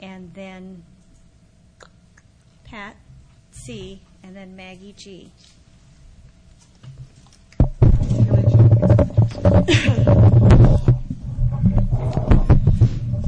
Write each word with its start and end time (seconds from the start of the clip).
and 0.00 0.32
then 0.34 0.82
Pat 2.64 2.96
C., 3.52 4.00
and 4.22 4.34
then 4.34 4.56
Maggie 4.56 4.94
G. 4.96 5.30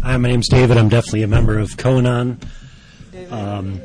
Hi, 0.03 0.17
my 0.17 0.29
name's 0.29 0.49
David. 0.49 0.77
I'm 0.77 0.89
definitely 0.89 1.23
a 1.23 1.29
member 1.29 1.59
of 1.59 1.77
Co-Anon. 1.77 2.41
Um, 3.31 3.81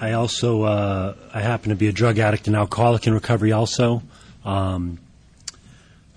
I 0.00 0.12
also 0.12 0.62
uh, 0.62 1.14
I 1.32 1.40
happen 1.40 1.70
to 1.70 1.76
be 1.76 1.88
a 1.88 1.92
drug 1.92 2.18
addict 2.18 2.46
and 2.46 2.56
alcoholic 2.56 3.06
in 3.06 3.14
recovery. 3.14 3.52
Also, 3.52 4.02
um, 4.44 4.98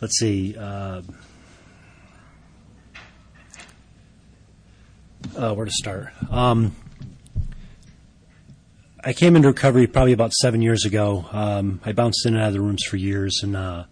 let's 0.01 0.17
see. 0.19 0.55
Uh, 0.57 1.01
uh, 5.37 5.53
where 5.53 5.65
to 5.65 5.71
start? 5.71 6.09
Um, 6.31 6.75
I 9.03 9.13
came 9.13 9.35
into 9.35 9.47
recovery 9.47 9.87
probably 9.87 10.13
about 10.13 10.33
seven 10.33 10.61
years 10.61 10.83
ago. 10.83 11.25
Um, 11.31 11.79
I 11.85 11.91
bounced 11.91 12.25
in 12.25 12.33
and 12.33 12.43
out 12.43 12.47
of 12.47 12.53
the 12.53 12.61
rooms 12.61 12.83
for 12.83 12.97
years, 12.97 13.39
and 13.43 13.55
uh, 13.55 13.85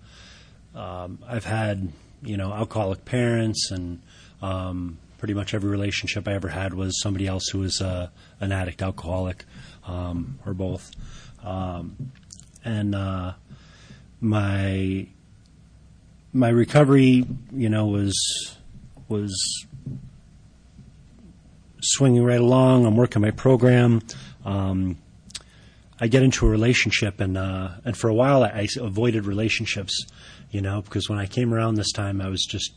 um, 0.74 1.20
I've 1.28 1.46
had 1.46 1.92
you 2.24 2.36
know 2.38 2.52
alcoholic 2.52 3.06
parents, 3.06 3.70
and 3.72 4.02
um, 4.42 4.98
pretty 5.20 5.34
much 5.34 5.54
every 5.54 5.70
relationship 5.70 6.28
I 6.28 6.34
ever 6.34 6.50
had 6.50 6.74
was 6.74 7.00
somebody 7.02 7.28
else 7.28 7.48
who 7.48 7.60
was 7.60 7.80
uh, 7.80 8.10
an 8.40 8.52
addict, 8.52 8.82
alcoholic, 8.82 9.46
um, 9.86 10.40
or 10.46 10.54
both. 10.54 10.92
Um, 11.44 12.12
and 12.64 12.96
uh, 12.96 13.34
my 14.20 15.08
my 16.34 16.50
recovery, 16.50 17.26
you 17.54 17.70
know, 17.70 17.86
was 17.86 18.58
was 19.08 19.66
swinging 21.94 22.24
right 22.24 22.40
along. 22.40 22.86
I'm 22.86 22.96
working 22.96 23.22
my 23.22 23.32
program. 23.32 24.02
Um, 24.44 24.98
I 26.00 26.08
get 26.08 26.24
into 26.24 26.46
a 26.46 26.50
relationship, 26.50 27.20
and 27.20 27.38
uh, 27.38 27.70
and 27.86 27.96
for 27.96 28.10
a 28.10 28.14
while 28.14 28.44
I, 28.44 28.50
I 28.50 28.68
avoided 28.80 29.26
relationships, 29.26 30.06
you 30.52 30.62
know, 30.62 30.82
because 30.82 31.10
when 31.10 31.20
I 31.20 31.26
came 31.26 31.54
around 31.54 31.76
this 31.76 31.92
time, 31.92 32.22
I 32.22 32.28
was 32.28 32.46
just 32.46 32.74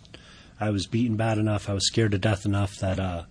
I 0.60 0.70
was 0.70 0.86
beaten 0.86 1.16
bad 1.16 1.38
enough, 1.38 1.68
I 1.68 1.74
was 1.74 1.86
scared 1.86 2.12
to 2.12 2.18
death 2.18 2.44
enough 2.44 2.76
that 2.76 2.98
uh, 2.98 3.24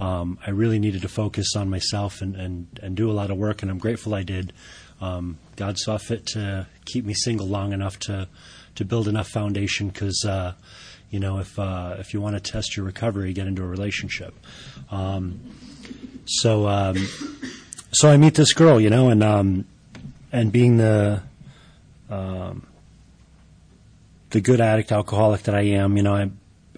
um, 0.00 0.38
I 0.46 0.50
really 0.50 0.78
needed 0.78 1.02
to 1.02 1.08
focus 1.08 1.54
on 1.56 1.70
myself 1.70 2.20
and, 2.20 2.34
and, 2.34 2.80
and 2.82 2.96
do 2.96 3.10
a 3.10 3.12
lot 3.12 3.30
of 3.30 3.36
work, 3.36 3.62
and 3.62 3.70
I'm 3.70 3.78
grateful 3.78 4.14
I 4.14 4.22
did. 4.22 4.52
Um, 5.00 5.38
God 5.56 5.78
saw 5.78 5.98
fit 5.98 6.26
to 6.28 6.66
keep 6.84 7.04
me 7.04 7.14
single 7.14 7.46
long 7.46 7.72
enough 7.72 7.98
to 8.00 8.28
to 8.74 8.84
build 8.84 9.08
enough 9.08 9.28
foundation 9.28 9.88
because. 9.88 10.24
Uh, 10.24 10.54
you 11.12 11.20
know, 11.20 11.38
if 11.38 11.58
uh, 11.58 11.96
if 11.98 12.14
you 12.14 12.22
want 12.22 12.34
to 12.36 12.40
test 12.40 12.74
your 12.74 12.86
recovery, 12.86 13.34
get 13.34 13.46
into 13.46 13.62
a 13.62 13.66
relationship. 13.66 14.34
Um, 14.90 15.40
so 16.24 16.66
um, 16.66 16.96
so 17.92 18.08
I 18.08 18.16
meet 18.16 18.34
this 18.34 18.54
girl, 18.54 18.80
you 18.80 18.88
know, 18.88 19.10
and 19.10 19.22
um, 19.22 19.66
and 20.32 20.50
being 20.50 20.78
the 20.78 21.22
um, 22.08 22.66
the 24.30 24.40
good 24.40 24.62
addict 24.62 24.90
alcoholic 24.90 25.42
that 25.42 25.54
I 25.54 25.60
am, 25.60 25.98
you 25.98 26.02
know, 26.02 26.14
I 26.14 26.30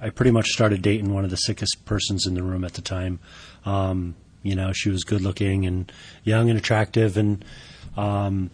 I 0.03 0.11
pretty 0.11 0.33
much 0.33 0.49
started 0.49 0.83
dating 0.83 1.15
one 1.15 1.25
of 1.25 1.31
the 1.31 1.37
sickest 1.37 1.85
persons 1.85 2.27
in 2.27 2.35
the 2.35 2.43
room 2.43 2.65
at 2.65 2.75
the 2.75 2.83
time. 2.83 3.21
Um, 3.65 4.17
you 4.43 4.57
know, 4.57 4.73
she 4.73 4.91
was 4.91 5.05
good 5.05 5.23
looking 5.23 5.65
and 5.65 5.91
young 6.25 6.51
and 6.51 6.59
attractive, 6.59 7.17
and 7.17 7.45
um, 7.97 8.51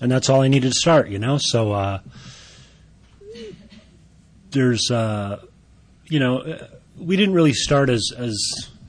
and 0.00 0.10
that's 0.10 0.28
all 0.28 0.40
I 0.42 0.48
needed 0.48 0.72
to 0.72 0.78
start. 0.78 1.08
You 1.08 1.20
know, 1.20 1.38
so 1.38 1.70
uh, 1.70 2.00
there's 4.50 4.90
uh, 4.90 5.40
you 6.10 6.18
know, 6.18 6.38
uh, 6.38 6.66
we 6.98 7.16
didn't 7.16 7.34
really 7.34 7.54
start 7.54 7.88
as 7.88 8.12
as 8.16 8.36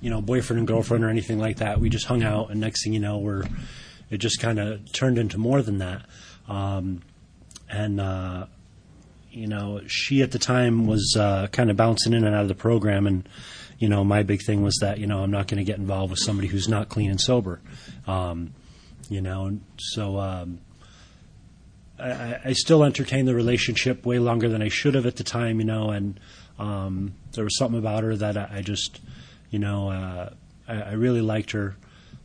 you 0.01 0.09
know 0.09 0.21
boyfriend 0.21 0.57
and 0.57 0.67
girlfriend 0.67 1.03
or 1.03 1.09
anything 1.09 1.39
like 1.39 1.57
that. 1.57 1.79
We 1.79 1.89
just 1.89 2.05
hung 2.05 2.23
out, 2.23 2.49
and 2.49 2.59
next 2.59 2.83
thing 2.83 2.93
you 2.93 2.99
know, 2.99 3.19
we're 3.19 3.43
it 4.09 4.17
just 4.17 4.41
kind 4.41 4.59
of 4.59 4.91
turned 4.91 5.17
into 5.17 5.37
more 5.37 5.61
than 5.61 5.77
that. 5.77 6.05
Um, 6.47 7.01
and 7.69 8.01
uh, 8.01 8.47
you 9.31 9.47
know, 9.47 9.81
she 9.87 10.21
at 10.21 10.31
the 10.31 10.39
time 10.39 10.87
was 10.87 11.15
uh, 11.17 11.47
kind 11.47 11.69
of 11.69 11.77
bouncing 11.77 12.13
in 12.13 12.25
and 12.25 12.35
out 12.35 12.41
of 12.41 12.47
the 12.49 12.55
program, 12.55 13.07
and 13.07 13.27
you 13.79 13.87
know, 13.87 14.03
my 14.03 14.23
big 14.23 14.41
thing 14.43 14.63
was 14.63 14.77
that 14.81 14.97
you 14.97 15.07
know 15.07 15.23
I'm 15.23 15.31
not 15.31 15.47
going 15.47 15.59
to 15.59 15.63
get 15.63 15.77
involved 15.77 16.11
with 16.11 16.19
somebody 16.19 16.47
who's 16.47 16.67
not 16.67 16.89
clean 16.89 17.09
and 17.09 17.21
sober. 17.21 17.61
Um, 18.07 18.53
you 19.09 19.21
know, 19.21 19.59
so 19.77 20.19
um, 20.19 20.59
I, 22.01 22.39
I 22.45 22.53
still 22.53 22.83
entertained 22.83 23.27
the 23.27 23.35
relationship 23.35 24.05
way 24.05 24.19
longer 24.19 24.49
than 24.49 24.61
I 24.61 24.69
should 24.69 24.95
have 24.95 25.05
at 25.05 25.15
the 25.17 25.23
time. 25.23 25.59
You 25.59 25.65
know, 25.65 25.91
and 25.91 26.19
um, 26.59 27.13
there 27.33 27.43
was 27.43 27.57
something 27.57 27.79
about 27.79 28.03
her 28.03 28.15
that 28.15 28.37
I, 28.37 28.49
I 28.57 28.61
just, 28.61 28.99
you 29.49 29.59
know, 29.59 29.89
uh, 29.89 30.33
I, 30.67 30.81
I 30.81 30.91
really 30.93 31.21
liked 31.21 31.51
her. 31.51 31.75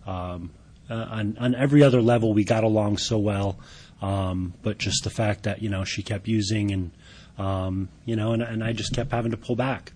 Um, 0.07 0.51
uh, 0.89 0.95
on 0.95 1.37
on 1.39 1.55
every 1.55 1.83
other 1.83 2.01
level, 2.01 2.33
we 2.33 2.45
got 2.45 2.65
along 2.65 2.99
so 2.99 3.19
well. 3.19 3.59
Um, 4.03 4.55
but 4.63 4.79
just 4.79 5.05
the 5.05 5.11
fact 5.11 5.45
that 5.45 5.63
you 5.63 5.69
know 5.69 5.85
she 5.85 6.03
kept 6.03 6.29
using 6.29 6.71
and 6.71 6.91
um, 7.39 7.89
you 8.05 8.15
know 8.15 8.33
and, 8.33 8.43
and 8.43 8.63
I 8.63 8.73
just 8.73 8.93
kept 8.93 9.11
having 9.11 9.31
to 9.31 9.37
pull 9.37 9.57
back. 9.57 9.93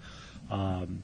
Um, 0.50 1.02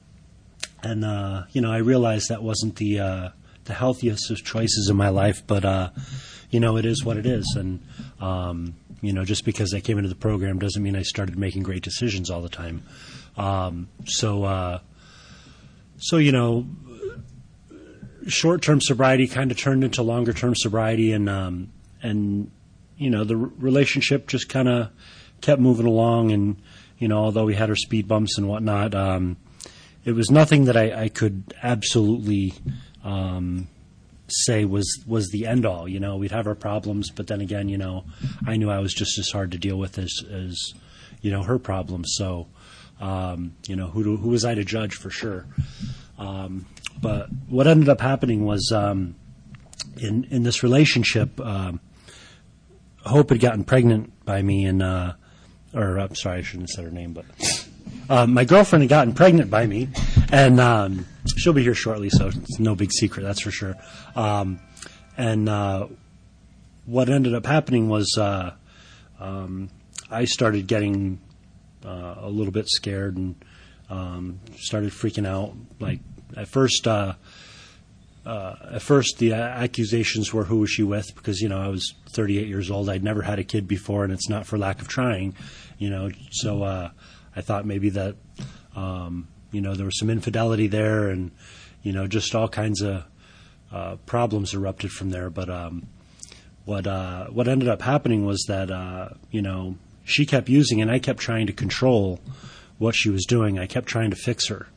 and 0.83 1.05
uh, 1.05 1.43
you 1.51 1.61
know 1.61 1.71
I 1.71 1.77
realized 1.77 2.29
that 2.29 2.43
wasn't 2.43 2.75
the 2.75 2.99
uh, 2.99 3.29
the 3.67 3.73
healthiest 3.73 4.31
of 4.31 4.43
choices 4.43 4.89
in 4.89 4.97
my 4.97 5.09
life, 5.09 5.45
but 5.45 5.63
uh, 5.63 5.89
you 6.49 6.59
know 6.59 6.77
it 6.77 6.85
is 6.85 7.03
what 7.05 7.17
it 7.17 7.25
is. 7.25 7.55
And 7.57 7.83
um, 8.19 8.75
you 9.01 9.13
know 9.13 9.23
just 9.23 9.45
because 9.45 9.73
I 9.73 9.79
came 9.79 9.97
into 9.97 10.09
the 10.09 10.15
program 10.15 10.59
doesn't 10.59 10.81
mean 10.81 10.95
I 10.95 11.03
started 11.03 11.37
making 11.37 11.63
great 11.63 11.83
decisions 11.83 12.29
all 12.29 12.41
the 12.41 12.49
time. 12.49 12.83
Um, 13.37 13.89
so 14.05 14.43
uh, 14.43 14.79
so 15.97 16.17
you 16.17 16.31
know 16.31 16.65
short 18.27 18.61
term 18.61 18.81
sobriety 18.81 19.27
kind 19.27 19.51
of 19.51 19.57
turned 19.57 19.83
into 19.83 20.01
longer 20.01 20.33
term 20.33 20.55
sobriety 20.55 21.11
and 21.11 21.29
um, 21.29 21.71
and 22.01 22.51
you 22.97 23.09
know, 23.09 23.23
the 23.23 23.35
r- 23.35 23.51
relationship 23.57 24.27
just 24.27 24.49
kind 24.49 24.67
of 24.67 24.89
kept 25.41 25.61
moving 25.61 25.85
along, 25.85 26.31
and 26.31 26.57
you 26.97 27.07
know, 27.07 27.17
although 27.17 27.45
we 27.45 27.55
had 27.55 27.69
our 27.69 27.75
speed 27.75 28.07
bumps 28.07 28.37
and 28.37 28.47
whatnot, 28.47 28.95
um, 28.95 29.37
it 30.03 30.13
was 30.13 30.31
nothing 30.31 30.65
that 30.65 30.75
I, 30.75 31.03
I 31.03 31.09
could 31.09 31.53
absolutely 31.61 32.53
say 34.29 34.65
was 34.65 35.03
was 35.07 35.29
the 35.29 35.45
end 35.45 35.65
all. 35.65 35.87
You 35.87 35.99
know, 35.99 36.17
we'd 36.17 36.31
have 36.31 36.47
our 36.47 36.55
problems, 36.55 37.09
but 37.11 37.27
then 37.27 37.41
again, 37.41 37.69
you 37.69 37.77
know, 37.77 38.05
I 38.45 38.57
knew 38.57 38.69
I 38.69 38.79
was 38.79 38.93
just 38.93 39.17
as 39.17 39.29
hard 39.29 39.51
to 39.51 39.57
deal 39.57 39.77
with 39.77 39.97
as 39.97 40.13
as 40.29 40.73
you 41.21 41.31
know 41.31 41.43
her 41.43 41.59
problems. 41.59 42.13
So, 42.17 42.47
um, 42.99 43.55
you 43.67 43.75
know, 43.75 43.87
who 43.87 44.03
do, 44.03 44.17
who 44.17 44.29
was 44.29 44.45
I 44.45 44.55
to 44.55 44.63
judge 44.63 44.93
for 44.93 45.09
sure? 45.09 45.45
Um, 46.17 46.65
but 47.01 47.27
what 47.47 47.67
ended 47.67 47.89
up 47.89 48.01
happening 48.01 48.45
was 48.45 48.71
um, 48.73 49.15
in 49.97 50.25
in 50.25 50.43
this 50.43 50.63
relationship. 50.63 51.39
Um, 51.39 51.79
Hope 53.05 53.29
had 53.29 53.39
gotten 53.39 53.63
pregnant 53.63 54.25
by 54.25 54.41
me, 54.41 54.65
and 54.65 54.83
uh, 54.83 55.13
or 55.73 55.97
I'm 55.97 56.13
sorry, 56.15 56.39
I 56.39 56.41
shouldn't 56.41 56.69
have 56.69 56.75
said 56.75 56.83
her 56.83 56.91
name, 56.91 57.13
but 57.13 57.25
uh, 58.09 58.25
my 58.27 58.45
girlfriend 58.45 58.83
had 58.83 58.89
gotten 58.89 59.13
pregnant 59.13 59.49
by 59.49 59.65
me, 59.65 59.89
and 60.31 60.59
um, 60.59 61.05
she'll 61.37 61.53
be 61.53 61.63
here 61.63 61.73
shortly, 61.73 62.09
so 62.09 62.27
it's 62.27 62.59
no 62.59 62.75
big 62.75 62.91
secret, 62.91 63.23
that's 63.23 63.41
for 63.41 63.51
sure. 63.51 63.75
Um, 64.15 64.59
and 65.17 65.49
uh, 65.49 65.87
what 66.85 67.09
ended 67.09 67.33
up 67.33 67.45
happening 67.45 67.89
was 67.89 68.17
uh, 68.17 68.51
um, 69.19 69.69
I 70.09 70.25
started 70.25 70.67
getting 70.67 71.19
uh, 71.85 72.15
a 72.19 72.29
little 72.29 72.51
bit 72.53 72.67
scared 72.69 73.17
and 73.17 73.35
um, 73.89 74.39
started 74.57 74.91
freaking 74.91 75.27
out. 75.27 75.53
Like 75.79 75.99
at 76.35 76.47
first, 76.47 76.87
uh, 76.87 77.15
uh, 78.25 78.55
at 78.73 78.81
first 78.81 79.17
the 79.17 79.33
accusations 79.33 80.33
were 80.33 80.43
who 80.43 80.57
was 80.59 80.69
she 80.69 80.83
with 80.83 81.15
because 81.15 81.41
you 81.41 81.49
know 81.49 81.59
I 81.59 81.69
was 81.69 81.93
38 82.09 82.47
years 82.47 82.69
old 82.69 82.89
I'd 82.89 83.03
never 83.03 83.21
had 83.21 83.39
a 83.39 83.43
kid 83.43 83.69
before 83.69 84.03
and 84.03 84.11
it's 84.11 84.27
not 84.27 84.45
for 84.45 84.57
lack 84.57 84.81
of 84.81 84.89
trying 84.89 85.33
you 85.77 85.89
know 85.89 86.09
so 86.31 86.89
I 87.37 87.41
thought 87.41 87.65
maybe 87.65 87.89
that 87.91 88.15
um, 88.75 89.27
you 89.51 89.61
know 89.61 89.75
there 89.75 89.85
was 89.85 89.99
some 89.99 90.09
infidelity 90.09 90.67
there 90.67 91.09
and 91.09 91.31
you 91.83 91.91
know 91.91 92.07
just 92.07 92.33
all 92.35 92.47
kinds 92.49 92.81
of 92.81 93.05
uh, 93.71 93.95
problems 94.05 94.53
erupted 94.53 94.91
from 94.91 95.11
there. 95.11 95.29
But 95.29 95.49
um, 95.49 95.87
what 96.65 96.87
uh, 96.87 97.27
what 97.27 97.47
ended 97.47 97.69
up 97.69 97.81
happening 97.81 98.25
was 98.25 98.43
that 98.47 98.71
uh, 98.71 99.09
you 99.31 99.41
know 99.41 99.77
she 100.03 100.25
kept 100.25 100.49
using 100.49 100.81
and 100.81 100.89
I 100.89 100.99
kept 100.99 101.19
trying 101.19 101.47
to 101.47 101.53
control 101.53 102.19
what 102.77 102.95
she 102.95 103.09
was 103.09 103.25
doing. 103.25 103.59
I 103.59 103.67
kept 103.67 103.87
trying 103.87 104.09
to 104.09 104.15
fix 104.15 104.47
her 104.49 104.67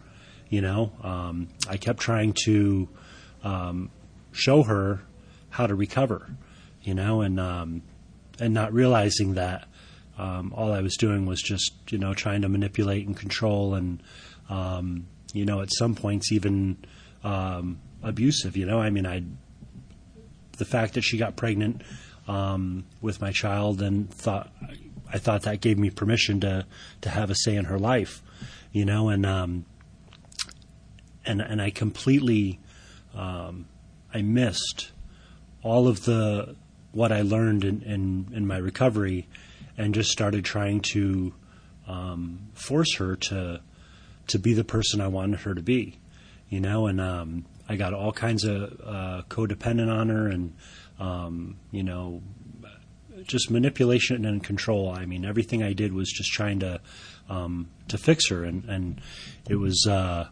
you 0.50 0.60
know? 0.60 0.92
Um, 1.02 1.48
I 1.68 1.78
kept 1.78 2.00
trying 2.00 2.34
to 2.44 2.88
um, 3.42 3.90
show 4.32 4.64
her 4.64 5.00
how 5.48 5.66
to 5.66 5.74
recover, 5.74 6.28
you 6.82 6.94
know, 6.94 7.22
and 7.22 7.40
um, 7.40 7.82
and 8.38 8.52
not 8.52 8.72
realizing 8.72 9.34
that 9.34 9.66
um, 10.20 10.52
all 10.54 10.72
I 10.72 10.82
was 10.82 10.96
doing 10.96 11.24
was 11.24 11.40
just 11.40 11.72
you 11.88 11.98
know 11.98 12.12
trying 12.12 12.42
to 12.42 12.48
manipulate 12.48 13.06
and 13.06 13.16
control 13.16 13.74
and 13.74 14.02
um, 14.48 15.06
you 15.32 15.46
know 15.46 15.62
at 15.62 15.72
some 15.72 15.94
points 15.94 16.30
even 16.30 16.76
um, 17.24 17.80
abusive. 18.02 18.56
You 18.56 18.66
know, 18.66 18.78
I 18.78 18.90
mean, 18.90 19.06
I 19.06 19.22
the 20.58 20.64
fact 20.64 20.94
that 20.94 21.02
she 21.02 21.16
got 21.16 21.36
pregnant 21.36 21.82
um, 22.28 22.84
with 23.00 23.20
my 23.20 23.32
child 23.32 23.80
and 23.80 24.12
thought 24.12 24.52
I 25.12 25.18
thought 25.18 25.42
that 25.42 25.60
gave 25.60 25.78
me 25.78 25.90
permission 25.90 26.40
to 26.40 26.66
to 27.00 27.08
have 27.08 27.30
a 27.30 27.34
say 27.34 27.56
in 27.56 27.64
her 27.64 27.78
life, 27.78 28.22
you 28.72 28.84
know, 28.84 29.08
and 29.08 29.24
um, 29.24 29.64
and 31.24 31.40
and 31.40 31.62
I 31.62 31.70
completely 31.70 32.60
um, 33.14 33.66
I 34.12 34.22
missed 34.22 34.90
all 35.62 35.88
of 35.88 36.04
the 36.04 36.56
what 36.92 37.12
I 37.12 37.22
learned 37.22 37.64
in, 37.64 37.82
in, 37.82 38.28
in 38.32 38.46
my 38.46 38.56
recovery, 38.56 39.28
and 39.80 39.94
just 39.94 40.10
started 40.10 40.44
trying 40.44 40.80
to 40.80 41.32
um, 41.88 42.50
force 42.52 42.96
her 42.96 43.16
to 43.16 43.60
to 44.26 44.38
be 44.38 44.52
the 44.52 44.62
person 44.62 45.00
I 45.00 45.08
wanted 45.08 45.40
her 45.40 45.54
to 45.54 45.62
be, 45.62 45.98
you 46.48 46.60
know. 46.60 46.86
And 46.86 47.00
um, 47.00 47.46
I 47.68 47.76
got 47.76 47.94
all 47.94 48.12
kinds 48.12 48.44
of 48.44 48.80
uh, 48.84 49.22
codependent 49.28 49.90
on 49.90 50.10
her, 50.10 50.28
and 50.28 50.54
um, 50.98 51.56
you 51.70 51.82
know, 51.82 52.22
just 53.22 53.50
manipulation 53.50 54.24
and 54.26 54.44
control. 54.44 54.90
I 54.90 55.06
mean, 55.06 55.24
everything 55.24 55.62
I 55.62 55.72
did 55.72 55.94
was 55.94 56.12
just 56.12 56.30
trying 56.30 56.60
to 56.60 56.80
um, 57.30 57.70
to 57.88 57.96
fix 57.96 58.28
her, 58.28 58.44
and 58.44 58.64
and 58.66 59.00
it 59.48 59.56
was 59.56 59.86
uh, 59.88 60.28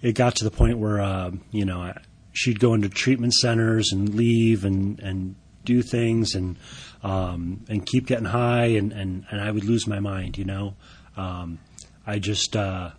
it 0.00 0.12
got 0.12 0.34
to 0.36 0.44
the 0.44 0.50
point 0.50 0.78
where 0.78 1.00
uh, 1.00 1.30
you 1.50 1.66
know 1.66 1.82
I, 1.82 2.00
she'd 2.32 2.58
go 2.58 2.72
into 2.72 2.88
treatment 2.88 3.34
centers 3.34 3.92
and 3.92 4.14
leave 4.14 4.64
and 4.64 4.98
and 5.00 5.36
do 5.66 5.82
things 5.82 6.34
and 6.34 6.56
um, 7.02 7.64
and 7.68 7.84
keep 7.86 8.06
getting 8.06 8.26
high, 8.26 8.66
and, 8.66 8.92
and 8.92 9.24
and 9.30 9.40
I 9.40 9.50
would 9.50 9.64
lose 9.64 9.86
my 9.86 10.00
mind. 10.00 10.38
You 10.38 10.44
know, 10.44 10.74
um, 11.16 11.58
I 12.06 12.18
just 12.18 12.56
uh, 12.56 12.90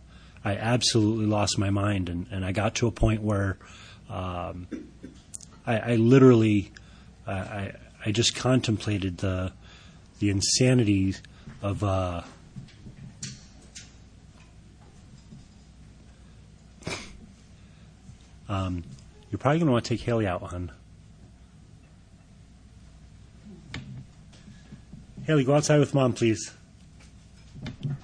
I 0.43 0.55
absolutely 0.55 1.25
lost 1.25 1.57
my 1.57 1.69
mind, 1.69 2.09
and 2.09 2.27
and 2.31 2.45
I 2.45 2.51
got 2.51 2.75
to 2.75 2.87
a 2.87 2.91
point 2.91 3.21
where 3.21 3.57
um, 4.09 4.67
I, 5.65 5.79
I 5.79 5.95
literally 5.95 6.71
I 7.27 7.73
I 8.05 8.11
just 8.11 8.35
contemplated 8.35 9.17
the 9.17 9.51
the 10.19 10.29
insanity 10.29 11.15
of 11.61 11.83
uh, 11.83 12.21
um, 18.47 18.83
you're 19.29 19.39
probably 19.39 19.59
going 19.59 19.67
to 19.67 19.73
want 19.73 19.85
to 19.85 19.89
take 19.89 20.01
Haley 20.01 20.27
out, 20.27 20.41
hon. 20.41 20.71
Haley, 25.27 25.43
go 25.43 25.55
outside 25.55 25.79
with 25.79 25.93
mom, 25.93 26.13
please. 26.13 26.53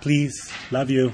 Please, 0.01 0.51
love 0.71 0.89
you. 0.89 1.13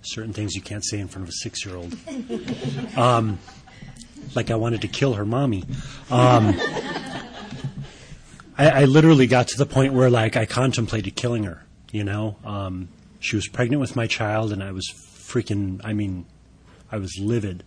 Certain 0.00 0.32
things 0.32 0.54
you 0.54 0.62
can't 0.62 0.82
say 0.82 0.98
in 0.98 1.08
front 1.08 1.24
of 1.24 1.28
a 1.28 1.32
six 1.32 1.66
year 1.66 1.76
old. 1.76 1.94
Um, 2.96 3.38
like 4.34 4.50
I 4.50 4.54
wanted 4.54 4.80
to 4.80 4.88
kill 4.88 5.12
her 5.12 5.26
mommy. 5.26 5.64
Um, 6.10 6.58
I, 8.56 8.70
I 8.70 8.84
literally 8.86 9.26
got 9.26 9.48
to 9.48 9.58
the 9.58 9.66
point 9.66 9.92
where 9.92 10.08
like 10.08 10.38
I 10.38 10.46
contemplated 10.46 11.16
killing 11.16 11.44
her. 11.44 11.66
You 11.92 12.04
know, 12.04 12.36
um, 12.46 12.88
she 13.20 13.36
was 13.36 13.46
pregnant 13.46 13.82
with 13.82 13.94
my 13.94 14.06
child, 14.06 14.52
and 14.52 14.62
I 14.62 14.72
was 14.72 14.88
freaking. 14.88 15.82
I 15.84 15.92
mean, 15.92 16.24
I 16.90 16.96
was 16.96 17.18
livid. 17.18 17.62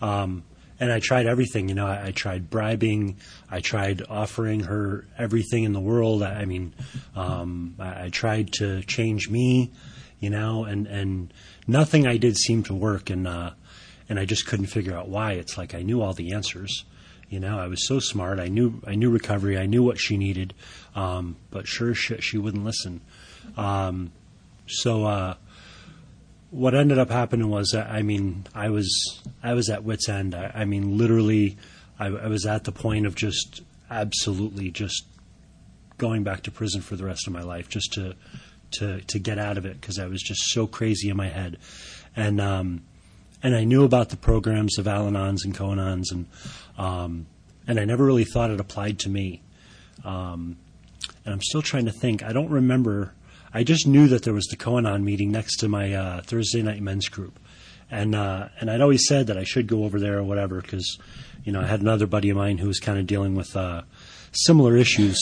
Um, 0.00 0.42
and 0.82 0.90
I 0.90 0.98
tried 0.98 1.26
everything. 1.26 1.68
You 1.68 1.76
know, 1.76 1.86
I, 1.86 2.06
I, 2.06 2.10
tried 2.10 2.50
bribing. 2.50 3.16
I 3.48 3.60
tried 3.60 4.02
offering 4.10 4.64
her 4.64 5.06
everything 5.16 5.62
in 5.62 5.72
the 5.72 5.80
world. 5.80 6.24
I, 6.24 6.40
I 6.40 6.44
mean, 6.44 6.74
um, 7.14 7.76
I, 7.78 8.06
I, 8.06 8.08
tried 8.08 8.52
to 8.54 8.82
change 8.82 9.30
me. 9.30 9.70
You 10.18 10.30
know, 10.30 10.64
and 10.64 10.86
and 10.88 11.32
nothing 11.66 12.06
I 12.06 12.16
did 12.16 12.36
seemed 12.36 12.66
to 12.66 12.74
work, 12.74 13.10
and 13.10 13.26
uh, 13.28 13.52
and 14.08 14.18
I 14.18 14.24
just 14.24 14.46
couldn't 14.46 14.66
figure 14.66 14.94
out 14.94 15.08
why. 15.08 15.32
It's 15.32 15.56
like 15.56 15.72
I 15.74 15.82
knew 15.82 16.02
all 16.02 16.14
the 16.14 16.32
answers. 16.32 16.84
You 17.28 17.40
know, 17.40 17.58
I 17.58 17.66
was 17.66 17.86
so 17.86 17.98
smart. 17.98 18.40
I 18.40 18.48
knew 18.48 18.80
I 18.86 18.96
knew 18.96 19.10
recovery. 19.10 19.58
I 19.58 19.66
knew 19.66 19.82
what 19.84 19.98
she 19.98 20.16
needed, 20.16 20.52
um, 20.96 21.36
but 21.50 21.66
sure 21.68 21.94
shit, 21.94 22.22
she 22.24 22.38
wouldn't 22.38 22.64
listen. 22.64 23.00
Um, 23.56 24.12
so 24.66 25.06
uh, 25.06 25.34
what 26.52 26.74
ended 26.74 26.98
up 26.98 27.08
happening 27.10 27.48
was, 27.48 27.74
I 27.74 28.02
mean, 28.02 28.46
I 28.54 28.68
was 28.68 29.22
I 29.42 29.54
was 29.54 29.70
at 29.70 29.84
wit's 29.84 30.08
end. 30.08 30.34
I, 30.34 30.52
I 30.54 30.64
mean, 30.66 30.98
literally, 30.98 31.56
I, 31.98 32.08
I, 32.08 32.26
was 32.26 32.44
at 32.44 32.64
the 32.64 32.72
point 32.72 33.06
of 33.06 33.14
just 33.14 33.62
absolutely 33.90 34.70
just 34.70 35.06
going 35.96 36.24
back 36.24 36.42
to 36.42 36.50
prison 36.50 36.82
for 36.82 36.94
the 36.94 37.06
rest 37.06 37.26
of 37.26 37.32
my 37.32 37.42
life, 37.42 37.70
just 37.70 37.94
to 37.94 38.14
to 38.72 39.00
to 39.00 39.18
get 39.18 39.38
out 39.38 39.56
of 39.56 39.64
it 39.64 39.80
because 39.80 39.98
I 39.98 40.06
was 40.06 40.20
just 40.20 40.42
so 40.50 40.66
crazy 40.66 41.08
in 41.08 41.16
my 41.16 41.28
head, 41.28 41.56
and 42.14 42.38
um, 42.38 42.82
and 43.42 43.56
I 43.56 43.64
knew 43.64 43.84
about 43.84 44.10
the 44.10 44.18
programs 44.18 44.78
of 44.78 44.86
Al-Anons 44.86 45.46
and 45.46 45.54
Co-Anons, 45.54 46.12
and 46.12 46.26
um, 46.76 47.26
and 47.66 47.80
I 47.80 47.86
never 47.86 48.04
really 48.04 48.24
thought 48.24 48.50
it 48.50 48.60
applied 48.60 48.98
to 49.00 49.08
me. 49.08 49.42
Um, 50.04 50.58
and 51.24 51.32
I'm 51.32 51.40
still 51.40 51.62
trying 51.62 51.86
to 51.86 51.92
think. 51.92 52.22
I 52.22 52.34
don't 52.34 52.50
remember 52.50 53.14
I 53.54 53.64
just 53.64 53.86
knew 53.86 54.08
that 54.08 54.22
there 54.22 54.32
was 54.32 54.46
the 54.46 54.56
Co-Anon 54.56 55.04
meeting 55.04 55.30
next 55.30 55.58
to 55.58 55.68
my 55.68 55.92
uh, 55.92 56.22
Thursday 56.22 56.62
night 56.62 56.80
men's 56.80 57.08
group, 57.08 57.38
and 57.90 58.14
uh, 58.14 58.48
and 58.60 58.70
I'd 58.70 58.80
always 58.80 59.06
said 59.06 59.26
that 59.26 59.36
I 59.36 59.44
should 59.44 59.66
go 59.66 59.84
over 59.84 60.00
there 60.00 60.18
or 60.18 60.22
whatever 60.22 60.60
because, 60.60 60.98
you 61.44 61.52
know, 61.52 61.60
I 61.60 61.66
had 61.66 61.82
another 61.82 62.06
buddy 62.06 62.30
of 62.30 62.36
mine 62.36 62.58
who 62.58 62.66
was 62.66 62.80
kind 62.80 62.98
of 62.98 63.06
dealing 63.06 63.34
with 63.34 63.54
uh, 63.54 63.82
similar 64.32 64.76
issues 64.76 65.18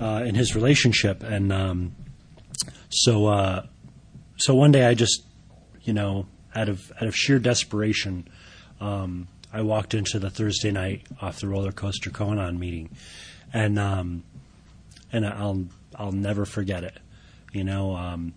uh, 0.00 0.24
in 0.26 0.34
his 0.34 0.56
relationship, 0.56 1.22
and 1.22 1.52
um, 1.52 1.94
so 2.88 3.26
uh, 3.26 3.66
so 4.38 4.54
one 4.54 4.72
day 4.72 4.86
I 4.86 4.94
just, 4.94 5.24
you 5.82 5.92
know, 5.92 6.26
out 6.56 6.68
of 6.68 6.90
out 7.00 7.06
of 7.06 7.14
sheer 7.14 7.38
desperation, 7.38 8.28
um, 8.80 9.28
I 9.52 9.62
walked 9.62 9.94
into 9.94 10.18
the 10.18 10.30
Thursday 10.30 10.72
night 10.72 11.06
off 11.22 11.38
the 11.40 11.46
roller 11.46 11.72
coaster 11.72 12.10
Co-Anon 12.10 12.58
meeting, 12.58 12.90
and 13.52 13.78
um, 13.78 14.24
and 15.12 15.24
I'll 15.24 15.66
I'll 15.94 16.12
never 16.12 16.44
forget 16.44 16.82
it. 16.82 16.98
You 17.52 17.64
know, 17.64 17.96
um, 17.96 18.34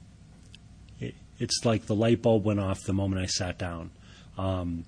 it, 1.00 1.16
it's 1.40 1.66
like 1.66 1.86
the 1.86 1.96
light 1.96 2.22
bulb 2.22 2.46
went 2.46 2.60
off 2.60 2.82
the 2.84 2.94
moment 2.94 3.22
I 3.22 3.26
sat 3.26 3.58
down. 3.58 3.92
Um, 4.38 4.86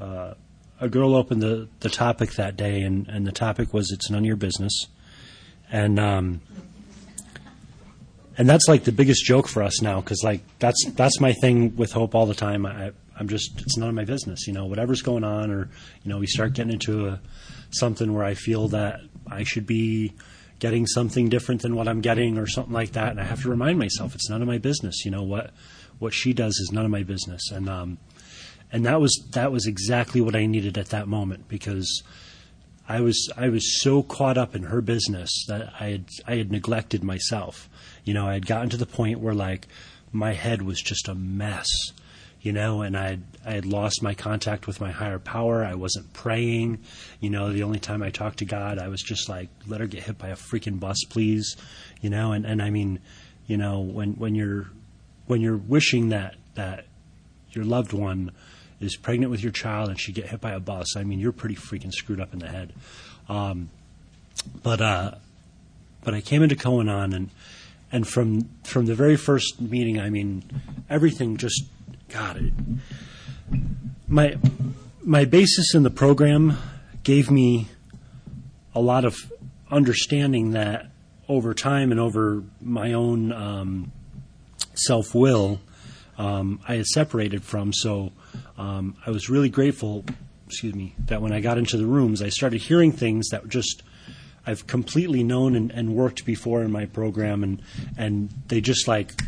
uh, 0.00 0.34
a 0.80 0.88
girl 0.88 1.14
opened 1.14 1.42
the, 1.42 1.68
the 1.80 1.88
topic 1.88 2.32
that 2.34 2.56
day, 2.56 2.82
and, 2.82 3.08
and 3.08 3.26
the 3.26 3.32
topic 3.32 3.72
was 3.72 3.90
"It's 3.90 4.10
none 4.10 4.20
of 4.20 4.26
your 4.26 4.36
business," 4.36 4.86
and 5.70 5.98
um, 5.98 6.40
and 8.38 8.48
that's 8.48 8.68
like 8.68 8.84
the 8.84 8.92
biggest 8.92 9.24
joke 9.24 9.48
for 9.48 9.62
us 9.62 9.80
now 9.80 10.00
because 10.00 10.22
like 10.22 10.42
that's 10.58 10.84
that's 10.90 11.20
my 11.20 11.32
thing 11.32 11.74
with 11.76 11.92
hope 11.92 12.14
all 12.14 12.26
the 12.26 12.34
time. 12.34 12.66
I, 12.66 12.92
I'm 13.18 13.28
just 13.28 13.60
it's 13.60 13.76
none 13.78 13.88
of 13.88 13.94
my 13.94 14.04
business, 14.04 14.46
you 14.46 14.52
know. 14.52 14.66
Whatever's 14.66 15.02
going 15.02 15.24
on, 15.24 15.50
or 15.50 15.70
you 16.02 16.10
know, 16.10 16.18
we 16.18 16.26
start 16.26 16.52
getting 16.52 16.72
into 16.72 17.08
a 17.08 17.20
something 17.70 18.12
where 18.12 18.24
I 18.24 18.34
feel 18.34 18.68
that 18.68 19.00
I 19.26 19.44
should 19.44 19.66
be 19.66 20.12
getting 20.58 20.86
something 20.86 21.28
different 21.28 21.62
than 21.62 21.76
what 21.76 21.88
I'm 21.88 22.00
getting 22.00 22.38
or 22.38 22.46
something 22.46 22.72
like 22.72 22.92
that. 22.92 23.10
And 23.10 23.20
I 23.20 23.24
have 23.24 23.42
to 23.42 23.50
remind 23.50 23.78
myself 23.78 24.14
it's 24.14 24.30
none 24.30 24.42
of 24.42 24.48
my 24.48 24.58
business. 24.58 25.04
You 25.04 25.10
know 25.10 25.22
what 25.22 25.52
what 25.98 26.14
she 26.14 26.32
does 26.32 26.56
is 26.56 26.70
none 26.72 26.84
of 26.84 26.90
my 26.90 27.02
business. 27.02 27.50
And 27.50 27.68
um, 27.68 27.98
and 28.72 28.84
that 28.86 29.00
was 29.00 29.26
that 29.32 29.52
was 29.52 29.66
exactly 29.66 30.20
what 30.20 30.36
I 30.36 30.46
needed 30.46 30.78
at 30.78 30.90
that 30.90 31.08
moment 31.08 31.48
because 31.48 32.02
I 32.88 33.00
was 33.00 33.30
I 33.36 33.48
was 33.48 33.80
so 33.80 34.02
caught 34.02 34.38
up 34.38 34.54
in 34.54 34.64
her 34.64 34.80
business 34.80 35.44
that 35.48 35.72
I 35.80 35.88
had 35.88 36.04
I 36.26 36.36
had 36.36 36.50
neglected 36.50 37.02
myself. 37.02 37.68
You 38.04 38.14
know, 38.14 38.26
I 38.26 38.34
had 38.34 38.46
gotten 38.46 38.70
to 38.70 38.76
the 38.76 38.86
point 38.86 39.20
where 39.20 39.34
like 39.34 39.66
my 40.12 40.32
head 40.32 40.62
was 40.62 40.80
just 40.80 41.08
a 41.08 41.14
mess 41.14 41.68
you 42.46 42.52
know, 42.52 42.82
and 42.82 42.96
I 42.96 43.08
had, 43.08 43.22
I 43.44 43.50
had 43.54 43.66
lost 43.66 44.04
my 44.04 44.14
contact 44.14 44.68
with 44.68 44.80
my 44.80 44.92
higher 44.92 45.18
power. 45.18 45.64
I 45.64 45.74
wasn't 45.74 46.12
praying, 46.12 46.78
you 47.18 47.28
know. 47.28 47.52
The 47.52 47.64
only 47.64 47.80
time 47.80 48.04
I 48.04 48.10
talked 48.10 48.38
to 48.38 48.44
God, 48.44 48.78
I 48.78 48.86
was 48.86 49.02
just 49.02 49.28
like, 49.28 49.48
"Let 49.66 49.80
her 49.80 49.88
get 49.88 50.04
hit 50.04 50.16
by 50.16 50.28
a 50.28 50.36
freaking 50.36 50.78
bus, 50.78 50.96
please," 51.10 51.56
you 52.00 52.08
know. 52.08 52.30
And 52.30 52.46
and 52.46 52.62
I 52.62 52.70
mean, 52.70 53.00
you 53.48 53.56
know, 53.56 53.80
when 53.80 54.12
when 54.12 54.36
you're 54.36 54.68
when 55.26 55.40
you're 55.40 55.56
wishing 55.56 56.10
that 56.10 56.36
that 56.54 56.86
your 57.50 57.64
loved 57.64 57.92
one 57.92 58.30
is 58.80 58.94
pregnant 58.94 59.32
with 59.32 59.42
your 59.42 59.50
child 59.50 59.88
and 59.88 60.00
she 60.00 60.12
get 60.12 60.28
hit 60.28 60.40
by 60.40 60.52
a 60.52 60.60
bus, 60.60 60.96
I 60.96 61.02
mean, 61.02 61.18
you're 61.18 61.32
pretty 61.32 61.56
freaking 61.56 61.92
screwed 61.92 62.20
up 62.20 62.32
in 62.32 62.38
the 62.38 62.48
head. 62.48 62.72
Um, 63.28 63.70
but 64.62 64.80
uh, 64.80 65.16
but 66.04 66.14
I 66.14 66.20
came 66.20 66.44
into 66.44 66.54
Co-Anon 66.54 67.12
and 67.12 67.30
and 67.90 68.06
from 68.06 68.48
from 68.62 68.86
the 68.86 68.94
very 68.94 69.16
first 69.16 69.60
meeting, 69.60 69.98
I 69.98 70.10
mean, 70.10 70.44
everything 70.88 71.38
just 71.38 71.64
God, 72.08 72.36
it, 72.36 72.52
my 74.08 74.36
my 75.02 75.24
basis 75.24 75.74
in 75.74 75.82
the 75.82 75.90
program 75.90 76.56
gave 77.02 77.30
me 77.30 77.68
a 78.74 78.80
lot 78.80 79.04
of 79.04 79.32
understanding 79.70 80.52
that 80.52 80.86
over 81.28 81.54
time 81.54 81.90
and 81.90 82.00
over 82.00 82.42
my 82.60 82.92
own 82.92 83.32
um, 83.32 83.92
self 84.74 85.14
will, 85.14 85.60
um, 86.18 86.60
I 86.66 86.76
had 86.76 86.86
separated 86.86 87.42
from. 87.42 87.72
So 87.72 88.12
um, 88.58 88.96
I 89.06 89.10
was 89.10 89.28
really 89.28 89.48
grateful, 89.48 90.04
excuse 90.46 90.74
me, 90.74 90.94
that 91.06 91.22
when 91.22 91.32
I 91.32 91.40
got 91.40 91.58
into 91.58 91.76
the 91.76 91.86
rooms, 91.86 92.22
I 92.22 92.28
started 92.28 92.60
hearing 92.60 92.92
things 92.92 93.28
that 93.30 93.48
just 93.48 93.82
I've 94.46 94.66
completely 94.66 95.24
known 95.24 95.56
and, 95.56 95.70
and 95.72 95.94
worked 95.94 96.24
before 96.24 96.62
in 96.62 96.70
my 96.70 96.86
program, 96.86 97.42
and 97.42 97.62
and 97.96 98.30
they 98.48 98.60
just 98.60 98.86
like 98.86 99.20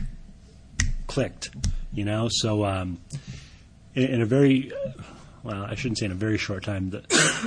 clicked 1.06 1.50
you 1.98 2.04
know. 2.04 2.28
So 2.30 2.64
um, 2.64 3.00
in, 3.96 4.04
in, 4.04 4.22
a 4.22 4.26
very 4.26 4.70
well, 5.42 5.64
I 5.64 5.74
shouldn't 5.74 5.98
say 5.98 6.06
in 6.06 6.12
a 6.12 6.14
very 6.14 6.38
short 6.38 6.62
time. 6.62 6.90
The, 6.90 7.00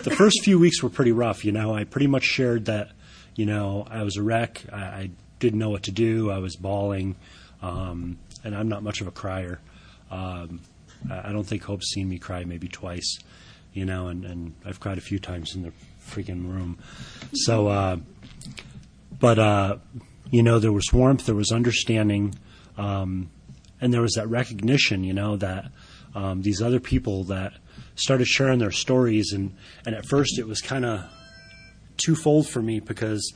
the 0.03 0.11
first 0.11 0.43
few 0.43 0.59
weeks 0.59 0.83
were 0.83 0.89
pretty 0.89 1.13
rough. 1.13 1.45
You 1.45 1.53
know, 1.53 1.73
I 1.73 1.85
pretty 1.85 2.07
much 2.07 2.23
shared 2.23 2.65
that. 2.65 2.91
You 3.33 3.45
know, 3.45 3.87
I 3.89 4.03
was 4.03 4.17
a 4.17 4.23
wreck. 4.23 4.61
I, 4.73 4.77
I 4.77 5.09
didn't 5.39 5.57
know 5.57 5.69
what 5.69 5.83
to 5.83 5.91
do. 5.91 6.29
I 6.29 6.39
was 6.39 6.57
bawling, 6.57 7.15
um, 7.61 8.19
and 8.43 8.53
I'm 8.53 8.67
not 8.67 8.83
much 8.83 8.99
of 8.99 9.07
a 9.07 9.11
crier. 9.11 9.61
Um, 10.11 10.59
I 11.09 11.29
I 11.29 11.31
don't 11.31 11.45
think 11.45 11.63
Hope's 11.63 11.89
seen 11.89 12.09
me 12.09 12.19
cry 12.19 12.43
maybe 12.43 12.67
twice, 12.67 13.19
you 13.71 13.85
know, 13.85 14.07
and, 14.07 14.25
and 14.25 14.53
I've 14.65 14.81
cried 14.81 14.97
a 14.97 15.01
few 15.01 15.17
times 15.17 15.55
in 15.55 15.63
the 15.63 15.71
freaking 16.05 16.51
room. 16.51 16.77
So, 17.33 17.67
uh, 17.67 17.97
but 19.17 19.39
uh, 19.39 19.77
you 20.29 20.43
know, 20.43 20.59
there 20.59 20.73
was 20.73 20.91
warmth, 20.91 21.25
there 21.25 21.35
was 21.35 21.53
understanding, 21.53 22.35
um, 22.77 23.29
and 23.81 23.93
there 23.93 24.01
was 24.01 24.13
that 24.13 24.27
recognition, 24.27 25.03
you 25.03 25.13
know, 25.13 25.35
that 25.37 25.65
um, 26.15 26.43
these 26.43 26.61
other 26.61 26.79
people 26.79 27.25
that 27.25 27.53
started 27.95 28.27
sharing 28.27 28.59
their 28.59 28.71
stories, 28.71 29.33
and 29.33 29.55
and 29.85 29.95
at 29.95 30.05
first 30.05 30.39
it 30.39 30.47
was 30.47 30.61
kind 30.61 30.85
of 30.85 31.03
twofold 31.97 32.47
for 32.47 32.61
me 32.61 32.79
because 32.79 33.33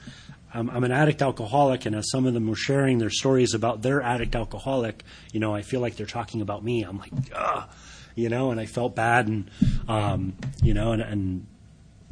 I'm, 0.53 0.69
I'm 0.69 0.83
an 0.83 0.91
addict 0.91 1.21
alcoholic, 1.21 1.85
and 1.85 1.95
as 1.95 2.09
some 2.09 2.25
of 2.25 2.33
them 2.33 2.47
were 2.47 2.55
sharing 2.55 2.99
their 2.99 3.09
stories 3.09 3.53
about 3.53 3.81
their 3.81 4.01
addict 4.01 4.35
alcoholic, 4.35 5.03
you 5.33 5.39
know, 5.39 5.53
I 5.53 5.63
feel 5.63 5.81
like 5.81 5.95
they're 5.95 6.05
talking 6.05 6.41
about 6.41 6.63
me. 6.63 6.83
I'm 6.83 6.97
like, 6.97 7.11
ah, 7.35 7.67
you 8.15 8.29
know, 8.29 8.51
and 8.51 8.59
I 8.59 8.65
felt 8.65 8.95
bad, 8.95 9.27
and 9.27 9.49
um, 9.87 10.35
you 10.61 10.73
know, 10.73 10.91
and, 10.91 11.01
and 11.01 11.47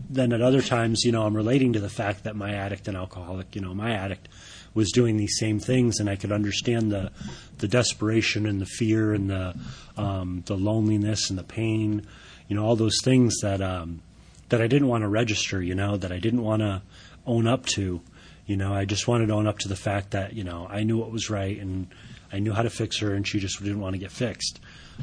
then 0.10 0.34
at 0.34 0.42
other 0.42 0.62
times, 0.62 1.04
you 1.04 1.12
know, 1.12 1.26
I'm 1.26 1.36
relating 1.36 1.74
to 1.74 1.80
the 1.80 1.90
fact 1.90 2.24
that 2.24 2.36
my 2.36 2.54
addict 2.54 2.88
and 2.88 2.98
alcoholic, 2.98 3.56
you 3.56 3.62
know, 3.62 3.74
my 3.74 3.92
addict 3.94 4.28
was 4.74 4.92
doing 4.92 5.18
these 5.18 5.38
same 5.38 5.60
things, 5.60 6.00
and 6.00 6.10
I 6.10 6.16
could 6.16 6.32
understand 6.32 6.92
the 6.92 7.12
the 7.60 7.68
desperation 7.68 8.46
and 8.46 8.60
the 8.60 8.66
fear 8.66 9.14
and 9.14 9.30
the 9.30 9.56
um, 9.98 10.44
the 10.46 10.58
loneliness 10.58 11.30
and 11.30 11.38
the 11.38 11.44
pain, 11.44 12.06
you 12.48 12.56
know, 12.56 12.66
all 12.66 12.76
those 12.76 12.98
things 13.04 13.40
that 13.42 13.62
um, 13.62 14.02
that 14.50 14.62
I 14.62 14.68
didn't 14.68 14.88
want 14.88 15.04
to 15.04 15.08
register, 15.08 15.62
you 15.62 15.76
know, 15.76 15.98
that 15.98 16.12
I 16.12 16.20
didn't 16.20 16.44
want 16.44 16.62
to 16.62 16.82
own 17.26 17.48
up 17.48 17.66
to, 17.68 18.02
you 18.46 18.58
know, 18.58 18.74
I 18.74 18.86
just 18.86 19.08
wanted 19.08 19.28
to 19.28 19.34
own 19.34 19.48
up 19.48 19.60
to 19.60 19.68
the 19.68 19.76
fact 19.76 20.12
that 20.12 20.34
you 20.34 20.44
know 20.44 20.68
I 20.70 20.84
knew 20.84 20.98
what 20.98 21.12
was 21.12 21.30
right 21.30 21.60
and 21.60 21.88
I 22.32 22.40
knew 22.40 22.52
how 22.52 22.64
to 22.64 22.70
fix 22.70 23.00
her, 23.00 23.14
and 23.14 23.28
she 23.28 23.40
just 23.40 23.62
didn't 23.62 23.80
want 23.80 23.94
to 23.94 24.00
get 24.00 24.12
fixed. 24.12 24.60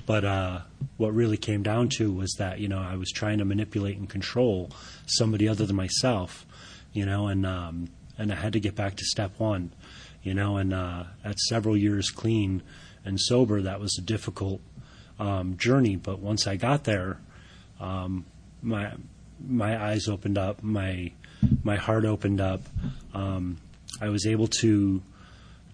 But 0.07 0.25
uh, 0.25 0.61
what 0.97 1.15
really 1.15 1.37
came 1.37 1.63
down 1.63 1.89
to 1.97 2.13
was 2.13 2.35
that 2.39 2.59
you 2.59 2.69
know 2.69 2.81
I 2.81 2.97
was 2.97 3.11
trying 3.11 3.39
to 3.39 3.45
manipulate 3.45 3.97
and 3.97 4.09
control 4.09 4.71
somebody 5.07 5.49
other 5.49 5.65
than 5.65 5.77
myself, 5.77 6.45
you 6.93 7.07
know, 7.07 7.29
and 7.29 7.47
um, 7.47 7.89
and 8.21 8.31
I 8.31 8.37
had 8.37 8.53
to 8.53 8.61
get 8.61 8.75
back 8.77 8.97
to 8.97 9.05
step 9.05 9.33
one, 9.39 9.73
you 10.23 10.35
know, 10.35 10.59
and 10.59 10.75
uh, 10.75 11.05
at 11.25 11.39
several 11.41 11.75
years 11.75 12.11
clean 12.11 12.63
and 13.03 13.19
sober, 13.19 13.63
that 13.63 13.81
was 13.81 13.97
a 13.99 14.03
difficult 14.03 14.61
um, 15.19 15.57
journey. 15.57 15.97
But 15.97 16.19
once 16.19 16.47
I 16.47 16.57
got 16.57 16.85
there, 16.85 17.19
um, 17.81 18.27
my 18.63 18.93
my 19.43 19.83
eyes 19.83 20.07
opened 20.07 20.37
up, 20.37 20.63
my 20.63 21.13
my 21.65 21.77
heart 21.77 22.05
opened 22.05 22.43
up. 22.43 22.61
Um, 23.15 23.57
I 24.03 24.11
was 24.11 24.27
able 24.27 24.49
to 24.61 25.03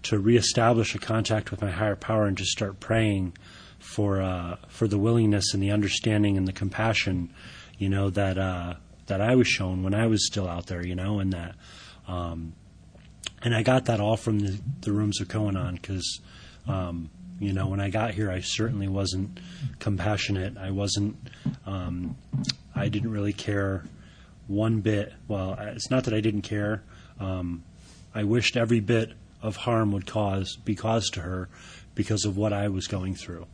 to 0.03 0.17
reestablish 0.17 0.95
a 0.95 0.99
contact 0.99 1.51
with 1.51 1.61
my 1.61 1.71
higher 1.71 1.97
power 1.97 2.27
and 2.27 2.37
just 2.37 2.51
start 2.51 2.79
praying 2.79 3.33
for 3.77 4.21
uh, 4.21 4.55
for 4.69 4.87
the 4.87 4.97
willingness 4.97 5.53
and 5.53 5.61
the 5.61 5.71
understanding 5.71 6.37
and 6.37 6.47
the 6.47 6.53
compassion, 6.53 7.29
you 7.77 7.89
know 7.89 8.09
that 8.09 8.37
uh, 8.37 8.75
that 9.07 9.19
I 9.19 9.35
was 9.35 9.49
shown 9.49 9.83
when 9.83 9.93
I 9.93 10.07
was 10.07 10.25
still 10.25 10.47
out 10.47 10.67
there, 10.67 10.85
you 10.85 10.95
know, 10.95 11.19
and 11.19 11.33
that 11.33 11.55
um, 12.07 12.53
and 13.41 13.53
I 13.55 13.63
got 13.63 13.85
that 13.85 13.99
all 13.99 14.17
from 14.17 14.39
the, 14.39 14.59
the 14.81 14.91
rooms 14.91 15.21
of 15.21 15.27
Co-Anon 15.27 15.75
because 15.75 16.21
um, 16.67 17.09
you 17.39 17.53
know 17.53 17.67
when 17.67 17.79
I 17.79 17.89
got 17.89 18.13
here 18.13 18.31
I 18.31 18.41
certainly 18.41 18.87
wasn't 18.87 19.39
compassionate. 19.79 20.57
I 20.57 20.71
wasn't. 20.71 21.15
Um, 21.65 22.17
I 22.75 22.89
didn't 22.89 23.11
really 23.11 23.33
care 23.33 23.83
one 24.47 24.81
bit. 24.81 25.13
Well, 25.27 25.57
it's 25.59 25.89
not 25.89 26.05
that 26.05 26.13
I 26.13 26.21
didn't 26.21 26.43
care. 26.43 26.83
Um, 27.19 27.63
I 28.13 28.23
wished 28.23 28.55
every 28.57 28.79
bit 28.79 29.13
of 29.41 29.55
harm 29.55 29.91
would 29.91 30.07
cause 30.07 30.57
be 30.65 30.75
caused 30.75 31.13
to 31.15 31.21
her 31.21 31.49
because 31.95 32.25
of 32.25 32.37
what 32.37 32.53
I 32.53 32.69
was 32.69 32.87
going 32.87 33.15
through. 33.15 33.45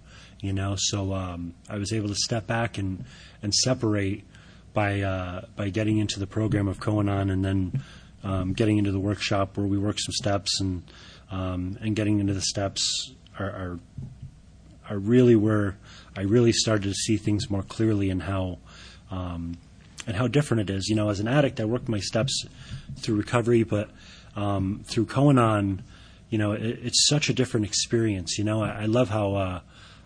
You 0.42 0.54
know, 0.54 0.76
so 0.78 1.14
um, 1.14 1.54
I 1.70 1.78
was 1.78 1.94
able 1.94 2.10
to 2.10 2.16
step 2.16 2.48
back 2.48 2.78
and 2.78 3.06
and 3.42 3.54
separate 3.54 4.26
by 4.74 5.02
uh, 5.02 5.46
by 5.56 5.70
getting 5.70 5.98
into 5.98 6.20
the 6.20 6.28
program 6.28 6.68
of 6.68 6.80
Co-Anon 6.80 7.30
and 7.30 7.44
then 7.44 7.82
um, 8.24 8.54
getting 8.54 8.78
into 8.78 8.92
the 8.92 9.00
workshop 9.00 9.58
where 9.58 9.68
we 9.68 9.78
work 9.78 10.00
some 10.00 10.14
steps 10.14 10.60
and 10.60 10.84
um, 11.32 11.78
and 11.82 11.96
getting 11.96 12.20
into 12.20 12.34
the 12.34 12.42
steps 12.42 13.12
are, 13.40 13.50
are 13.50 13.80
are 14.90 14.98
really 14.98 15.36
where 15.36 15.78
I 16.16 16.22
really 16.22 16.52
started 16.52 16.84
to 16.84 16.94
see 16.94 17.18
things 17.18 17.50
more 17.50 17.64
clearly 17.64 18.10
and 18.10 18.24
how 18.24 18.60
um, 19.10 19.58
and 20.06 20.16
how 20.16 20.28
different 20.28 20.70
it 20.70 20.74
is. 20.74 20.88
You 20.90 20.96
know, 20.96 21.10
as 21.10 21.20
an 21.20 21.28
addict, 21.28 21.60
I 21.60 21.66
worked 21.66 21.88
my 21.88 22.00
steps 22.00 22.46
through 22.98 23.16
recovery, 23.16 23.64
but 23.64 23.90
um, 24.36 24.82
through 24.86 25.06
Co-Anon, 25.06 25.84
you 26.30 26.38
know, 26.38 26.52
it, 26.54 26.80
it's 26.84 27.08
such 27.08 27.30
a 27.30 27.34
different 27.34 27.66
experience. 27.66 28.38
You 28.38 28.44
know, 28.44 28.62
I, 28.62 28.84
I 28.84 28.86
love 28.86 29.10
how 29.10 29.36
uh, 29.36 29.60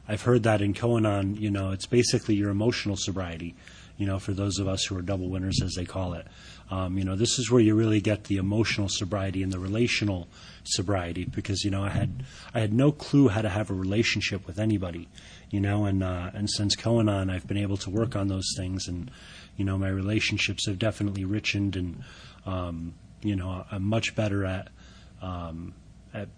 I've 0.07 0.21
heard 0.21 0.43
that 0.43 0.61
in 0.61 0.73
Co-Anon. 0.73 1.35
You 1.35 1.49
know, 1.49 1.71
it's 1.71 1.85
basically 1.85 2.35
your 2.35 2.49
emotional 2.49 2.95
sobriety. 2.97 3.55
You 3.97 4.05
know, 4.05 4.19
for 4.19 4.31
those 4.31 4.59
of 4.59 4.67
us 4.67 4.85
who 4.85 4.95
are 4.97 5.01
double 5.01 5.29
winners, 5.29 5.59
as 5.63 5.73
they 5.73 5.85
call 5.85 6.13
it. 6.13 6.27
Um, 6.69 6.97
you 6.97 7.05
know, 7.05 7.15
this 7.15 7.39
is 7.39 7.49
where 7.49 7.61
you 7.61 7.75
really 7.75 8.01
get 8.01 8.25
the 8.25 8.37
emotional 8.37 8.89
sobriety 8.89 9.41
and 9.41 9.53
the 9.53 9.59
relational 9.59 10.27
sobriety 10.63 11.23
because 11.23 11.63
you 11.63 11.71
know 11.71 11.83
I 11.83 11.89
had 11.89 12.23
I 12.53 12.59
had 12.59 12.73
no 12.73 12.91
clue 12.91 13.29
how 13.29 13.41
to 13.41 13.49
have 13.49 13.69
a 13.69 13.73
relationship 13.73 14.45
with 14.45 14.59
anybody, 14.59 15.07
you 15.49 15.59
know, 15.59 15.85
and 15.85 16.03
uh, 16.03 16.31
and 16.33 16.49
since 16.49 16.75
Co-Anon, 16.75 17.29
I've 17.29 17.47
been 17.47 17.57
able 17.57 17.77
to 17.77 17.89
work 17.89 18.15
on 18.15 18.27
those 18.27 18.53
things, 18.57 18.87
and 18.87 19.09
you 19.55 19.65
know, 19.65 19.77
my 19.77 19.89
relationships 19.89 20.67
have 20.67 20.77
definitely 20.77 21.23
richened, 21.23 21.75
and 21.75 22.03
um, 22.45 22.93
you 23.21 23.35
know, 23.35 23.65
I'm 23.71 23.83
much 23.83 24.15
better 24.15 24.45
at 24.45 24.69
um, 25.21 25.73
at 26.13 26.29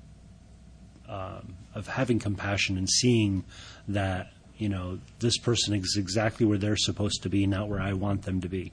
um, 1.07 1.55
of 1.73 1.87
having 1.87 2.19
compassion 2.19 2.77
and 2.77 2.89
seeing 2.89 3.43
that 3.87 4.31
you 4.57 4.69
know 4.69 4.99
this 5.19 5.37
person 5.37 5.73
is 5.73 5.95
exactly 5.97 6.45
where 6.45 6.57
they're 6.57 6.77
supposed 6.77 7.23
to 7.23 7.29
be, 7.29 7.47
not 7.47 7.67
where 7.67 7.81
I 7.81 7.93
want 7.93 8.23
them 8.23 8.41
to 8.41 8.49
be, 8.49 8.71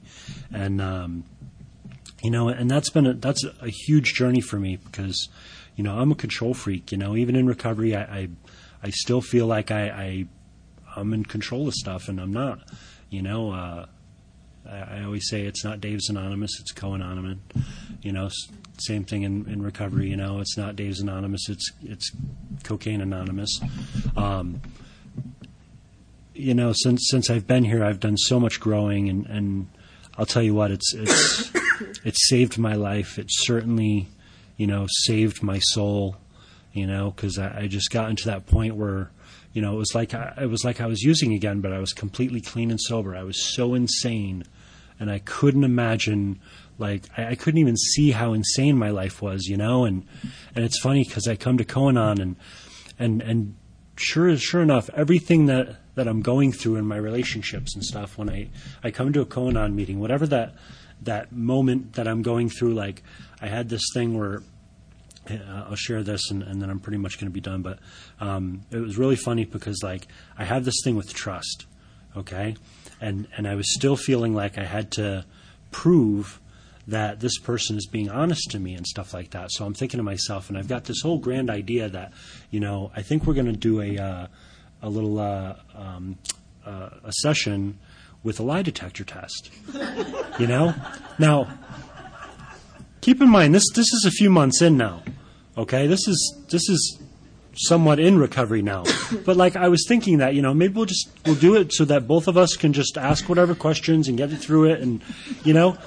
and 0.53 0.81
um, 0.81 1.25
you 2.27 2.33
know, 2.33 2.49
and 2.49 2.69
that's 2.69 2.91
been 2.91 3.07
a, 3.07 3.15
that's 3.15 3.45
a 3.45 3.69
huge 3.69 4.15
journey 4.15 4.41
for 4.41 4.59
me 4.59 4.79
because 4.85 5.29
you 5.77 5.85
know 5.85 5.97
I'm 5.97 6.11
a 6.11 6.17
control 6.17 6.55
freak. 6.55 6.91
You 6.91 6.99
know, 6.99 7.15
even 7.15 7.37
in 7.37 7.47
recovery, 7.47 7.95
I 7.95 8.03
I, 8.03 8.29
I 8.83 8.91
still 8.91 9.21
feel 9.21 9.47
like 9.47 9.71
I, 9.71 9.83
I 9.91 10.27
I'm 10.97 11.15
in 11.15 11.25
control 11.25 11.69
of 11.69 11.75
stuff, 11.75 12.09
and 12.09 12.21
I'm 12.21 12.33
not. 12.33 12.59
You 13.11 13.23
know, 13.23 13.53
uh, 13.53 13.87
I, 14.69 14.77
I 14.77 15.05
always 15.05 15.29
say 15.29 15.43
it's 15.43 15.63
not 15.65 15.81
Dave's 15.81 16.09
Anonymous, 16.11 16.59
it's 16.59 16.73
co-anonymous. 16.73 17.39
You 18.03 18.11
know, 18.11 18.29
same 18.79 19.05
thing 19.05 19.23
in, 19.23 19.47
in 19.47 19.63
recovery. 19.63 20.09
You 20.09 20.17
know, 20.17 20.41
it's 20.41 20.59
not 20.59 20.75
Dave's 20.75 20.99
Anonymous, 20.99 21.49
it's 21.49 21.71
it's 21.85 22.11
cocaine 22.65 23.03
anonymous. 23.03 23.61
Um, 24.17 24.63
you 26.35 26.55
know, 26.55 26.73
since 26.75 27.07
since 27.09 27.31
I've 27.31 27.47
been 27.47 27.63
here, 27.63 27.85
I've 27.85 28.01
done 28.01 28.17
so 28.17 28.41
much 28.41 28.59
growing, 28.59 29.09
and, 29.09 29.27
and 29.27 29.69
I'll 30.19 30.27
tell 30.27 30.43
you 30.43 30.55
what, 30.55 30.71
it's 30.71 30.95
it's 30.95 31.51
it's 32.05 32.29
saved 32.29 32.59
my 32.59 32.75
life. 32.75 33.19
It 33.19 33.27
certainly, 33.29 34.09
you 34.57 34.67
know, 34.67 34.87
saved 35.05 35.43
my 35.43 35.59
soul. 35.59 36.17
You 36.73 36.87
know, 36.87 37.11
because 37.11 37.39
I, 37.39 37.61
I 37.63 37.67
just 37.69 37.91
got 37.91 38.11
into 38.11 38.27
that 38.27 38.47
point 38.47 38.77
where, 38.77 39.11
you 39.55 39.63
know, 39.63 39.73
it 39.75 39.79
was 39.79 39.95
like 39.95 40.13
I, 40.13 40.35
it 40.43 40.51
was 40.51 40.63
like 40.63 40.81
I 40.81 40.87
was 40.87 41.03
using 41.03 41.33
again, 41.33 41.61
but 41.61 41.73
I 41.73 41.79
was 41.79 41.93
completely 41.95 42.41
clean 42.41 42.71
and 42.71 42.81
sober. 42.81 43.17
I 43.17 43.23
was 43.23 43.55
so 43.55 43.73
insane, 43.75 44.45
and 45.01 45.11
I 45.11 45.21
couldn't 45.21 45.65
imagine. 45.65 46.41
Like 46.79 47.05
I, 47.17 47.29
I 47.29 47.35
couldn't 47.35 47.61
even 47.61 47.77
see 47.77 48.11
how 48.11 48.35
insane 48.35 48.77
my 48.77 48.91
life 48.91 49.23
was, 49.23 49.47
you 49.47 49.57
know, 49.57 49.85
and 49.85 50.05
and 50.55 50.65
it's 50.65 50.79
funny 50.81 51.05
because 51.05 51.27
I 51.27 51.37
come 51.37 51.57
to 51.57 51.65
Co-Anon 51.65 52.21
and 52.21 52.37
and 52.99 53.23
and 53.23 53.57
sure 53.97 54.37
sure 54.37 54.61
enough, 54.61 54.91
everything 54.95 55.47
that 55.47 55.77
that 55.97 56.07
I'm 56.07 56.23
going 56.23 56.53
through 56.53 56.77
in 56.77 56.87
my 56.87 56.97
relationships 56.97 57.75
and 57.75 57.85
stuff, 57.85 58.17
when 58.17 58.31
I 58.31 58.49
I 58.85 58.91
come 58.91 59.13
to 59.13 59.21
a 59.21 59.27
Co-Anon 59.27 59.75
meeting, 59.75 59.99
whatever 59.99 60.27
that 60.29 60.55
that 61.03 61.33
moment 61.33 61.95
that 61.95 62.07
I'm 62.07 62.23
going 62.23 62.49
through, 62.49 62.75
like 62.75 63.03
I 63.41 63.49
had 63.49 63.69
this 63.69 63.83
thing 63.93 64.17
where 64.17 64.43
uh, 65.31 65.65
I'll 65.69 65.77
share 65.77 66.03
this 66.03 66.31
and, 66.31 66.43
and 66.43 66.63
then 66.63 66.71
I'm 66.71 66.81
pretty 66.81 66.99
much 66.99 67.19
going 67.19 67.27
to 67.27 67.35
be 67.35 67.41
done. 67.41 67.63
But 67.63 67.79
um, 68.21 68.63
it 68.71 68.79
was 68.79 68.97
really 68.97 69.17
funny 69.17 69.45
because 69.45 69.83
like 69.83 70.07
I 70.39 70.45
have 70.45 70.65
this 70.65 70.81
thing 70.85 70.97
with 70.97 71.13
trust, 71.13 71.67
okay, 72.17 72.57
and 73.01 73.27
and 73.37 73.49
I 73.49 73.55
was 73.55 73.75
still 73.75 73.97
feeling 73.97 74.35
like 74.35 74.59
I 74.59 74.65
had 74.65 74.91
to 74.93 75.25
prove 75.71 76.41
that 76.89 77.19
this 77.19 77.39
person 77.39 77.77
is 77.77 77.87
being 77.87 78.09
honest 78.09 78.51
to 78.53 78.61
me 78.61 78.75
and 78.75 78.87
stuff 78.87 79.13
like 79.13 79.31
that. 79.31 79.51
So 79.51 79.65
I'm 79.65 79.75
thinking 79.75 79.99
to 79.99 80.05
myself, 80.05 80.49
and 80.49 80.57
I've 80.57 80.69
got 80.69 80.85
this 80.85 81.01
whole 81.03 81.19
grand 81.19 81.51
idea 81.51 81.89
that 81.89 82.13
you 82.51 82.61
know 82.61 82.93
I 82.95 83.03
think 83.03 83.27
we're 83.27 83.35
going 83.35 83.47
to 83.47 83.53
do 83.53 83.81
a 83.81 83.99
uh, 83.99 84.27
a 84.83 84.89
little 84.89 85.19
uh, 85.19 85.57
um, 85.75 86.19
uh, 86.65 86.91
a 87.05 87.13
session 87.13 87.79
with 88.23 88.41
a 88.41 88.43
lie 88.43 88.63
detector 88.63 89.05
test. 89.05 89.51
you 90.39 90.47
know, 90.47 90.75
now 91.19 91.49
keep 93.01 93.21
in 93.23 93.29
mind 93.29 93.55
this 93.55 93.65
this 93.75 93.93
is 93.93 94.05
a 94.07 94.11
few 94.11 94.31
months 94.31 94.61
in 94.61 94.77
now. 94.77 95.03
Okay, 95.57 95.87
this 95.87 96.07
is 96.09 96.45
this 96.51 96.69
is 96.69 97.01
somewhat 97.55 97.99
in 97.99 98.19
recovery 98.19 98.63
now. 98.63 98.85
but 99.25 99.37
like 99.37 99.57
I 99.57 99.69
was 99.69 99.85
thinking 99.87 100.19
that 100.19 100.35
you 100.35 100.43
know 100.43 100.53
maybe 100.53 100.75
we'll 100.75 100.87
just 100.87 101.09
we'll 101.25 101.37
do 101.37 101.55
it 101.57 101.73
so 101.73 101.85
that 101.87 102.07
both 102.07 102.29
of 102.29 102.37
us 102.37 102.57
can 102.57 102.73
just 102.73 102.99
ask 102.99 103.29
whatever 103.29 103.55
questions 103.55 104.09
and 104.09 104.19
get 104.19 104.33
it 104.33 104.39
through 104.39 104.71
it, 104.71 104.81
and 104.81 105.03
you 105.45 105.55
know, 105.55 105.79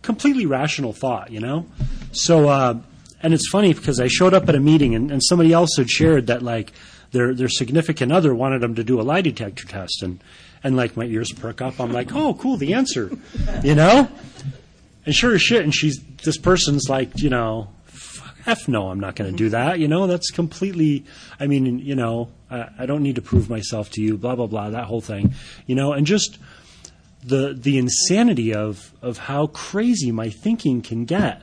completely 0.00 0.46
rational 0.46 0.92
thought. 0.92 1.30
You 1.30 1.40
know, 1.40 1.66
so 2.12 2.48
uh, 2.48 2.80
and 3.22 3.34
it's 3.34 3.48
funny 3.48 3.72
because 3.74 4.00
I 4.00 4.08
showed 4.08 4.34
up 4.34 4.48
at 4.48 4.54
a 4.54 4.60
meeting 4.60 4.94
and, 4.94 5.10
and 5.10 5.22
somebody 5.22 5.52
else 5.52 5.76
had 5.76 5.90
shared 5.90 6.26
that 6.28 6.42
like 6.42 6.72
their 7.12 7.34
their 7.34 7.48
significant 7.48 8.12
other 8.12 8.34
wanted 8.34 8.60
them 8.60 8.74
to 8.74 8.84
do 8.84 9.00
a 9.00 9.02
lie 9.02 9.20
detector 9.20 9.66
test 9.66 10.02
and 10.02 10.22
and 10.64 10.76
like 10.76 10.96
my 10.96 11.04
ears 11.04 11.32
perk 11.32 11.60
up. 11.60 11.80
I'm 11.80 11.92
like, 11.92 12.14
oh, 12.14 12.34
cool, 12.34 12.56
the 12.56 12.74
answer, 12.74 13.10
you 13.62 13.74
know. 13.74 14.08
And 15.04 15.14
sure 15.14 15.34
as 15.34 15.42
shit, 15.42 15.62
and 15.62 15.74
she's 15.74 16.00
this 16.24 16.38
person's 16.38 16.88
like, 16.88 17.18
you 17.20 17.28
know, 17.28 17.68
F 18.46 18.68
no, 18.68 18.88
I'm 18.88 19.00
not 19.00 19.16
going 19.16 19.30
to 19.30 19.36
do 19.36 19.50
that. 19.50 19.78
You 19.78 19.88
know, 19.88 20.06
that's 20.06 20.30
completely. 20.30 21.04
I 21.38 21.46
mean, 21.46 21.78
you 21.78 21.94
know, 21.94 22.30
I, 22.50 22.68
I 22.80 22.86
don't 22.86 23.02
need 23.02 23.16
to 23.16 23.22
prove 23.22 23.48
myself 23.50 23.90
to 23.90 24.02
you. 24.02 24.16
Blah 24.16 24.36
blah 24.36 24.46
blah. 24.46 24.70
That 24.70 24.84
whole 24.84 25.00
thing, 25.00 25.34
you 25.66 25.74
know, 25.74 25.92
and 25.92 26.06
just 26.06 26.38
the 27.24 27.54
the 27.56 27.78
insanity 27.78 28.54
of 28.54 28.92
of 29.02 29.18
how 29.18 29.48
crazy 29.48 30.10
my 30.12 30.30
thinking 30.30 30.82
can 30.82 31.04
get. 31.04 31.42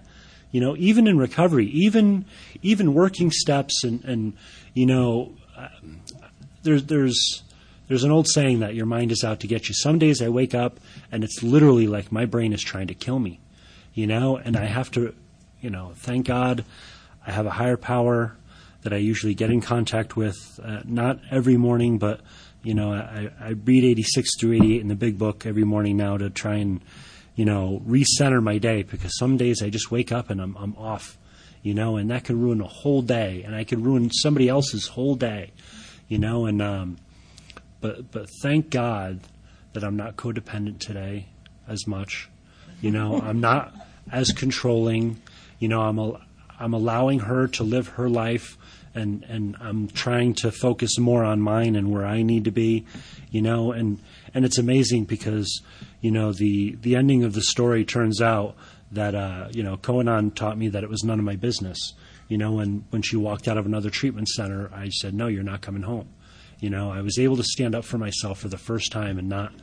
You 0.51 0.61
know, 0.61 0.75
even 0.77 1.07
in 1.07 1.17
recovery, 1.17 1.67
even 1.67 2.25
even 2.61 2.93
working 2.93 3.31
steps, 3.31 3.83
and 3.83 4.03
and 4.03 4.33
you 4.73 4.85
know, 4.85 5.33
there's 6.63 6.85
there's 6.85 7.43
there's 7.87 8.03
an 8.03 8.11
old 8.11 8.27
saying 8.27 8.59
that 8.59 8.75
your 8.75 8.85
mind 8.85 9.11
is 9.11 9.23
out 9.23 9.39
to 9.39 9.47
get 9.47 9.67
you. 9.67 9.73
Some 9.73 9.97
days 9.97 10.21
I 10.21 10.29
wake 10.29 10.53
up 10.53 10.79
and 11.11 11.23
it's 11.23 11.41
literally 11.41 11.87
like 11.87 12.11
my 12.11 12.25
brain 12.25 12.53
is 12.53 12.61
trying 12.61 12.87
to 12.87 12.93
kill 12.93 13.19
me, 13.19 13.39
you 13.93 14.05
know, 14.05 14.37
and 14.37 14.55
I 14.55 14.65
have 14.65 14.91
to, 14.91 15.13
you 15.59 15.71
know, 15.71 15.93
thank 15.95 16.27
God 16.27 16.63
I 17.25 17.31
have 17.31 17.47
a 17.47 17.51
higher 17.51 17.77
power 17.77 18.37
that 18.83 18.93
I 18.93 18.97
usually 18.97 19.33
get 19.33 19.49
in 19.49 19.59
contact 19.59 20.15
with, 20.15 20.59
uh, 20.63 20.81
not 20.85 21.19
every 21.31 21.57
morning, 21.57 21.97
but, 21.97 22.21
you 22.63 22.73
know, 22.73 22.93
I, 22.93 23.29
I 23.39 23.49
read 23.49 23.83
86 23.83 24.39
through 24.39 24.53
88 24.53 24.81
in 24.81 24.87
the 24.87 24.95
big 24.95 25.17
book 25.17 25.45
every 25.45 25.63
morning 25.63 25.97
now 25.97 26.17
to 26.17 26.29
try 26.29 26.55
and, 26.55 26.81
you 27.35 27.43
know, 27.45 27.81
recenter 27.87 28.41
my 28.41 28.57
day 28.57 28.83
because 28.83 29.17
some 29.17 29.35
days 29.35 29.61
I 29.61 29.69
just 29.69 29.91
wake 29.91 30.11
up 30.11 30.29
and 30.29 30.39
I'm, 30.39 30.55
I'm 30.57 30.75
off, 30.75 31.17
you 31.61 31.73
know, 31.73 31.97
and 31.97 32.09
that 32.09 32.23
could 32.23 32.37
ruin 32.37 32.61
a 32.61 32.67
whole 32.67 33.01
day 33.01 33.43
and 33.43 33.55
I 33.55 33.63
could 33.63 33.85
ruin 33.85 34.11
somebody 34.11 34.47
else's 34.47 34.87
whole 34.87 35.15
day, 35.15 35.51
you 36.07 36.17
know, 36.17 36.45
and, 36.45 36.61
um, 36.61 36.97
but 37.81 38.11
but 38.11 38.27
thank 38.41 38.69
God 38.69 39.21
that 39.73 39.83
I'm 39.83 39.95
not 39.95 40.15
codependent 40.15 40.79
today 40.79 41.27
as 41.67 41.87
much. 41.87 42.29
You 42.81 42.91
know, 42.91 43.21
I'm 43.21 43.39
not 43.39 43.73
as 44.11 44.31
controlling. 44.31 45.21
You 45.59 45.67
know, 45.67 45.81
I'm 45.81 45.99
a, 45.99 46.19
I'm 46.59 46.73
allowing 46.73 47.19
her 47.19 47.47
to 47.47 47.63
live 47.63 47.89
her 47.89 48.09
life, 48.09 48.57
and 48.93 49.23
and 49.29 49.55
I'm 49.59 49.87
trying 49.87 50.33
to 50.35 50.51
focus 50.51 50.97
more 50.97 51.23
on 51.23 51.41
mine 51.41 51.75
and 51.75 51.91
where 51.91 52.05
I 52.05 52.21
need 52.21 52.45
to 52.45 52.51
be. 52.51 52.85
You 53.31 53.41
know, 53.41 53.71
and 53.71 53.99
and 54.33 54.45
it's 54.45 54.57
amazing 54.57 55.05
because 55.05 55.61
you 56.01 56.11
know 56.11 56.33
the 56.33 56.75
the 56.81 56.95
ending 56.95 57.23
of 57.23 57.33
the 57.33 57.41
story 57.41 57.85
turns 57.85 58.21
out 58.21 58.55
that 58.91 59.15
uh, 59.15 59.49
you 59.51 59.63
know 59.63 59.77
Co-Anon 59.77 60.31
taught 60.31 60.57
me 60.57 60.69
that 60.69 60.83
it 60.83 60.89
was 60.89 61.03
none 61.03 61.19
of 61.19 61.25
my 61.25 61.35
business. 61.35 61.93
You 62.27 62.37
know, 62.37 62.53
when 62.53 62.85
when 62.89 63.01
she 63.01 63.15
walked 63.15 63.47
out 63.47 63.57
of 63.57 63.65
another 63.65 63.89
treatment 63.89 64.27
center, 64.29 64.69
I 64.73 64.89
said, 64.89 65.13
"No, 65.13 65.27
you're 65.27 65.43
not 65.43 65.61
coming 65.61 65.83
home." 65.83 66.09
You 66.59 66.69
know, 66.69 66.91
I 66.91 67.01
was 67.01 67.17
able 67.17 67.37
to 67.37 67.43
stand 67.43 67.73
up 67.73 67.85
for 67.85 67.97
myself 67.97 68.39
for 68.39 68.49
the 68.49 68.57
first 68.57 68.91
time 68.91 69.17
and 69.17 69.29
not 69.29 69.53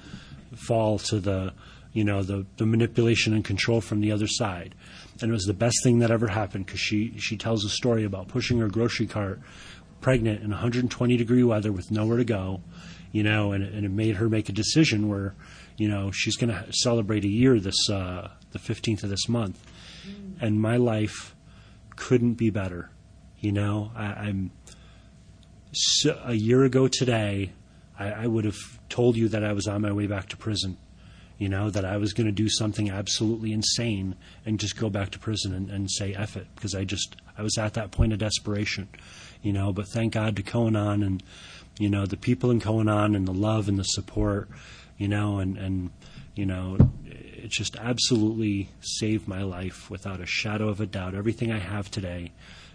fall 0.54 0.98
to 0.98 1.20
the, 1.20 1.52
you 1.92 2.04
know, 2.04 2.22
the, 2.22 2.46
the 2.56 2.64
manipulation 2.64 3.34
and 3.34 3.44
control 3.44 3.80
from 3.80 4.00
the 4.00 4.12
other 4.12 4.26
side. 4.26 4.74
And 5.20 5.30
it 5.30 5.32
was 5.34 5.44
the 5.44 5.54
best 5.54 5.76
thing 5.82 5.98
that 5.98 6.10
ever 6.10 6.28
happened 6.28 6.66
because 6.66 6.80
she, 6.80 7.18
she 7.18 7.36
tells 7.36 7.64
a 7.64 7.68
story 7.68 8.04
about 8.04 8.28
pushing 8.28 8.58
her 8.60 8.68
grocery 8.68 9.06
cart 9.06 9.40
pregnant 10.00 10.42
in 10.42 10.50
120 10.50 11.16
degree 11.16 11.42
weather 11.42 11.72
with 11.72 11.90
nowhere 11.90 12.18
to 12.18 12.24
go, 12.24 12.62
you 13.12 13.22
know, 13.22 13.52
and, 13.52 13.64
and 13.64 13.84
it 13.84 13.90
made 13.90 14.16
her 14.16 14.28
make 14.28 14.48
a 14.48 14.52
decision 14.52 15.08
where, 15.08 15.34
you 15.76 15.88
know, 15.88 16.10
she's 16.10 16.36
going 16.36 16.50
to 16.50 16.72
celebrate 16.72 17.24
a 17.24 17.28
year 17.28 17.60
this, 17.60 17.90
uh, 17.90 18.30
the 18.56 18.74
15th 18.74 19.02
of 19.02 19.10
this 19.10 19.28
month. 19.28 19.62
And 20.40 20.60
my 20.60 20.76
life 20.76 21.34
couldn't 21.96 22.34
be 22.34 22.50
better. 22.50 22.90
You 23.38 23.52
know, 23.52 23.90
I, 23.94 24.04
I'm, 24.04 24.50
so 25.72 26.18
a 26.24 26.34
year 26.34 26.64
ago 26.64 26.88
today, 26.88 27.52
I, 27.98 28.10
I 28.10 28.26
would 28.26 28.44
have 28.44 28.58
told 28.88 29.16
you 29.16 29.28
that 29.28 29.44
I 29.44 29.52
was 29.52 29.66
on 29.66 29.82
my 29.82 29.92
way 29.92 30.06
back 30.06 30.28
to 30.30 30.36
prison. 30.36 30.76
You 31.38 31.50
know, 31.50 31.68
that 31.68 31.84
I 31.84 31.98
was 31.98 32.14
going 32.14 32.26
to 32.26 32.32
do 32.32 32.48
something 32.48 32.88
absolutely 32.88 33.52
insane 33.52 34.16
and 34.46 34.58
just 34.58 34.78
go 34.78 34.88
back 34.88 35.10
to 35.10 35.18
prison 35.18 35.52
and, 35.52 35.68
and 35.68 35.90
say 35.90 36.14
F 36.14 36.34
it 36.36 36.46
because 36.54 36.74
I 36.74 36.84
just, 36.84 37.16
I 37.36 37.42
was 37.42 37.58
at 37.58 37.74
that 37.74 37.90
point 37.90 38.14
of 38.14 38.18
desperation. 38.18 38.88
You 39.42 39.52
know, 39.52 39.72
but 39.72 39.86
thank 39.86 40.14
God 40.14 40.34
to 40.36 40.42
Co-Anon 40.42 41.02
and, 41.02 41.22
you 41.78 41.90
know, 41.90 42.06
the 42.06 42.16
people 42.16 42.50
in 42.50 42.58
Co-Anon 42.58 43.14
and 43.14 43.28
the 43.28 43.34
love 43.34 43.68
and 43.68 43.78
the 43.78 43.84
support, 43.84 44.48
you 44.96 45.08
know, 45.08 45.38
and, 45.38 45.58
and 45.58 45.90
you 46.34 46.46
know, 46.46 46.78
it 47.46 47.52
just 47.52 47.76
absolutely 47.76 48.68
saved 48.80 49.28
my 49.28 49.42
life 49.44 49.88
without 49.88 50.20
a 50.20 50.26
shadow 50.26 50.68
of 50.68 50.80
a 50.80 50.86
doubt. 50.86 51.14
Everything 51.14 51.52
I 51.52 51.60
have 51.60 51.88
today, 51.88 52.32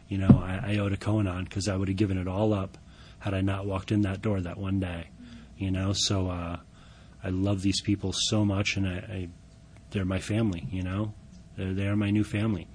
you 0.07 0.17
know, 0.17 0.41
I, 0.41 0.75
I 0.75 0.77
owe 0.77 0.87
to 0.87 0.95
Co-Anon 0.95 1.43
because 1.43 1.67
I 1.67 1.75
would 1.75 1.89
have 1.89 1.97
given 1.97 2.17
it 2.17 2.25
all 2.25 2.53
up 2.53 2.77
had 3.19 3.33
I 3.33 3.41
not 3.41 3.65
walked 3.65 3.91
in 3.91 4.03
that 4.03 4.21
door 4.21 4.39
that 4.39 4.57
one 4.57 4.79
day. 4.79 5.07
You 5.57 5.71
know, 5.71 5.91
so 5.93 6.29
uh, 6.29 6.57
I 7.21 7.29
love 7.29 7.63
these 7.63 7.81
people 7.81 8.13
so 8.13 8.45
much, 8.45 8.77
and 8.77 8.87
I, 8.87 8.91
I 8.91 9.29
they're 9.89 10.05
my 10.05 10.19
family. 10.19 10.65
You 10.71 10.83
know, 10.83 11.13
they're, 11.57 11.73
they 11.73 11.87
are 11.87 11.97
my 11.97 12.09
new 12.09 12.23
family. 12.23 12.69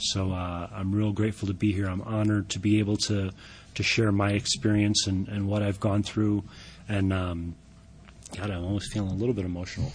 So 0.00 0.32
uh, 0.32 0.70
I'm 0.72 0.90
real 0.94 1.12
grateful 1.12 1.48
to 1.48 1.54
be 1.54 1.72
here. 1.74 1.86
I'm 1.86 2.00
honored 2.00 2.48
to 2.50 2.60
be 2.60 2.78
able 2.78 2.96
to 3.08 3.30
to 3.74 3.82
share 3.82 4.10
my 4.10 4.30
experience 4.30 5.06
and, 5.06 5.28
and 5.28 5.46
what 5.46 5.62
I've 5.62 5.80
gone 5.80 6.02
through. 6.02 6.44
And 6.88 7.12
um, 7.12 7.56
God, 8.38 8.50
I'm 8.50 8.64
almost 8.64 8.90
feeling 8.90 9.10
a 9.10 9.14
little 9.14 9.34
bit 9.34 9.44
emotional. 9.44 9.92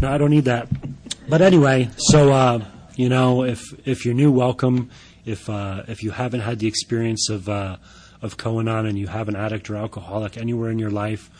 No, 0.00 0.12
I 0.12 0.18
don't 0.18 0.30
need 0.30 0.44
that. 0.44 0.68
But 1.28 1.42
anyway, 1.42 1.90
so 1.96 2.32
uh, 2.32 2.64
you 2.96 3.08
know, 3.08 3.44
if 3.44 3.62
if 3.86 4.04
you're 4.04 4.14
new, 4.14 4.32
welcome. 4.32 4.90
If 5.24 5.48
uh, 5.50 5.82
if 5.88 6.02
you 6.02 6.10
haven't 6.10 6.40
had 6.40 6.58
the 6.58 6.66
experience 6.66 7.28
of 7.28 7.48
uh, 7.48 7.76
of 8.22 8.36
Co-Anon 8.36 8.86
and 8.86 8.98
you 8.98 9.06
have 9.06 9.28
an 9.28 9.36
addict 9.36 9.70
or 9.70 9.76
alcoholic 9.76 10.36
anywhere 10.36 10.70
in 10.70 10.78
your 10.78 10.90
life, 10.90 11.30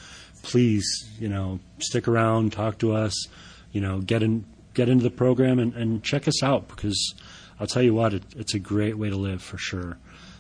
please, 0.43 1.09
you 1.19 1.29
know, 1.29 1.61
stick 1.79 2.09
around, 2.09 2.53
talk 2.53 2.79
to 2.79 2.93
us, 2.93 3.27
you 3.73 3.81
know, 3.81 4.01
get 4.01 4.23
in, 4.23 4.45
get 4.75 4.89
into 4.89 5.03
the 5.03 5.11
program 5.11 5.59
and, 5.59 5.75
and 5.75 6.03
check 6.03 6.27
us 6.27 6.43
out 6.43 6.69
because 6.69 7.15
I'll 7.59 7.67
tell 7.67 7.83
you 7.83 7.95
what, 7.95 8.15
it, 8.15 8.23
it's 8.37 8.55
a 8.55 8.59
great 8.59 8.97
way 8.97 9.11
to 9.11 9.17
live 9.17 9.43
for 9.43 9.59
sure. 9.59 9.99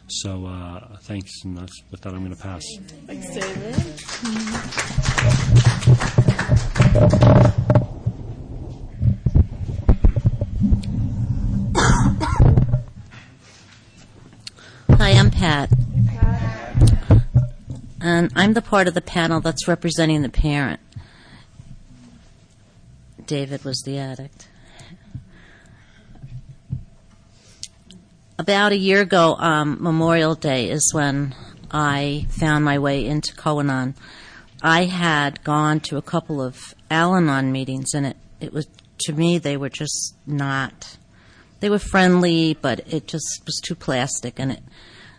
So 0.09 0.46
uh, 0.46 0.96
thanks, 1.03 1.31
and 1.44 1.57
that's, 1.57 1.83
with 1.90 2.01
that 2.01 2.12
I'm 2.12 2.25
going 2.25 2.35
to 2.35 2.42
pass. 2.42 2.64
Thanks, 3.07 3.35
David. 3.35 3.77
Hi, 7.00 7.06
I'm 14.98 15.30
Pat. 15.30 15.70
And 18.02 18.30
I'm 18.36 18.52
the 18.52 18.60
part 18.60 18.86
of 18.86 18.92
the 18.92 19.00
panel 19.00 19.40
that's 19.40 19.66
representing 19.66 20.20
the 20.20 20.28
parent. 20.28 20.80
David 23.26 23.64
was 23.64 23.80
the 23.86 23.96
addict. 23.96 24.48
About 28.38 28.72
a 28.72 28.76
year 28.76 29.00
ago, 29.00 29.36
um, 29.38 29.78
Memorial 29.80 30.34
Day 30.34 30.68
is 30.68 30.92
when 30.92 31.34
I 31.70 32.26
found 32.28 32.66
my 32.66 32.78
way 32.78 33.06
into 33.06 33.34
Co-Anon. 33.34 33.94
I 34.62 34.85
had 34.85 35.42
gone 35.42 35.81
to 35.81 35.96
a 35.96 36.03
couple 36.03 36.42
of 36.42 36.75
Al 36.90 37.14
Anon 37.14 37.51
meetings, 37.53 37.94
and 37.94 38.07
it, 38.07 38.16
it 38.40 38.53
was 38.53 38.66
to 39.01 39.12
me 39.12 39.38
they 39.38 39.57
were 39.57 39.68
just 39.68 40.14
not. 40.27 40.96
They 41.61 41.70
were 41.70 41.79
friendly, 41.79 42.55
but 42.55 42.81
it 42.92 43.07
just 43.07 43.42
was 43.46 43.61
too 43.64 43.75
plastic, 43.75 44.38
and 44.38 44.53
it 44.53 44.62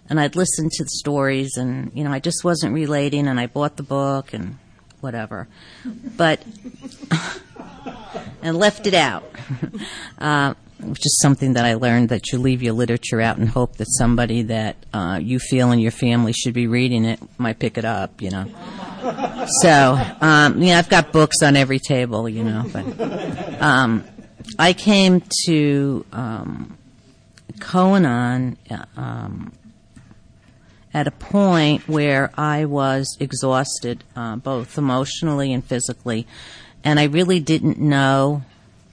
and 0.09 0.19
I'd 0.19 0.35
listened 0.35 0.71
to 0.73 0.83
the 0.83 0.89
stories, 0.89 1.57
and 1.57 1.91
you 1.95 2.03
know, 2.03 2.11
I 2.11 2.19
just 2.19 2.43
wasn't 2.43 2.73
relating, 2.73 3.27
and 3.27 3.39
I 3.39 3.47
bought 3.47 3.77
the 3.77 3.83
book 3.83 4.33
and 4.33 4.57
whatever, 4.99 5.47
but 6.17 6.43
and 8.43 8.57
left 8.57 8.87
it 8.87 8.93
out. 8.93 9.23
uh, 10.19 10.53
which 10.83 11.05
is 11.05 11.19
something 11.21 11.53
that 11.53 11.65
I 11.65 11.75
learned 11.75 12.09
that 12.09 12.31
you 12.31 12.39
leave 12.39 12.63
your 12.63 12.73
literature 12.73 13.21
out 13.21 13.37
and 13.37 13.47
hope 13.47 13.77
that 13.77 13.87
somebody 13.87 14.41
that 14.43 14.75
uh, 14.93 15.19
you 15.21 15.39
feel 15.39 15.71
in 15.71 15.79
your 15.79 15.91
family 15.91 16.33
should 16.33 16.53
be 16.53 16.67
reading 16.67 17.05
it 17.05 17.19
might 17.37 17.59
pick 17.59 17.77
it 17.77 17.85
up, 17.85 18.21
you 18.21 18.31
know. 18.31 18.45
So, 19.61 19.97
um, 20.21 20.59
know, 20.59 20.77
I've 20.77 20.89
got 20.89 21.11
books 21.11 21.37
on 21.41 21.55
every 21.55 21.79
table, 21.79 22.29
you 22.29 22.43
know, 22.43 22.65
but 22.71 23.61
um, 23.61 24.03
I 24.59 24.73
came 24.73 25.23
to 25.45 26.05
um, 26.11 26.77
Co-Anon 27.59 28.57
um, 28.95 29.53
at 30.93 31.07
a 31.07 31.11
point 31.11 31.87
where 31.87 32.31
I 32.37 32.65
was 32.65 33.17
exhausted, 33.19 34.03
uh, 34.15 34.35
both 34.35 34.77
emotionally 34.77 35.53
and 35.53 35.63
physically, 35.63 36.27
and 36.83 36.99
I 36.99 37.05
really 37.05 37.39
didn't 37.39 37.79
know 37.79 38.43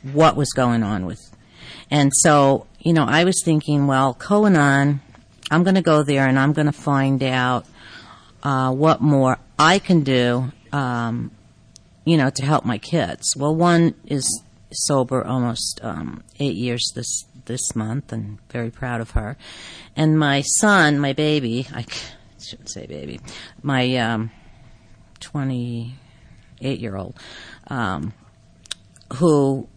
what 0.02 0.36
was 0.36 0.50
going 0.52 0.82
on 0.82 1.06
with. 1.06 1.20
And 1.90 2.12
so, 2.14 2.66
you 2.78 2.92
know, 2.92 3.04
I 3.04 3.24
was 3.24 3.42
thinking, 3.44 3.86
well, 3.86 4.14
Co-Anon, 4.14 5.00
I'm 5.50 5.62
going 5.64 5.74
to 5.74 5.82
go 5.82 6.02
there 6.02 6.26
and 6.26 6.38
I'm 6.38 6.52
going 6.52 6.66
to 6.66 6.72
find 6.72 7.22
out 7.22 7.66
uh, 8.42 8.70
what 8.72 9.00
more 9.00 9.38
I 9.58 9.78
can 9.78 10.02
do, 10.02 10.52
um, 10.72 11.32
you 12.04 12.16
know, 12.16 12.30
to 12.30 12.44
help 12.44 12.64
my 12.64 12.78
kids. 12.78 13.34
Well, 13.36 13.54
one 13.54 13.94
is 14.06 14.42
sober 14.72 15.24
almost 15.24 15.80
um, 15.82 16.22
eight 16.38 16.56
years 16.56 16.92
this 16.94 17.24
this 17.46 17.74
month, 17.74 18.12
and 18.12 18.38
very 18.50 18.70
proud 18.70 19.00
of 19.00 19.12
her. 19.12 19.36
And 19.96 20.18
my 20.18 20.42
son, 20.42 20.98
my 20.98 21.12
baby, 21.12 21.66
I 21.74 21.86
shouldn't 22.40 22.70
say 22.70 22.86
baby, 22.86 23.20
my 23.62 23.96
um, 23.96 24.30
28 25.20 26.78
year 26.78 26.96
old, 26.96 27.18
um, 27.68 28.12
who 29.14 29.68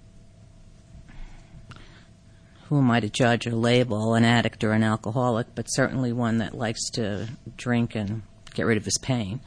who 2.66 2.78
am 2.78 2.92
I 2.92 3.00
to 3.00 3.10
judge 3.10 3.48
or 3.48 3.52
label 3.52 4.14
an 4.14 4.24
addict 4.24 4.64
or 4.64 4.72
an 4.72 4.84
alcoholic, 4.84 5.48
but 5.56 5.66
certainly 5.68 6.14
one 6.14 6.38
that 6.38 6.54
likes 6.56 6.90
to 6.92 7.28
drink 7.58 7.96
and 7.96 8.22
get 8.54 8.66
rid 8.66 8.78
of 8.78 8.86
his 8.86 8.98
pain. 8.98 9.42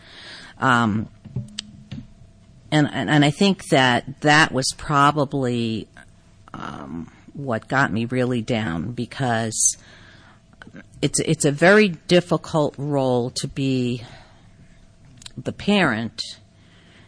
Um, 0.59 1.09
and, 2.71 2.89
and 2.93 3.09
and 3.09 3.25
I 3.25 3.31
think 3.31 3.69
that 3.69 4.21
that 4.23 4.53
was 4.53 4.67
probably 4.77 5.89
um, 6.53 7.13
what 7.33 7.69
got 7.69 7.93
me 7.93 8.05
really 8.05 8.43
down 8.43 8.93
because 8.93 9.77
it's 11.01 11.21
it's 11.21 11.45
a 11.45 11.53
very 11.53 11.89
difficult 11.89 12.75
role 12.79 13.31
to 13.31 13.47
be 13.49 14.03
the 15.37 15.53
parent 15.53 16.21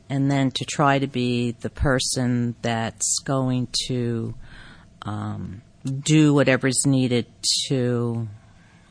and 0.09 0.31
then 0.31 0.51
to 0.53 0.65
try 0.65 0.99
to 0.99 1.07
be 1.07 1.53
the 1.53 1.71
person 1.71 2.55
that's 2.63 3.19
going 3.25 3.69
to 3.89 4.35
um, 5.03 5.63
do 5.85 6.35
whatever 6.35 6.69
is 6.69 6.85
needed 6.87 7.27
to 7.69 8.29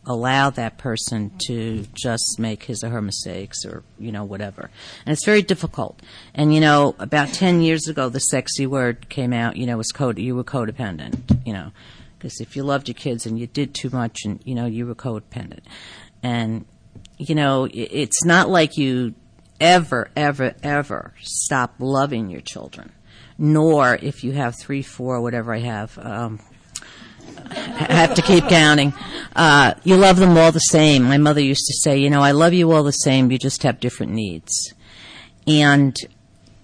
allow 0.05 0.49
that 0.51 0.77
person 0.77 1.31
to 1.47 1.85
just 1.93 2.37
make 2.39 2.63
his 2.63 2.83
or 2.83 2.89
her 2.89 3.01
mistakes 3.01 3.65
or 3.65 3.83
you 3.97 4.11
know 4.11 4.23
whatever. 4.23 4.69
And 5.05 5.13
it's 5.13 5.25
very 5.25 5.41
difficult. 5.41 6.01
And 6.33 6.53
you 6.53 6.61
know 6.61 6.95
about 6.99 7.29
10 7.29 7.61
years 7.61 7.87
ago 7.87 8.09
the 8.09 8.19
sexy 8.19 8.67
word 8.67 9.09
came 9.09 9.33
out 9.33 9.57
you 9.57 9.65
know 9.65 9.77
was 9.77 9.91
code 9.91 10.19
you 10.19 10.35
were 10.35 10.43
codependent 10.43 11.45
you 11.45 11.53
know. 11.53 11.71
Because 12.17 12.39
if 12.39 12.55
you 12.55 12.63
loved 12.63 12.87
your 12.87 12.95
kids 12.95 13.25
and 13.25 13.37
you 13.37 13.47
did 13.47 13.73
too 13.73 13.89
much 13.89 14.25
and 14.25 14.39
you 14.45 14.55
know 14.55 14.65
you 14.65 14.85
were 14.85 14.95
codependent. 14.95 15.63
And 16.23 16.65
you 17.17 17.35
know 17.35 17.67
it's 17.71 18.23
not 18.25 18.49
like 18.49 18.77
you 18.77 19.15
ever 19.59 20.09
ever 20.15 20.53
ever 20.63 21.13
stop 21.21 21.75
loving 21.79 22.29
your 22.29 22.41
children. 22.41 22.91
Nor 23.37 23.95
if 23.95 24.23
you 24.23 24.31
have 24.31 24.55
three 24.57 24.81
four 24.81 25.19
whatever 25.21 25.53
i 25.53 25.59
have 25.59 25.97
um, 25.97 26.39
I 27.49 27.93
have 27.93 28.15
to 28.15 28.21
keep 28.21 28.47
counting. 28.47 28.93
Uh, 29.35 29.73
you 29.83 29.97
love 29.97 30.17
them 30.17 30.37
all 30.37 30.51
the 30.51 30.59
same. 30.59 31.03
My 31.03 31.17
mother 31.17 31.41
used 31.41 31.65
to 31.67 31.73
say, 31.73 31.97
you 31.97 32.09
know, 32.09 32.21
I 32.21 32.31
love 32.31 32.53
you 32.53 32.71
all 32.71 32.83
the 32.83 32.91
same. 32.91 33.31
You 33.31 33.37
just 33.37 33.63
have 33.63 33.79
different 33.79 34.13
needs. 34.13 34.73
And 35.47 35.95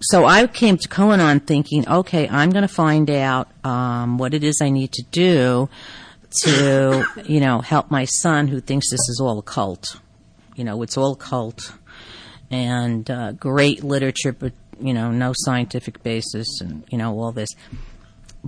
so 0.01 0.25
I 0.25 0.47
came 0.47 0.77
to 0.77 0.87
Co-Anon 0.87 1.41
thinking, 1.41 1.87
okay, 1.87 2.27
I'm 2.27 2.49
going 2.49 2.63
to 2.63 2.73
find 2.73 3.09
out 3.09 3.49
um, 3.65 4.17
what 4.17 4.33
it 4.33 4.43
is 4.43 4.59
I 4.61 4.69
need 4.69 4.91
to 4.93 5.03
do 5.11 5.69
to, 6.43 7.05
you 7.25 7.39
know, 7.39 7.59
help 7.59 7.91
my 7.91 8.05
son 8.05 8.47
who 8.47 8.61
thinks 8.61 8.89
this 8.89 9.09
is 9.09 9.19
all 9.21 9.37
a 9.39 9.43
cult. 9.43 9.99
You 10.55 10.63
know, 10.63 10.81
it's 10.81 10.97
all 10.97 11.15
cult 11.15 11.73
and 12.49 13.09
uh, 13.09 13.31
great 13.33 13.83
literature, 13.83 14.33
but 14.33 14.53
you 14.79 14.93
know, 14.93 15.11
no 15.11 15.33
scientific 15.35 16.01
basis, 16.03 16.59
and 16.59 16.83
you 16.89 16.97
know, 16.97 17.17
all 17.19 17.31
this. 17.31 17.49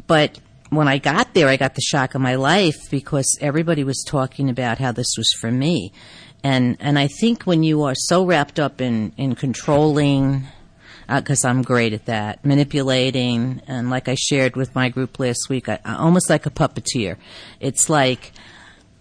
But 0.08 0.40
when 0.76 0.88
I 0.88 0.98
got 0.98 1.34
there, 1.34 1.48
I 1.48 1.58
got 1.58 1.76
the 1.76 1.82
shock 1.82 2.16
of 2.16 2.22
my 2.22 2.36
life 2.36 2.90
because 2.90 3.38
everybody 3.42 3.84
was 3.84 4.04
talking 4.08 4.50
about 4.50 4.78
how 4.78 4.92
this 4.92 5.14
was 5.18 5.30
for 5.40 5.52
me, 5.52 5.92
and 6.44 6.78
and 6.80 7.00
I 7.00 7.08
think 7.08 7.44
when 7.44 7.64
you 7.64 7.84
are 7.84 7.96
so 7.96 8.26
wrapped 8.26 8.60
up 8.60 8.82
in 8.82 9.14
in 9.18 9.36
controlling, 9.36 10.48
uh, 11.10 11.22
because 11.22 11.46
I'm 11.46 11.62
great 11.62 11.94
at 11.94 12.06
that, 12.06 12.44
manipulating, 12.46 13.62
and 13.68 13.90
like 13.90 14.08
I 14.08 14.16
shared 14.16 14.56
with 14.56 14.76
my 14.76 14.90
group 14.90 15.20
last 15.20 15.50
week, 15.50 15.70
I, 15.70 15.80
I 15.86 15.96
almost 15.96 16.30
like 16.30 16.46
a 16.46 16.52
puppeteer. 16.52 17.18
It's 17.60 17.90
like 17.90 18.32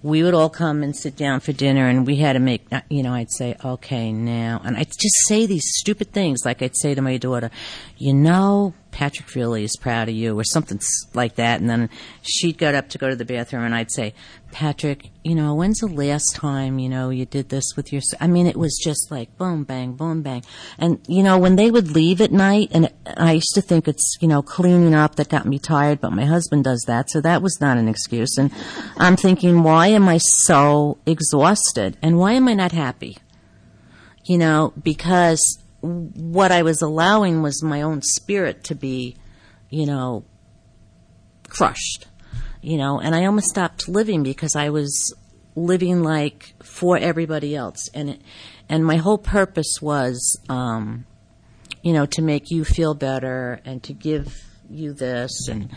we 0.02 0.22
would 0.22 0.34
all 0.34 0.50
come 0.50 0.82
and 0.82 0.96
sit 0.96 1.16
down 1.16 1.38
for 1.40 1.52
dinner 1.52 1.86
and 1.88 2.06
we 2.06 2.16
had 2.16 2.32
to 2.32 2.40
make 2.40 2.64
uh, 2.72 2.80
you 2.88 3.02
know 3.02 3.12
i'd 3.14 3.30
say 3.30 3.54
okay 3.64 4.12
now 4.12 4.60
and 4.64 4.76
i'd 4.76 4.88
just 4.88 5.26
say 5.26 5.46
these 5.46 5.62
stupid 5.64 6.12
things 6.12 6.40
like 6.44 6.60
i'd 6.60 6.76
say 6.76 6.94
to 6.94 7.00
my 7.00 7.16
daughter 7.16 7.50
you 8.02 8.12
know 8.12 8.74
patrick 8.90 9.34
really 9.36 9.62
is 9.62 9.76
proud 9.76 10.08
of 10.08 10.14
you 10.14 10.38
or 10.38 10.44
something 10.44 10.78
like 11.14 11.36
that. 11.36 11.60
And 11.60 11.70
then 11.70 11.88
she'd 12.20 12.58
get 12.58 12.74
up 12.74 12.88
to 12.90 12.98
go 12.98 13.08
to 13.08 13.16
the 13.16 13.24
bathroom 13.24 13.64
and 13.64 13.74
i'd 13.74 13.90
say 13.90 14.12
patrick 14.50 15.08
you 15.24 15.34
know 15.34 15.54
when's 15.54 15.78
the 15.78 15.86
last 15.86 16.34
time 16.34 16.78
you 16.78 16.88
know 16.88 17.08
you 17.08 17.24
did 17.24 17.48
this 17.48 17.64
with 17.74 17.90
your 17.90 18.02
i 18.20 18.26
mean 18.26 18.46
it 18.46 18.56
was 18.56 18.78
just 18.84 19.10
like 19.10 19.34
boom 19.38 19.64
bang 19.64 19.94
boom 19.94 20.20
bang. 20.22 20.42
And 20.78 21.00
you 21.06 21.22
know 21.22 21.38
when 21.38 21.56
they 21.56 21.70
would 21.70 21.92
leave 21.92 22.20
at 22.20 22.32
night 22.32 22.68
and 22.72 22.92
i 23.16 23.32
used 23.32 23.54
to 23.54 23.62
think 23.62 23.88
it's 23.88 24.18
you 24.20 24.28
know 24.28 24.42
cleaning 24.42 24.94
up 24.94 25.14
that 25.14 25.28
got 25.28 25.46
me 25.46 25.58
tired 25.58 26.00
but 26.00 26.10
my 26.12 26.24
husband 26.24 26.64
does 26.64 26.84
that 26.86 27.08
so 27.08 27.20
that 27.20 27.40
was 27.40 27.60
not 27.60 27.78
an 27.78 27.88
excuse. 27.88 28.36
And 28.36 28.52
i'm 28.98 29.16
thinking 29.16 29.62
why 29.62 29.86
am 29.86 30.08
i 30.08 30.18
so 30.18 30.98
exhausted? 31.06 31.96
And 32.02 32.18
why 32.18 32.32
am 32.32 32.48
i 32.48 32.54
not 32.54 32.72
happy? 32.72 33.16
You 34.24 34.38
know 34.38 34.72
because 34.82 35.61
what 35.82 36.52
i 36.52 36.62
was 36.62 36.80
allowing 36.80 37.42
was 37.42 37.62
my 37.62 37.82
own 37.82 38.00
spirit 38.02 38.64
to 38.64 38.74
be 38.74 39.16
you 39.68 39.84
know 39.84 40.24
crushed 41.48 42.06
you 42.60 42.78
know 42.78 43.00
and 43.00 43.14
i 43.14 43.24
almost 43.24 43.48
stopped 43.48 43.88
living 43.88 44.22
because 44.22 44.54
i 44.56 44.70
was 44.70 45.14
living 45.54 46.02
like 46.02 46.54
for 46.62 46.96
everybody 46.96 47.54
else. 47.54 47.88
And 47.94 48.10
it, 48.10 48.22
and 48.68 48.84
my 48.84 48.96
whole 48.96 49.18
purpose 49.18 49.78
was 49.80 50.38
um 50.48 51.04
you 51.82 51.92
know 51.92 52.06
to 52.06 52.22
make 52.22 52.50
you 52.50 52.64
feel 52.64 52.94
better 52.94 53.60
and 53.64 53.82
to 53.82 53.92
give 53.92 54.44
you 54.70 54.92
this 54.92 55.48
and 55.48 55.68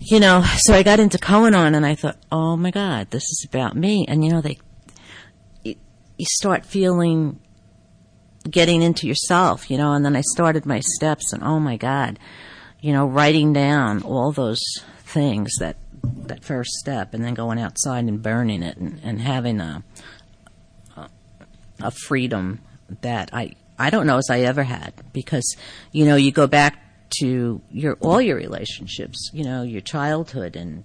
you 0.00 0.18
know 0.18 0.42
so 0.56 0.74
i 0.74 0.82
got 0.82 0.98
into 0.98 1.18
Co-Anon 1.18 1.74
and 1.74 1.86
i 1.86 1.94
thought 1.94 2.16
oh 2.32 2.56
my 2.56 2.70
god 2.70 3.10
this 3.10 3.22
is 3.22 3.46
about 3.48 3.76
me. 3.76 4.04
And 4.08 4.24
you 4.24 4.32
know 4.32 4.40
they 4.40 4.58
you 5.64 6.26
start 6.28 6.64
feeling 6.66 7.40
getting 8.50 8.82
into 8.82 9.06
yourself 9.06 9.70
you 9.70 9.78
know 9.78 9.92
and 9.92 10.04
then 10.04 10.16
i 10.16 10.22
started 10.32 10.66
my 10.66 10.80
steps 10.80 11.32
and 11.32 11.42
oh 11.42 11.60
my 11.60 11.76
god 11.76 12.18
you 12.80 12.92
know 12.92 13.06
writing 13.06 13.52
down 13.52 14.02
all 14.02 14.32
those 14.32 14.60
things 15.04 15.52
that 15.58 15.76
that 16.04 16.44
first 16.44 16.70
step 16.72 17.14
and 17.14 17.24
then 17.24 17.34
going 17.34 17.60
outside 17.60 18.04
and 18.04 18.22
burning 18.22 18.62
it 18.62 18.76
and, 18.76 19.00
and 19.02 19.20
having 19.20 19.60
a, 19.60 19.82
a 21.80 21.90
freedom 21.90 22.60
that 23.00 23.30
I 23.32 23.54
I 23.78 23.90
don't 23.90 24.06
know 24.06 24.18
as 24.18 24.28
I 24.30 24.40
ever 24.40 24.62
had 24.62 24.92
because 25.12 25.56
you 25.92 26.04
know 26.04 26.16
you 26.16 26.30
go 26.32 26.46
back 26.46 26.78
to 27.20 27.60
your 27.70 27.94
all 28.00 28.20
your 28.20 28.36
relationships 28.36 29.30
you 29.32 29.44
know 29.44 29.62
your 29.62 29.80
childhood 29.80 30.56
and 30.56 30.84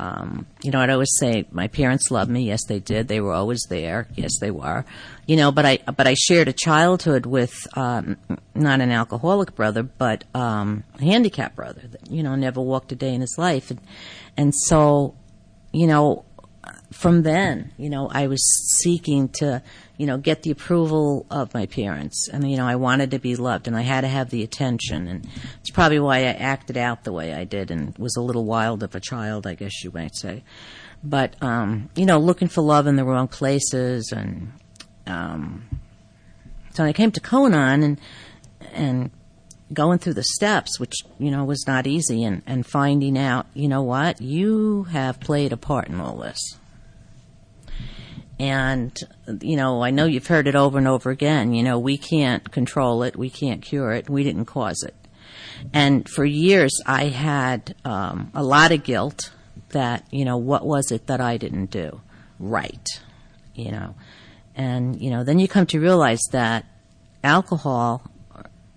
um, 0.00 0.46
you 0.62 0.70
know 0.70 0.80
I'd 0.80 0.88
always 0.88 1.14
say 1.18 1.44
my 1.50 1.68
parents 1.68 2.10
loved 2.10 2.30
me. 2.30 2.44
Yes 2.44 2.64
they 2.64 2.78
did. 2.78 3.06
They 3.06 3.20
were 3.20 3.34
always 3.34 3.66
there. 3.68 4.08
Yes 4.14 4.38
they 4.40 4.50
were. 4.50 4.86
You 5.26 5.36
know 5.36 5.52
but 5.52 5.66
I 5.66 5.78
but 5.94 6.06
I 6.06 6.14
shared 6.14 6.48
a 6.48 6.54
childhood 6.54 7.26
with 7.26 7.54
um, 7.76 8.16
not 8.54 8.80
an 8.80 8.90
alcoholic 8.90 9.54
brother 9.54 9.82
but 9.82 10.24
um, 10.34 10.84
a 10.98 11.04
handicapped 11.04 11.54
brother 11.54 11.82
that 11.90 12.10
you 12.10 12.22
know 12.22 12.34
never 12.34 12.62
walked 12.62 12.92
a 12.92 12.96
day 12.96 13.12
in 13.12 13.20
his 13.20 13.36
life. 13.36 13.70
And 13.70 13.80
and 14.38 14.54
so 14.54 15.14
you 15.70 15.86
know 15.86 16.24
from 16.92 17.22
then, 17.22 17.72
you 17.76 17.88
know, 17.88 18.08
I 18.10 18.26
was 18.26 18.42
seeking 18.82 19.28
to, 19.38 19.62
you 19.96 20.06
know, 20.06 20.18
get 20.18 20.42
the 20.42 20.50
approval 20.50 21.24
of 21.30 21.54
my 21.54 21.66
parents. 21.66 22.28
And, 22.28 22.50
you 22.50 22.56
know, 22.56 22.66
I 22.66 22.76
wanted 22.76 23.12
to 23.12 23.18
be 23.18 23.36
loved 23.36 23.68
and 23.68 23.76
I 23.76 23.82
had 23.82 24.00
to 24.00 24.08
have 24.08 24.30
the 24.30 24.42
attention. 24.42 25.06
And 25.06 25.28
it's 25.60 25.70
probably 25.70 26.00
why 26.00 26.18
I 26.18 26.32
acted 26.32 26.76
out 26.76 27.04
the 27.04 27.12
way 27.12 27.32
I 27.32 27.44
did 27.44 27.70
and 27.70 27.96
was 27.96 28.16
a 28.16 28.20
little 28.20 28.44
wild 28.44 28.82
of 28.82 28.94
a 28.94 29.00
child, 29.00 29.46
I 29.46 29.54
guess 29.54 29.84
you 29.84 29.92
might 29.92 30.16
say. 30.16 30.42
But, 31.02 31.40
um, 31.42 31.90
you 31.94 32.06
know, 32.06 32.18
looking 32.18 32.48
for 32.48 32.62
love 32.62 32.86
in 32.86 32.96
the 32.96 33.04
wrong 33.04 33.28
places. 33.28 34.12
And 34.12 34.52
um, 35.06 35.64
so 36.72 36.84
I 36.84 36.92
came 36.92 37.12
to 37.12 37.20
Co-Anon 37.20 37.82
and, 37.82 38.00
and 38.72 39.10
going 39.72 39.98
through 39.98 40.14
the 40.14 40.24
steps, 40.24 40.80
which, 40.80 40.94
you 41.18 41.30
know, 41.30 41.44
was 41.44 41.64
not 41.66 41.86
easy, 41.86 42.24
and, 42.24 42.42
and 42.46 42.66
finding 42.66 43.16
out, 43.16 43.46
you 43.54 43.68
know 43.68 43.82
what, 43.82 44.20
you 44.20 44.84
have 44.84 45.20
played 45.20 45.52
a 45.52 45.56
part 45.56 45.88
in 45.88 46.00
all 46.00 46.16
this. 46.16 46.58
And, 48.40 48.96
you 49.42 49.56
know, 49.56 49.82
I 49.82 49.90
know 49.90 50.06
you've 50.06 50.26
heard 50.26 50.48
it 50.48 50.54
over 50.54 50.78
and 50.78 50.88
over 50.88 51.10
again. 51.10 51.52
You 51.52 51.62
know, 51.62 51.78
we 51.78 51.98
can't 51.98 52.50
control 52.50 53.02
it, 53.02 53.14
we 53.16 53.28
can't 53.30 53.60
cure 53.62 53.92
it, 53.92 54.08
we 54.08 54.24
didn't 54.24 54.46
cause 54.46 54.82
it. 54.82 54.94
And 55.74 56.08
for 56.08 56.24
years, 56.24 56.72
I 56.86 57.04
had 57.08 57.74
um, 57.84 58.30
a 58.34 58.42
lot 58.42 58.72
of 58.72 58.82
guilt 58.82 59.30
that, 59.70 60.06
you 60.10 60.24
know, 60.24 60.38
what 60.38 60.64
was 60.66 60.90
it 60.90 61.06
that 61.06 61.20
I 61.20 61.36
didn't 61.36 61.70
do 61.70 62.00
right? 62.40 62.88
You 63.54 63.70
know, 63.70 63.94
and, 64.56 65.00
you 65.00 65.10
know, 65.10 65.22
then 65.22 65.38
you 65.38 65.46
come 65.46 65.66
to 65.66 65.78
realize 65.78 66.20
that 66.32 66.64
alcohol 67.22 68.02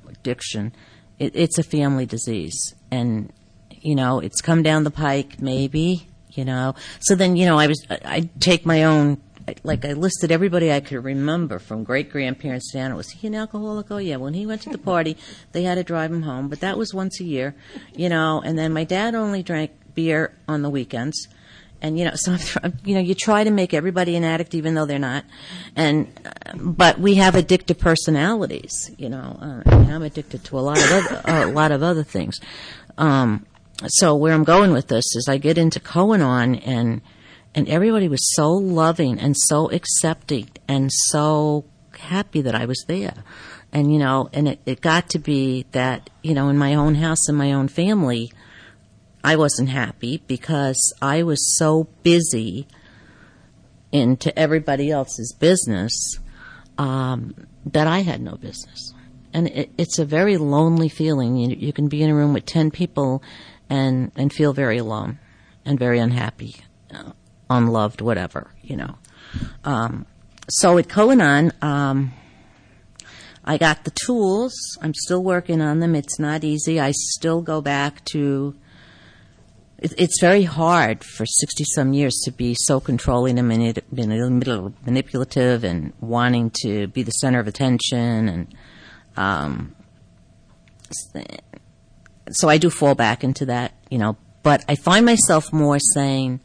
addiction, 0.08 0.74
it, 1.18 1.32
it's 1.36 1.58
a 1.58 1.64
family 1.64 2.06
disease. 2.06 2.76
And, 2.92 3.32
you 3.72 3.96
know, 3.96 4.20
it's 4.20 4.42
come 4.42 4.62
down 4.62 4.84
the 4.84 4.92
pike, 4.92 5.42
maybe, 5.42 6.08
you 6.32 6.46
know. 6.46 6.76
So 7.00 7.16
then, 7.16 7.36
you 7.38 7.46
know, 7.46 7.58
I 7.58 7.68
was, 7.68 7.86
I- 7.90 8.00
I'd 8.04 8.42
take 8.42 8.66
my 8.66 8.84
own, 8.84 9.22
like 9.64 9.86
I 9.86 9.94
listed 9.94 10.32
everybody 10.32 10.72
I 10.72 10.80
could 10.80 11.04
remember 11.04 11.60
from 11.60 11.84
great 11.84 12.10
grandparents 12.10 12.72
down. 12.72 12.96
Was 12.96 13.10
he 13.10 13.28
an 13.28 13.36
alcoholic? 13.36 13.92
Oh 13.92 13.98
yeah. 13.98 14.18
When 14.18 14.34
he 14.34 14.46
went 14.46 14.62
to 14.64 14.70
the 14.70 14.78
party, 14.78 15.18
they 15.52 15.64
had 15.64 15.76
to 15.76 15.84
drive 15.84 16.12
him 16.12 16.24
home, 16.24 16.48
but 16.48 16.60
that 16.62 16.78
was 16.78 16.94
once 16.94 17.20
a 17.20 17.24
year, 17.24 17.56
you 17.96 18.10
know. 18.10 18.42
And 18.44 18.58
then 18.58 18.74
my 18.74 18.84
dad 18.84 19.16
only 19.16 19.44
drank 19.44 19.72
beer 19.94 20.34
on 20.48 20.62
the 20.62 20.70
weekends. 20.70 21.28
And 21.82 22.00
you 22.00 22.06
know, 22.06 22.12
so 22.16 22.38
you 22.86 22.96
know, 22.96 23.02
you 23.02 23.16
try 23.16 23.44
to 23.44 23.52
make 23.52 23.74
everybody 23.74 24.16
an 24.16 24.24
addict, 24.24 24.56
even 24.56 24.74
though 24.74 24.86
they're 24.86 25.00
not. 25.00 25.26
And 25.76 26.08
uh, 26.26 26.54
but 26.56 27.00
we 27.00 27.16
have 27.16 27.34
addictive 27.36 27.80
personalities. 27.80 28.92
You 28.98 29.10
know, 29.10 29.38
uh, 29.42 29.70
I'm 29.70 30.04
addicted 30.04 30.44
to 30.46 30.60
a 30.60 30.62
lot 30.62 30.78
of 30.78 30.92
other, 30.92 31.22
a 31.26 31.46
lot 31.52 31.72
of 31.72 31.84
other 31.84 32.04
things. 32.04 32.40
Um, 32.98 33.46
so 33.88 34.16
where 34.16 34.34
I'm 34.34 34.44
going 34.44 34.72
with 34.72 34.88
this 34.88 35.16
is, 35.16 35.28
I 35.28 35.38
get 35.38 35.58
into 35.58 35.80
Co-Anon 35.80 36.56
and 36.56 37.02
and 37.56 37.68
everybody 37.68 38.08
was 38.08 38.34
so 38.36 38.52
loving 38.52 39.20
and 39.20 39.36
so 39.38 39.70
accepting 39.72 40.50
and 40.68 40.92
so 40.92 41.66
happy 41.98 42.42
that 42.42 42.56
I 42.56 42.66
was 42.66 42.84
there. 42.88 43.24
And 43.72 43.92
you 43.92 44.00
know, 44.00 44.30
and 44.34 44.48
it, 44.48 44.60
it 44.66 44.82
got 44.82 45.10
to 45.12 45.20
be 45.20 45.66
that 45.72 46.10
you 46.22 46.34
know, 46.34 46.50
in 46.50 46.58
my 46.58 46.76
own 46.76 46.96
house 46.96 47.28
and 47.28 47.38
my 47.38 47.54
own 47.54 47.68
family 47.68 48.32
I 49.24 49.38
wasn't 49.38 49.70
happy 49.70 50.22
because 50.28 50.94
I 51.02 51.24
was 51.24 51.58
so 51.58 51.86
busy 52.04 52.68
into 53.92 54.38
everybody 54.38 54.92
else's 54.92 55.34
business 55.40 56.20
um, 56.78 57.48
that 57.66 57.88
I 57.88 58.00
had 58.00 58.22
no 58.22 58.36
business. 58.36 58.94
And 59.34 59.48
it, 59.48 59.72
it's 59.78 59.98
a 59.98 60.06
very 60.06 60.36
lonely 60.36 60.90
feeling. 60.90 61.38
You, 61.38 61.56
you 61.56 61.72
can 61.72 61.88
be 61.88 62.04
in 62.04 62.10
a 62.10 62.16
room 62.16 62.34
with 62.34 62.46
10 62.46 62.70
people 62.72 63.24
and, 63.70 64.12
and 64.18 64.34
feel 64.34 64.52
very 64.52 64.78
alone 64.78 65.20
and 65.64 65.80
very 65.80 66.00
unhappy, 66.00 66.58
unloved, 67.58 68.02
whatever, 68.02 68.52
you 68.62 68.76
know. 68.76 68.96
Um, 69.64 70.06
so 70.50 70.78
at 70.78 70.90
Co-Anon, 70.90 71.52
um, 71.62 72.14
I 73.46 73.58
got 73.58 73.84
the 73.84 73.92
tools. 73.92 74.54
I'm 74.82 74.94
still 74.94 75.24
working 75.24 75.62
on 75.62 75.80
them. 75.80 75.96
It's 75.96 76.20
not 76.20 76.44
easy. 76.44 76.80
I 76.80 76.92
still 76.92 77.42
go 77.42 77.62
back 77.62 78.04
to 78.12 78.56
it, 79.84 79.94
it's 79.98 80.20
very 80.22 80.44
hard 80.44 81.04
for 81.04 81.26
60 81.26 81.64
some 81.76 81.94
years 81.94 82.22
to 82.24 82.32
be 82.32 82.56
so 82.58 82.80
controlling 82.80 83.38
and 83.38 83.52
manip- 83.52 83.84
manipulative 84.86 85.64
and 85.64 85.94
wanting 86.00 86.52
to 86.62 86.88
be 86.88 87.04
the 87.04 87.12
center 87.12 87.40
of 87.40 87.48
attention 87.48 88.30
and 88.30 88.56
um, 89.16 89.76
so 92.32 92.50
I 92.50 92.58
do 92.58 92.70
fall 92.70 92.96
back 92.96 93.24
into 93.24 93.46
that, 93.48 93.74
you 93.90 93.98
know, 93.98 94.18
but 94.42 94.64
I 94.68 94.76
find 94.76 95.06
myself 95.06 95.52
more 95.52 95.80
saying, 95.80 96.40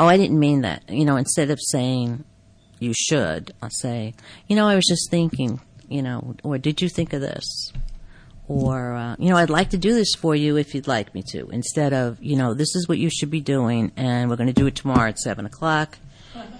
"Oh, 0.00 0.06
I 0.06 0.16
didn't 0.16 0.38
mean 0.38 0.62
that." 0.62 0.82
You 0.88 1.04
know, 1.04 1.16
instead 1.16 1.50
of 1.50 1.60
saying 1.60 2.24
you 2.80 2.92
should, 2.92 3.52
I'll 3.62 3.70
say, 3.70 4.14
"You 4.48 4.56
know, 4.56 4.66
I 4.66 4.74
was 4.74 4.86
just 4.86 5.10
thinking, 5.10 5.60
you 5.88 6.02
know, 6.02 6.34
or 6.42 6.58
did 6.58 6.82
you 6.82 6.88
think 6.88 7.12
of 7.12 7.20
this?" 7.20 7.72
or 8.50 8.94
uh, 8.94 9.14
you 9.20 9.30
know 9.30 9.36
i'd 9.36 9.48
like 9.48 9.70
to 9.70 9.78
do 9.78 9.94
this 9.94 10.12
for 10.18 10.34
you 10.34 10.56
if 10.56 10.74
you'd 10.74 10.88
like 10.88 11.14
me 11.14 11.22
to 11.22 11.48
instead 11.50 11.92
of 11.92 12.20
you 12.20 12.34
know 12.34 12.52
this 12.52 12.74
is 12.74 12.88
what 12.88 12.98
you 12.98 13.08
should 13.08 13.30
be 13.30 13.40
doing 13.40 13.92
and 13.96 14.28
we're 14.28 14.34
going 14.34 14.48
to 14.48 14.52
do 14.52 14.66
it 14.66 14.74
tomorrow 14.74 15.08
at 15.08 15.18
seven 15.20 15.46
o'clock 15.46 15.98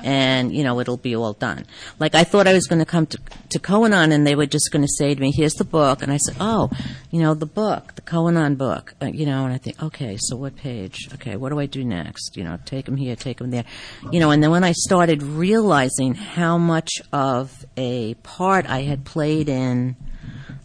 and 0.02 0.54
you 0.54 0.64
know 0.64 0.80
it'll 0.80 0.96
be 0.96 1.14
all 1.14 1.33
done. 1.33 1.66
Like 1.98 2.14
i 2.14 2.24
thought 2.24 2.46
i 2.46 2.54
was 2.54 2.66
going 2.66 2.78
to 2.78 2.85
come 2.85 3.06
to 3.06 3.59
Co-Anon 3.59 4.12
and 4.12 4.26
they 4.26 4.35
were 4.35 4.46
just 4.46 4.70
going 4.72 4.83
to 4.83 4.88
say 4.88 5.14
to 5.14 5.20
me 5.20 5.33
here's 5.33 5.54
the 5.54 5.64
book. 5.64 6.02
And 6.02 6.12
i 6.12 6.16
said 6.16 6.37
oh 6.40 6.70
you 7.11 7.20
know 7.20 7.35
the 7.35 7.46
book 7.46 7.94
the 7.94 8.02
Co-Anon 8.02 8.56
book. 8.56 8.94
Uh, 9.02 9.06
you 9.06 9.26
know 9.26 9.44
and 9.44 9.52
i 9.52 9.59
think 9.59 9.83
okay 9.83 10.16
so 10.18 10.37
what 10.37 10.56
page? 10.56 11.09
Okay 11.14 11.37
what 11.37 11.50
do 11.50 11.59
i 11.61 11.66
do 11.66 11.85
next? 11.85 12.37
You 12.37 12.44
know 12.44 12.59
take 12.64 12.87
them 12.87 12.96
here 12.96 13.16
take 13.16 13.38
them 13.38 13.50
there. 13.50 13.64
You 14.11 14.20
know 14.20 14.30
and 14.30 14.42
then 14.42 14.50
when 14.50 14.64
i 14.64 14.72
started 14.72 15.22
realizing 15.22 16.14
how 16.14 16.59
much 16.59 16.90
of 17.12 17.64
a 17.76 18.14
part 18.14 18.68
i 18.68 18.83
had 18.83 19.04
played 19.04 19.48
in 19.48 19.96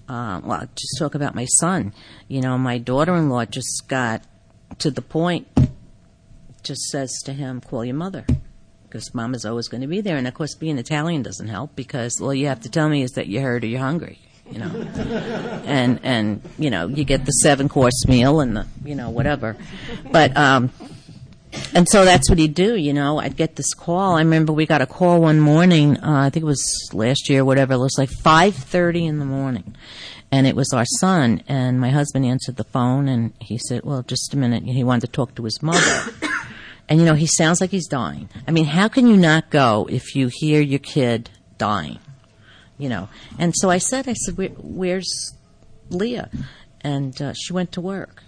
uh, 0.07 0.39
well, 0.43 0.69
just 0.75 0.97
talk 0.99 1.15
about 1.15 1.33
my 1.33 1.45
son. 1.45 1.93
You 2.27 2.41
know, 2.41 2.57
my 2.57 2.77
daughter-in-law 2.77 3.45
just 3.45 3.87
got 3.87 4.23
to 4.79 4.91
the 4.91 5.01
point, 5.01 5.47
just 6.61 6.81
says 6.91 7.11
to 7.25 7.33
him, 7.33 7.61
"Call 7.61 7.85
your 7.85 7.95
mother." 7.95 8.25
Because 8.95 9.13
mom 9.13 9.35
is 9.35 9.43
always 9.43 9.67
going 9.67 9.81
to 9.81 9.87
be 9.87 9.99
there, 9.99 10.15
and 10.15 10.25
of 10.25 10.33
course, 10.33 10.55
being 10.55 10.77
Italian 10.77 11.21
doesn't 11.21 11.49
help 11.49 11.75
because 11.75 12.21
all 12.21 12.33
you 12.33 12.47
have 12.47 12.61
to 12.61 12.69
tell 12.69 12.87
me 12.87 13.03
is 13.03 13.11
that 13.11 13.27
you're 13.27 13.41
hurt 13.41 13.65
or 13.65 13.67
you're 13.67 13.81
hungry, 13.81 14.19
you 14.49 14.57
know, 14.57 14.67
and 15.65 15.99
and 16.01 16.41
you 16.57 16.69
know 16.69 16.87
you 16.87 17.03
get 17.03 17.25
the 17.25 17.33
seven 17.33 17.67
course 17.67 18.07
meal 18.07 18.39
and 18.39 18.55
the 18.55 18.65
you 18.85 18.95
know 18.95 19.09
whatever, 19.09 19.57
but 20.13 20.37
um, 20.37 20.71
and 21.73 21.85
so 21.89 22.05
that's 22.05 22.29
what 22.29 22.39
he'd 22.39 22.53
do, 22.53 22.77
you 22.77 22.93
know. 22.93 23.19
I'd 23.19 23.35
get 23.35 23.57
this 23.57 23.73
call. 23.73 24.15
I 24.15 24.19
remember 24.19 24.53
we 24.53 24.65
got 24.65 24.81
a 24.81 24.85
call 24.85 25.19
one 25.19 25.41
morning. 25.41 25.97
Uh, 25.97 26.21
I 26.27 26.29
think 26.29 26.43
it 26.43 26.47
was 26.47 26.89
last 26.93 27.29
year, 27.29 27.43
whatever. 27.43 27.73
It 27.73 27.79
was 27.79 27.97
like 27.97 28.11
five 28.23 28.55
thirty 28.55 29.05
in 29.05 29.19
the 29.19 29.25
morning, 29.25 29.75
and 30.31 30.47
it 30.47 30.55
was 30.55 30.71
our 30.71 30.85
son. 30.85 31.43
And 31.49 31.81
my 31.81 31.89
husband 31.89 32.25
answered 32.25 32.55
the 32.55 32.63
phone, 32.63 33.09
and 33.09 33.33
he 33.41 33.57
said, 33.57 33.83
"Well, 33.83 34.03
just 34.03 34.33
a 34.33 34.37
minute." 34.37 34.63
He 34.63 34.85
wanted 34.85 35.07
to 35.07 35.11
talk 35.11 35.35
to 35.35 35.43
his 35.43 35.61
mother. 35.61 36.13
And 36.87 36.99
you 36.99 37.05
know, 37.05 37.15
he 37.15 37.27
sounds 37.27 37.61
like 37.61 37.71
he's 37.71 37.87
dying. 37.87 38.29
I 38.47 38.51
mean, 38.51 38.65
how 38.65 38.87
can 38.87 39.07
you 39.07 39.17
not 39.17 39.49
go 39.49 39.87
if 39.89 40.15
you 40.15 40.29
hear 40.31 40.61
your 40.61 40.79
kid 40.79 41.29
dying? 41.57 41.99
You 42.77 42.89
know. 42.89 43.09
And 43.39 43.53
so 43.55 43.69
I 43.69 43.77
said, 43.77 44.07
I 44.07 44.13
said, 44.13 44.37
Where, 44.37 44.49
"Where's 44.49 45.33
Leah?" 45.89 46.29
And 46.81 47.19
uh, 47.21 47.33
she 47.33 47.53
went 47.53 47.71
to 47.73 47.81
work. 47.81 48.23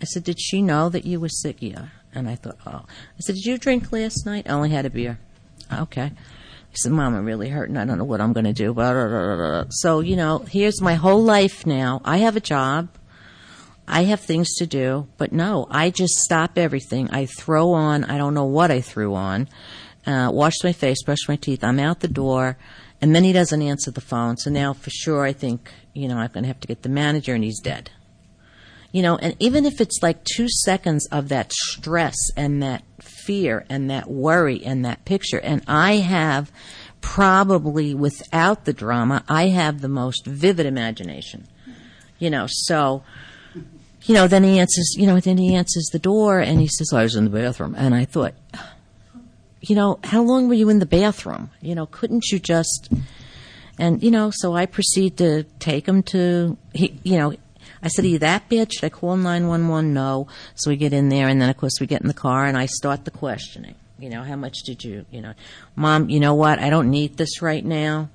I 0.00 0.04
said, 0.04 0.24
"Did 0.24 0.40
she 0.40 0.62
know 0.62 0.88
that 0.88 1.04
you 1.04 1.20
were 1.20 1.28
sick?" 1.28 1.56
Yeah. 1.60 1.88
And 2.14 2.28
I 2.28 2.34
thought, 2.34 2.58
oh. 2.66 2.84
I 2.86 3.20
said, 3.20 3.36
did 3.36 3.46
you 3.46 3.58
drink 3.58 3.90
last 3.92 4.26
night? 4.26 4.46
I 4.48 4.52
only 4.52 4.70
had 4.70 4.84
a 4.84 4.90
beer. 4.90 5.18
Okay. 5.72 6.08
He 6.70 6.76
said, 6.76 6.92
Mom, 6.92 7.14
I'm 7.14 7.24
really 7.24 7.48
hurting. 7.48 7.76
I 7.76 7.84
don't 7.84 7.98
know 7.98 8.04
what 8.04 8.20
I'm 8.20 8.32
going 8.32 8.44
to 8.44 8.52
do. 8.52 8.74
So, 9.70 10.00
you 10.00 10.16
know, 10.16 10.38
here's 10.38 10.80
my 10.80 10.94
whole 10.94 11.22
life 11.22 11.66
now. 11.66 12.00
I 12.04 12.18
have 12.18 12.36
a 12.36 12.40
job. 12.40 12.88
I 13.86 14.04
have 14.04 14.20
things 14.20 14.54
to 14.56 14.66
do. 14.66 15.08
But 15.16 15.32
no, 15.32 15.66
I 15.70 15.90
just 15.90 16.14
stop 16.14 16.56
everything. 16.56 17.10
I 17.10 17.26
throw 17.26 17.72
on, 17.72 18.04
I 18.04 18.18
don't 18.18 18.34
know 18.34 18.44
what 18.44 18.70
I 18.70 18.80
threw 18.80 19.14
on, 19.14 19.48
uh, 20.06 20.32
my 20.32 20.72
face, 20.72 21.02
brushed 21.02 21.28
my 21.28 21.36
teeth. 21.36 21.62
I'm 21.62 21.78
out 21.78 22.00
the 22.00 22.08
door. 22.08 22.56
And 23.00 23.14
then 23.14 23.24
he 23.24 23.32
doesn't 23.32 23.62
answer 23.62 23.90
the 23.90 24.00
phone. 24.00 24.36
So 24.36 24.50
now 24.50 24.72
for 24.72 24.90
sure 24.90 25.24
I 25.24 25.32
think, 25.32 25.72
you 25.92 26.08
know, 26.08 26.18
I'm 26.18 26.30
going 26.30 26.44
to 26.44 26.48
have 26.48 26.60
to 26.60 26.68
get 26.68 26.82
the 26.82 26.88
manager 26.88 27.34
and 27.34 27.42
he's 27.42 27.60
dead. 27.60 27.90
You 28.92 29.02
know, 29.02 29.16
and 29.16 29.34
even 29.38 29.64
if 29.64 29.80
it's 29.80 30.02
like 30.02 30.22
two 30.22 30.48
seconds 30.48 31.08
of 31.10 31.30
that 31.30 31.52
stress 31.52 32.16
and 32.36 32.62
that 32.62 32.84
fear 33.00 33.64
and 33.68 33.90
that 33.90 34.08
worry 34.08 34.62
and 34.64 34.84
that 34.84 35.04
picture, 35.04 35.40
and 35.40 35.62
I 35.66 35.96
have 35.96 36.52
probably 37.00 37.94
without 37.94 38.66
the 38.66 38.72
drama, 38.72 39.24
I 39.28 39.48
have 39.48 39.80
the 39.80 39.88
most 39.88 40.26
vivid 40.26 40.66
imagination. 40.66 41.48
You 42.18 42.30
know, 42.30 42.46
so 42.48 43.02
you 44.04 44.14
know, 44.14 44.26
then 44.26 44.44
he 44.44 44.58
answers, 44.58 44.94
you 44.96 45.06
know, 45.06 45.20
then 45.20 45.38
he 45.38 45.54
answers 45.54 45.88
the 45.92 45.98
door 45.98 46.40
and 46.40 46.60
he 46.60 46.66
says, 46.66 46.92
I 46.92 47.02
was 47.02 47.16
in 47.16 47.24
the 47.24 47.30
bathroom. 47.30 47.74
And 47.76 47.94
I 47.94 48.04
thought, 48.04 48.34
you 49.60 49.76
know, 49.76 49.98
how 50.04 50.22
long 50.22 50.48
were 50.48 50.54
you 50.54 50.68
in 50.68 50.80
the 50.80 50.86
bathroom? 50.86 51.50
You 51.60 51.74
know, 51.74 51.86
couldn't 51.86 52.26
you 52.30 52.38
just, 52.38 52.90
and, 53.78 54.02
you 54.02 54.10
know, 54.10 54.30
so 54.32 54.54
I 54.54 54.66
proceed 54.66 55.16
to 55.18 55.44
take 55.60 55.86
him 55.86 56.02
to, 56.04 56.56
he, 56.74 56.98
you 57.04 57.18
know, 57.18 57.34
I 57.82 57.88
said, 57.88 58.04
Are 58.04 58.08
you 58.08 58.18
that 58.20 58.48
bad? 58.48 58.72
Should 58.72 58.84
I 58.84 58.90
call 58.90 59.16
911? 59.16 59.92
No. 59.92 60.28
So 60.54 60.70
we 60.70 60.76
get 60.76 60.92
in 60.92 61.08
there, 61.08 61.26
and 61.26 61.40
then, 61.42 61.50
of 61.50 61.56
course, 61.56 61.80
we 61.80 61.86
get 61.86 62.00
in 62.00 62.08
the 62.08 62.14
car, 62.14 62.46
and 62.46 62.56
I 62.56 62.66
start 62.66 63.04
the 63.04 63.10
questioning. 63.10 63.74
You 63.98 64.08
know, 64.08 64.22
how 64.22 64.36
much 64.36 64.58
did 64.64 64.84
you, 64.84 65.04
you 65.10 65.20
know, 65.20 65.34
Mom, 65.74 66.08
you 66.08 66.20
know 66.20 66.34
what? 66.34 66.58
I 66.58 66.70
don't 66.70 66.90
need 66.90 67.16
this 67.16 67.42
right 67.42 67.64
now. 67.64 68.08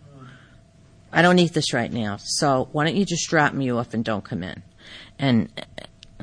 I 1.12 1.21
don't 1.21 1.36
need 1.36 1.54
this 1.54 1.73
right 1.73 1.91
now. 1.91 2.17
So 2.19 2.67
why 2.71 2.86
don't 2.86 2.95
you 2.95 3.06
just 3.06 3.30
drop 3.30 3.54
me 3.54 3.71
off 3.71 3.93
and 3.93 4.04
don't 4.04 4.23
come 4.23 4.43
in? 4.43 4.63
And 5.19 5.49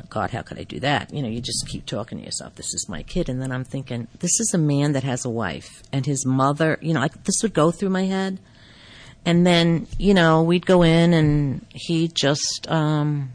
God, 0.09 0.31
how 0.31 0.43
could 0.43 0.59
I 0.59 0.65
do 0.65 0.81
that? 0.81 1.13
You 1.13 1.23
know, 1.23 1.29
you 1.29 1.41
just 1.41 1.67
keep 1.69 1.87
talking 1.87 2.19
to 2.19 2.25
yourself. 2.25 2.55
This 2.55 2.73
is 2.75 2.87
my 2.89 3.03
kid, 3.03 3.29
and 3.29 3.43
then 3.43 3.51
I'm 3.51 3.65
thinking, 3.65 4.07
this 4.21 4.39
is 4.41 4.53
a 4.55 4.59
man 4.59 4.93
that 4.93 5.03
has 5.03 5.25
a 5.25 5.31
wife, 5.31 5.83
and 5.93 6.07
his 6.07 6.25
mother. 6.25 6.79
You 6.81 6.95
know, 6.95 7.01
like 7.01 7.25
this 7.25 7.43
would 7.43 7.55
go 7.55 7.71
through 7.71 7.91
my 7.91 8.05
head. 8.05 8.39
And 9.27 9.47
then, 9.47 9.87
you 9.99 10.13
know, 10.13 10.43
we'd 10.43 10.67
go 10.67 10.83
in 10.83 11.15
and 11.15 11.65
he 11.71 12.09
just 12.09 12.71
um, 12.71 13.33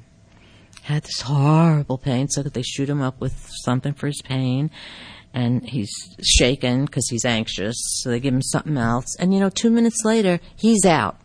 had 0.84 1.02
this 1.02 1.22
horrible 1.22 1.98
pain, 1.98 2.28
so 2.30 2.44
that 2.44 2.54
they 2.54 2.62
shoot 2.62 2.90
him 2.90 3.02
up 3.02 3.20
with 3.20 3.50
something 3.64 3.94
for 3.94 4.08
his 4.08 4.22
pain. 4.22 4.70
And 5.34 5.68
he's 5.68 5.92
shaken 6.24 6.86
because 6.86 7.08
he's 7.10 7.26
anxious, 7.26 7.76
so 8.02 8.10
they 8.10 8.20
give 8.20 8.34
him 8.34 8.42
something 8.42 8.78
else. 8.78 9.16
And, 9.20 9.34
you 9.34 9.40
know, 9.40 9.50
two 9.50 9.70
minutes 9.70 10.04
later, 10.04 10.40
he's 10.56 10.86
out. 10.86 11.18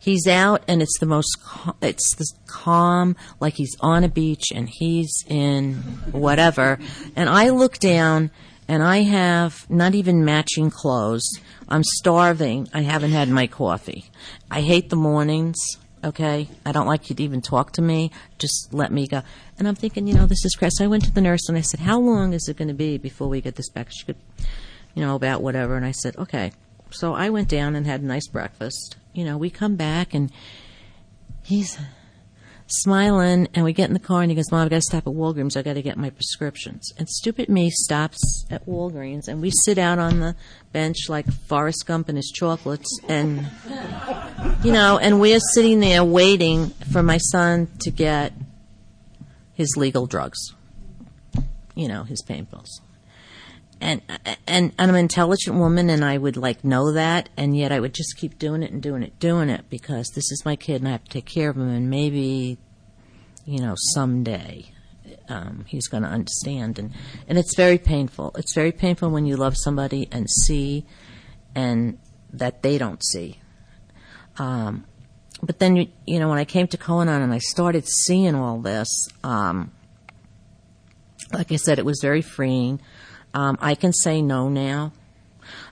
He's 0.00 0.26
out, 0.26 0.62
and 0.66 0.80
it's 0.80 0.98
the 0.98 1.06
most, 1.06 1.36
it's 1.82 2.14
this 2.16 2.32
calm, 2.46 3.16
like 3.38 3.54
he's 3.54 3.76
on 3.80 4.02
a 4.02 4.08
beach 4.08 4.46
and 4.52 4.66
he's 4.66 5.12
in 5.28 5.74
whatever. 6.10 6.78
And 7.14 7.28
I 7.28 7.50
look 7.50 7.78
down, 7.78 8.30
and 8.66 8.82
I 8.82 9.02
have 9.02 9.68
not 9.68 9.94
even 9.94 10.24
matching 10.24 10.70
clothes. 10.70 11.28
I'm 11.68 11.84
starving. 11.84 12.68
I 12.72 12.80
haven't 12.80 13.10
had 13.10 13.28
my 13.28 13.46
coffee. 13.46 14.10
I 14.50 14.62
hate 14.62 14.88
the 14.88 14.96
mornings. 14.96 15.58
Okay, 16.02 16.48
I 16.64 16.72
don't 16.72 16.86
like 16.86 17.10
you 17.10 17.16
to 17.16 17.22
even 17.22 17.42
talk 17.42 17.72
to 17.72 17.82
me. 17.82 18.10
Just 18.38 18.72
let 18.72 18.90
me 18.90 19.06
go. 19.06 19.20
And 19.58 19.68
I'm 19.68 19.74
thinking, 19.74 20.06
you 20.06 20.14
know, 20.14 20.24
this 20.24 20.46
is 20.46 20.54
crazy. 20.54 20.76
So 20.76 20.84
I 20.84 20.88
went 20.88 21.04
to 21.04 21.12
the 21.12 21.20
nurse 21.20 21.46
and 21.48 21.58
I 21.58 21.60
said, 21.60 21.80
"How 21.80 22.00
long 22.00 22.32
is 22.32 22.48
it 22.48 22.56
going 22.56 22.68
to 22.68 22.74
be 22.74 22.96
before 22.96 23.28
we 23.28 23.42
get 23.42 23.56
this 23.56 23.68
back?" 23.68 23.88
She 23.90 24.06
could, 24.06 24.16
you 24.94 25.04
know, 25.04 25.14
about 25.14 25.42
whatever. 25.42 25.76
And 25.76 25.84
I 25.84 25.90
said, 25.90 26.16
"Okay." 26.16 26.52
So 26.92 27.14
I 27.14 27.30
went 27.30 27.48
down 27.48 27.76
and 27.76 27.86
had 27.86 28.02
a 28.02 28.06
nice 28.06 28.28
breakfast. 28.28 28.96
You 29.12 29.24
know, 29.24 29.36
we 29.36 29.50
come 29.50 29.76
back 29.76 30.14
and 30.14 30.30
he's 31.42 31.78
smiling, 32.72 33.48
and 33.52 33.64
we 33.64 33.72
get 33.72 33.88
in 33.88 33.94
the 33.94 33.98
car, 33.98 34.22
and 34.22 34.30
he 34.30 34.36
goes, 34.36 34.50
"Mom, 34.50 34.60
I've 34.60 34.70
got 34.70 34.76
to 34.76 34.82
stop 34.82 35.06
at 35.06 35.12
Walgreens. 35.12 35.56
I've 35.56 35.64
got 35.64 35.74
to 35.74 35.82
get 35.82 35.96
my 35.96 36.10
prescriptions." 36.10 36.92
And 36.96 37.08
stupid 37.08 37.48
me 37.48 37.70
stops 37.70 38.44
at 38.50 38.64
Walgreens, 38.66 39.26
and 39.26 39.40
we 39.40 39.50
sit 39.64 39.76
out 39.78 39.98
on 39.98 40.20
the 40.20 40.36
bench 40.72 41.08
like 41.08 41.30
Forrest 41.32 41.84
Gump 41.86 42.08
and 42.08 42.16
his 42.16 42.30
chocolates, 42.30 43.00
and 43.08 43.50
you 44.62 44.72
know, 44.72 44.98
and 44.98 45.20
we're 45.20 45.40
sitting 45.52 45.80
there 45.80 46.04
waiting 46.04 46.70
for 46.92 47.02
my 47.02 47.18
son 47.18 47.68
to 47.80 47.90
get 47.90 48.32
his 49.52 49.76
legal 49.76 50.06
drugs, 50.06 50.38
you 51.74 51.88
know, 51.88 52.04
his 52.04 52.22
pain 52.22 52.46
pills. 52.46 52.80
And, 53.80 54.02
and 54.46 54.72
I'm 54.78 54.90
an 54.90 54.96
intelligent 54.96 55.56
woman, 55.56 55.88
and 55.88 56.04
I 56.04 56.18
would 56.18 56.36
like 56.36 56.64
know 56.64 56.92
that, 56.92 57.30
and 57.36 57.56
yet 57.56 57.72
I 57.72 57.80
would 57.80 57.94
just 57.94 58.16
keep 58.18 58.38
doing 58.38 58.62
it 58.62 58.70
and 58.70 58.82
doing 58.82 59.02
it, 59.02 59.18
doing 59.18 59.48
it 59.48 59.70
because 59.70 60.10
this 60.14 60.30
is 60.30 60.42
my 60.44 60.54
kid, 60.54 60.82
and 60.82 60.88
I 60.88 60.92
have 60.92 61.04
to 61.04 61.10
take 61.10 61.24
care 61.24 61.48
of 61.48 61.56
him, 61.56 61.68
and 61.68 61.88
maybe, 61.88 62.58
you 63.46 63.60
know, 63.60 63.74
someday 63.94 64.70
um, 65.30 65.64
he's 65.66 65.88
going 65.88 66.02
to 66.02 66.08
understand, 66.08 66.78
and 66.78 66.92
and 67.28 67.38
it's 67.38 67.54
very 67.54 67.78
painful. 67.78 68.32
It's 68.36 68.54
very 68.54 68.72
painful 68.72 69.10
when 69.10 69.26
you 69.26 69.36
love 69.36 69.54
somebody 69.56 70.08
and 70.12 70.28
see, 70.28 70.84
and 71.54 71.98
that 72.32 72.62
they 72.62 72.78
don't 72.78 73.02
see. 73.04 73.40
Um, 74.38 74.84
but 75.42 75.58
then 75.58 75.76
you, 75.76 75.88
you 76.06 76.18
know 76.18 76.28
when 76.28 76.38
I 76.38 76.44
came 76.44 76.66
to 76.68 76.76
Co-Anon 76.76 77.22
and 77.22 77.32
I 77.32 77.38
started 77.38 77.86
seeing 77.88 78.34
all 78.34 78.58
this, 78.58 79.08
um, 79.24 79.70
like 81.32 81.52
I 81.52 81.56
said, 81.56 81.78
it 81.78 81.84
was 81.84 82.00
very 82.02 82.22
freeing. 82.22 82.80
Um, 83.34 83.58
I 83.60 83.74
can 83.74 83.92
say 83.92 84.22
no 84.22 84.48
now. 84.48 84.92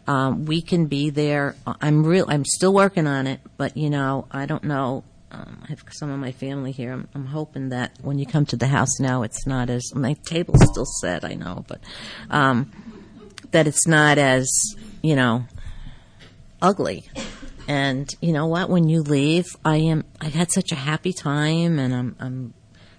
Um, 0.06 0.46
we 0.46 0.62
can 0.62 0.86
be 0.86 1.10
there. 1.10 1.54
I'm 1.66 2.04
real. 2.04 2.24
I'm 2.28 2.44
still 2.44 2.72
working 2.72 3.06
on 3.06 3.26
it, 3.26 3.40
but 3.56 3.76
you 3.76 3.90
know, 3.90 4.26
I 4.30 4.46
don't 4.46 4.64
know. 4.64 5.04
Um, 5.30 5.62
I 5.64 5.68
have 5.68 5.84
some 5.90 6.10
of 6.10 6.18
my 6.18 6.32
family 6.32 6.72
here. 6.72 6.92
I'm, 6.92 7.08
I'm 7.14 7.26
hoping 7.26 7.68
that 7.68 7.92
when 8.00 8.18
you 8.18 8.24
come 8.24 8.46
to 8.46 8.56
the 8.56 8.66
house 8.66 8.98
now, 8.98 9.22
it's 9.22 9.46
not 9.46 9.68
as 9.68 9.94
my 9.94 10.14
table's 10.24 10.66
still 10.66 10.86
set. 10.86 11.24
I 11.24 11.34
know, 11.34 11.64
but 11.68 11.80
um, 12.30 12.72
that 13.50 13.66
it's 13.66 13.86
not 13.86 14.16
as 14.16 14.48
you 15.02 15.14
know 15.14 15.44
ugly. 16.62 17.04
And 17.68 18.08
you 18.22 18.32
know 18.32 18.46
what? 18.46 18.70
When 18.70 18.88
you 18.88 19.02
leave, 19.02 19.44
I 19.62 19.76
am. 19.76 20.04
I 20.22 20.28
had 20.28 20.50
such 20.50 20.72
a 20.72 20.76
happy 20.76 21.12
time, 21.12 21.78
and 21.78 21.94
I'm. 21.94 22.16
I'm 22.18 22.54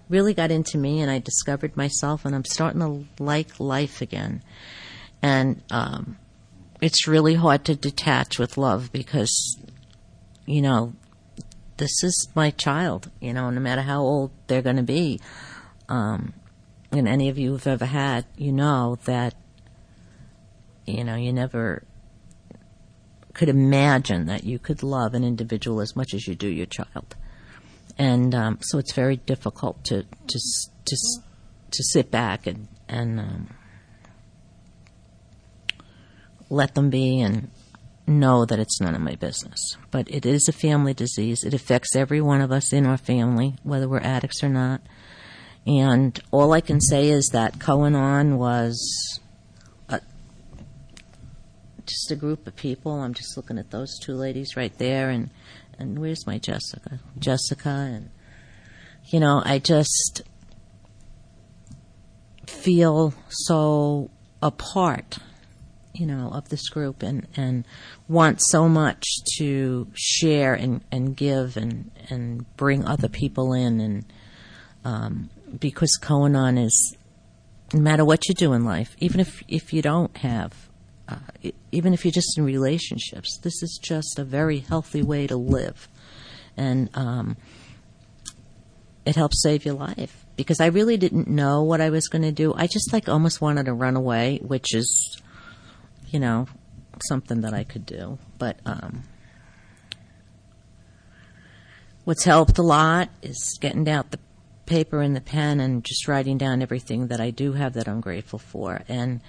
really 0.10 0.34
got 0.34 0.52
into 0.52 0.78
me, 0.78 1.00
and 1.00 1.10
I 1.10 1.20
discovered 1.20 1.78
myself, 1.78 2.26
and 2.26 2.36
I'm 2.36 2.46
starting 2.46 2.82
to 2.82 3.24
like 3.24 3.60
life 3.60 4.02
again. 4.02 4.44
And 5.22 5.62
um, 5.72 6.18
it's 6.82 7.08
really 7.08 7.36
hard 7.36 7.66
to 7.66 7.76
detach 7.76 8.40
with 8.40 8.58
love 8.58 8.92
because, 8.92 9.58
you 10.46 10.62
know, 10.62 10.94
this 11.78 12.04
is 12.04 12.28
my 12.36 12.52
child. 12.52 13.12
You 13.22 13.34
know, 13.34 13.50
no 13.50 13.62
matter 13.62 13.82
how 13.82 14.02
old 14.02 14.32
they're 14.48 14.62
going 14.62 14.78
to 14.78 14.84
be. 14.84 15.20
Um, 15.88 16.34
and 16.92 17.08
any 17.08 17.30
of 17.30 17.38
you 17.38 17.52
who've 17.52 17.68
ever 17.68 17.86
had, 17.86 18.26
you 18.36 18.52
know 18.52 18.98
that. 19.06 19.36
You 20.86 21.04
know, 21.04 21.16
you 21.16 21.32
never 21.32 21.84
could 23.40 23.48
imagine 23.48 24.26
that 24.26 24.44
you 24.44 24.60
could 24.60 24.84
love 24.84 25.14
an 25.14 25.24
individual 25.24 25.80
as 25.80 25.96
much 25.96 26.14
as 26.14 26.28
you 26.28 26.36
do 26.36 26.50
your 26.50 26.66
child, 26.66 27.16
and 28.00 28.34
um, 28.34 28.58
so 28.62 28.80
it's 28.80 28.94
very 28.94 29.18
difficult 29.18 29.84
to 29.84 30.04
to 30.04 30.40
to 30.86 30.96
to 31.72 31.84
sit 31.84 32.10
back 32.10 32.48
and 32.48 32.68
and 32.88 33.20
um, 33.20 33.50
let 36.50 36.74
them 36.74 36.90
be 36.90 37.22
and 37.22 37.52
know 38.08 38.46
that 38.46 38.58
it's 38.58 38.82
none 38.82 38.96
of 38.96 39.02
my 39.02 39.16
business. 39.16 39.78
But 39.92 40.10
it 40.10 40.26
is 40.26 40.48
a 40.48 40.54
family 40.54 40.96
disease. 40.96 41.44
It 41.44 41.54
affects 41.54 41.96
every 41.96 42.22
one 42.22 42.42
of 42.42 42.52
us 42.52 42.74
in 42.74 42.88
our 42.88 42.98
family, 42.98 43.56
whether 43.62 43.88
we're 43.88 44.00
addicts 44.00 44.44
or 44.44 44.50
not. 44.50 44.82
And 45.68 46.20
all 46.32 46.54
I 46.54 46.62
can 46.62 46.82
say 46.82 47.10
is 47.10 47.30
that 47.34 47.60
Co-Anon 47.60 48.38
was 48.40 49.20
a, 49.90 50.02
just 51.86 52.10
a 52.10 52.16
group 52.16 52.48
of 52.48 52.56
people. 52.56 52.94
I'm 53.02 53.14
just 53.14 53.38
looking 53.38 53.60
at 53.60 53.70
those 53.70 54.00
two 54.00 54.14
ladies 54.14 54.56
right 54.56 54.76
there, 54.80 55.12
and 55.12 55.30
and 55.80 56.00
where's 56.00 56.28
my 56.28 56.38
Jessica? 56.38 57.00
Jessica, 57.18 57.70
and 57.70 58.10
you 59.06 59.20
know, 59.20 59.42
I 59.44 59.60
just 59.60 60.22
feel 62.46 63.14
so 63.30 64.12
apart 64.42 65.20
you 66.00 66.06
know, 66.06 66.30
of 66.34 66.48
this 66.48 66.70
group 66.70 67.04
and, 67.04 67.28
and 67.36 67.68
want 68.08 68.40
so 68.42 68.70
much 68.70 69.04
to 69.38 69.88
share 69.94 70.54
and, 70.54 70.82
and 70.92 71.16
give 71.16 71.58
and, 71.58 71.92
and 72.10 72.56
bring 72.56 72.86
other 72.86 73.10
people 73.10 73.54
in. 73.54 73.82
And 73.82 74.06
um, 74.86 75.30
because 75.60 75.98
Co-Anon 76.02 76.58
is, 76.58 76.96
no 77.74 77.82
matter 77.82 78.06
what 78.06 78.30
you 78.30 78.34
do 78.34 78.54
in 78.54 78.64
life, 78.64 78.96
even 79.00 79.20
if, 79.20 79.44
if 79.50 79.74
you 79.74 79.82
don't 79.82 80.16
have, 80.18 80.69
even 81.72 81.94
if 81.94 82.06
you're 82.06 82.12
just 82.12 82.38
in 82.38 82.44
relationships, 82.44 83.40
this 83.42 83.62
is 83.64 83.80
just 83.82 84.20
a 84.20 84.24
very 84.24 84.60
healthy 84.60 85.02
way 85.02 85.28
to 85.28 85.36
live. 85.36 85.88
And 86.58 86.90
um, 86.94 87.38
it 89.06 89.16
helps 89.16 89.42
save 89.42 89.66
your 89.66 89.76
life. 89.76 90.26
Because 90.36 90.62
I 90.62 90.68
really 90.68 90.98
didn't 90.98 91.28
know 91.28 91.64
what 91.64 91.82
I 91.82 91.90
was 91.90 92.08
going 92.08 92.22
to 92.22 92.32
do. 92.32 92.54
I 92.54 92.68
just 92.68 92.94
like 92.94 93.10
almost 93.10 93.42
wanted 93.42 93.66
to 93.66 93.74
run 93.74 93.98
away, 93.98 94.40
which 94.42 94.74
is 94.74 95.22
you 96.12 96.20
know, 96.20 96.48
something 97.08 97.42
that 97.42 97.54
I 97.54 97.64
could 97.64 97.86
do. 97.86 98.18
But 98.38 98.60
um, 98.66 99.04
what's 102.04 102.24
helped 102.24 102.58
a 102.58 102.64
lot 102.64 103.10
is 103.22 103.58
getting 103.62 103.88
out 103.88 104.12
the 104.12 104.20
paper 104.66 105.02
and 105.02 105.16
the 105.16 105.22
pen 105.22 105.60
and 105.60 105.84
just 105.84 106.08
writing 106.08 106.38
down 106.38 106.62
everything 106.62 107.08
that 107.08 107.20
I 107.20 107.32
do 107.32 107.54
have 107.54 107.74
that 107.74 107.88
I'm 107.88 108.02
grateful 108.02 108.40
for. 108.40 108.82
And 108.88 109.22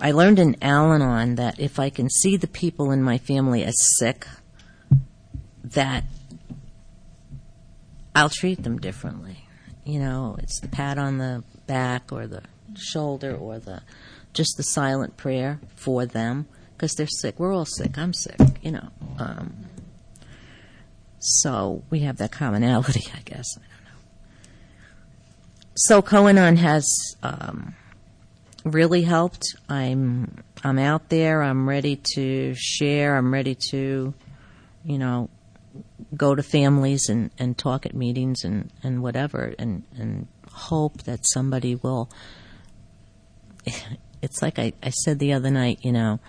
I 0.00 0.12
learned 0.12 0.38
in 0.38 0.56
Al 0.62 0.92
Anon 0.92 1.34
that 1.36 1.58
if 1.58 1.78
I 1.78 1.90
can 1.90 2.08
see 2.08 2.36
the 2.36 2.46
people 2.46 2.90
in 2.92 3.02
my 3.02 3.18
family 3.18 3.64
as 3.64 3.74
sick, 3.98 4.26
that 5.64 6.04
I'll 8.14 8.30
treat 8.30 8.62
them 8.62 8.78
differently. 8.78 9.44
You 9.84 9.98
know, 9.98 10.36
it's 10.40 10.60
the 10.60 10.68
pat 10.68 10.98
on 10.98 11.18
the 11.18 11.42
back 11.66 12.12
or 12.12 12.26
the 12.26 12.42
shoulder 12.76 13.34
or 13.34 13.58
the 13.58 13.82
just 14.32 14.56
the 14.56 14.62
silent 14.62 15.16
prayer 15.16 15.60
for 15.74 16.06
them 16.06 16.46
because 16.76 16.92
they're 16.92 17.06
sick. 17.06 17.40
We're 17.40 17.52
all 17.52 17.64
sick. 17.64 17.98
I'm 17.98 18.12
sick, 18.12 18.38
you 18.62 18.70
know. 18.70 18.88
Um, 19.18 19.66
so 21.18 21.82
we 21.90 22.00
have 22.00 22.18
that 22.18 22.30
commonality, 22.30 23.10
I 23.14 23.20
guess. 23.24 23.46
I 23.56 23.60
don't 23.60 23.84
know. 23.84 24.00
So 25.74 26.02
Co-Anon 26.02 26.56
has 26.56 26.86
um, 27.22 27.74
really 28.70 29.02
helped. 29.02 29.44
I'm 29.68 30.42
I'm 30.64 30.78
out 30.78 31.08
there. 31.08 31.42
I'm 31.42 31.68
ready 31.68 32.00
to 32.14 32.54
share. 32.56 33.16
I'm 33.16 33.32
ready 33.32 33.56
to, 33.70 34.14
you 34.84 34.98
know, 34.98 35.30
go 36.16 36.34
to 36.34 36.42
families 36.42 37.08
and, 37.08 37.30
and 37.38 37.56
talk 37.56 37.86
at 37.86 37.94
meetings 37.94 38.44
and, 38.44 38.70
and 38.82 39.02
whatever 39.02 39.54
and, 39.58 39.84
and 39.96 40.26
hope 40.50 41.02
that 41.04 41.20
somebody 41.28 41.74
will 41.74 42.10
it's 44.22 44.42
like 44.42 44.58
I, 44.58 44.72
I 44.82 44.90
said 44.90 45.18
the 45.18 45.32
other 45.32 45.50
night, 45.50 45.80
you 45.82 45.92
know, 45.92 46.20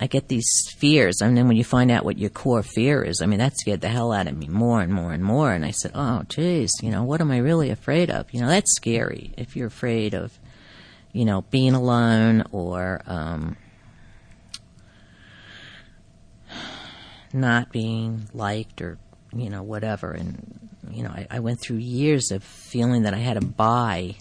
I 0.00 0.06
get 0.06 0.28
these 0.28 0.48
fears. 0.76 1.20
And 1.20 1.36
then 1.36 1.48
when 1.48 1.56
you 1.56 1.64
find 1.64 1.90
out 1.90 2.04
what 2.04 2.18
your 2.18 2.30
core 2.30 2.62
fear 2.62 3.02
is, 3.02 3.20
I 3.20 3.26
mean, 3.26 3.40
that 3.40 3.56
scared 3.56 3.80
the 3.80 3.88
hell 3.88 4.12
out 4.12 4.28
of 4.28 4.36
me 4.36 4.46
more 4.46 4.80
and 4.80 4.92
more 4.92 5.12
and 5.12 5.24
more. 5.24 5.52
And 5.52 5.64
I 5.64 5.72
said, 5.72 5.92
oh, 5.94 6.22
geez, 6.28 6.70
you 6.82 6.90
know, 6.90 7.02
what 7.02 7.20
am 7.20 7.30
I 7.30 7.38
really 7.38 7.70
afraid 7.70 8.10
of? 8.10 8.32
You 8.32 8.40
know, 8.40 8.48
that's 8.48 8.74
scary 8.76 9.32
if 9.36 9.56
you're 9.56 9.66
afraid 9.66 10.14
of, 10.14 10.38
you 11.18 11.24
know, 11.24 11.42
being 11.50 11.74
alone 11.74 12.44
or, 12.52 13.02
um, 13.04 13.56
not 17.32 17.72
being 17.72 18.28
liked 18.32 18.80
or, 18.80 18.98
you 19.34 19.50
know, 19.50 19.64
whatever. 19.64 20.12
And, 20.12 20.68
you 20.92 21.02
know, 21.02 21.08
I, 21.10 21.26
I 21.28 21.40
went 21.40 21.60
through 21.60 21.78
years 21.78 22.30
of 22.30 22.44
feeling 22.44 23.02
that 23.02 23.14
I 23.14 23.18
had 23.18 23.34
to 23.34 23.44
buy 23.44 24.14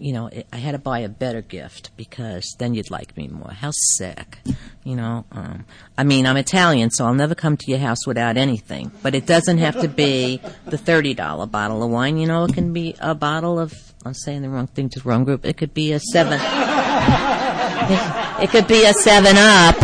you 0.00 0.12
know, 0.12 0.30
I 0.52 0.56
had 0.56 0.72
to 0.72 0.78
buy 0.78 1.00
a 1.00 1.08
better 1.08 1.42
gift 1.42 1.90
because 1.96 2.54
then 2.58 2.74
you'd 2.74 2.90
like 2.90 3.16
me 3.16 3.28
more. 3.28 3.50
How 3.50 3.70
sick, 3.72 4.38
you 4.84 4.96
know. 4.96 5.24
Um, 5.32 5.64
I 5.96 6.04
mean, 6.04 6.26
I'm 6.26 6.36
Italian, 6.36 6.90
so 6.90 7.04
I'll 7.04 7.14
never 7.14 7.34
come 7.34 7.56
to 7.56 7.70
your 7.70 7.78
house 7.78 8.06
without 8.06 8.36
anything. 8.36 8.90
But 9.02 9.14
it 9.14 9.26
doesn't 9.26 9.58
have 9.58 9.80
to 9.80 9.88
be 9.88 10.40
the 10.66 10.78
thirty 10.78 11.14
dollar 11.14 11.46
bottle 11.46 11.82
of 11.82 11.90
wine. 11.90 12.18
You 12.18 12.26
know, 12.26 12.44
it 12.44 12.54
can 12.54 12.72
be 12.72 12.94
a 13.00 13.14
bottle 13.14 13.58
of. 13.58 13.74
I'm 14.04 14.14
saying 14.14 14.42
the 14.42 14.48
wrong 14.48 14.66
thing 14.68 14.88
to 14.90 15.00
the 15.00 15.08
wrong 15.08 15.24
group. 15.24 15.44
It 15.44 15.56
could 15.56 15.74
be 15.74 15.92
a 15.92 16.00
seven. 16.00 16.38
it, 18.40 18.50
could 18.50 18.66
be 18.66 18.84
a 18.84 18.92
seven 18.94 19.36
up 19.36 19.76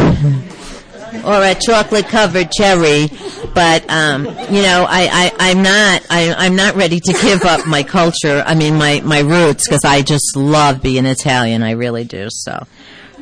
or 1.25 1.43
a 1.43 1.55
chocolate 1.55 2.07
covered 2.07 2.51
cherry. 2.51 3.09
But 3.55 3.89
um, 3.91 4.25
you 4.25 4.63
know, 4.63 4.87
I, 4.89 5.09
I 5.11 5.33
I'm 5.39 5.63
not 5.63 6.07
I, 6.11 6.35
I'm 6.37 6.57
not 6.57 6.77
ready 6.77 7.01
to 7.01 7.13
give 7.13 7.43
up 7.43 7.67
my 7.67 7.83
culture. 7.83 8.43
I 8.47 8.55
mean, 8.55 8.77
my 8.77 9.01
my 9.05 9.21
roots 9.21 9.69
because 9.69 9.85
I 9.85 10.03
just 10.03 10.37
love 10.37 10.83
being 10.83 11.07
Italian. 11.07 11.63
I 11.63 11.73
really 11.73 12.05
do. 12.05 12.29
So. 12.31 12.67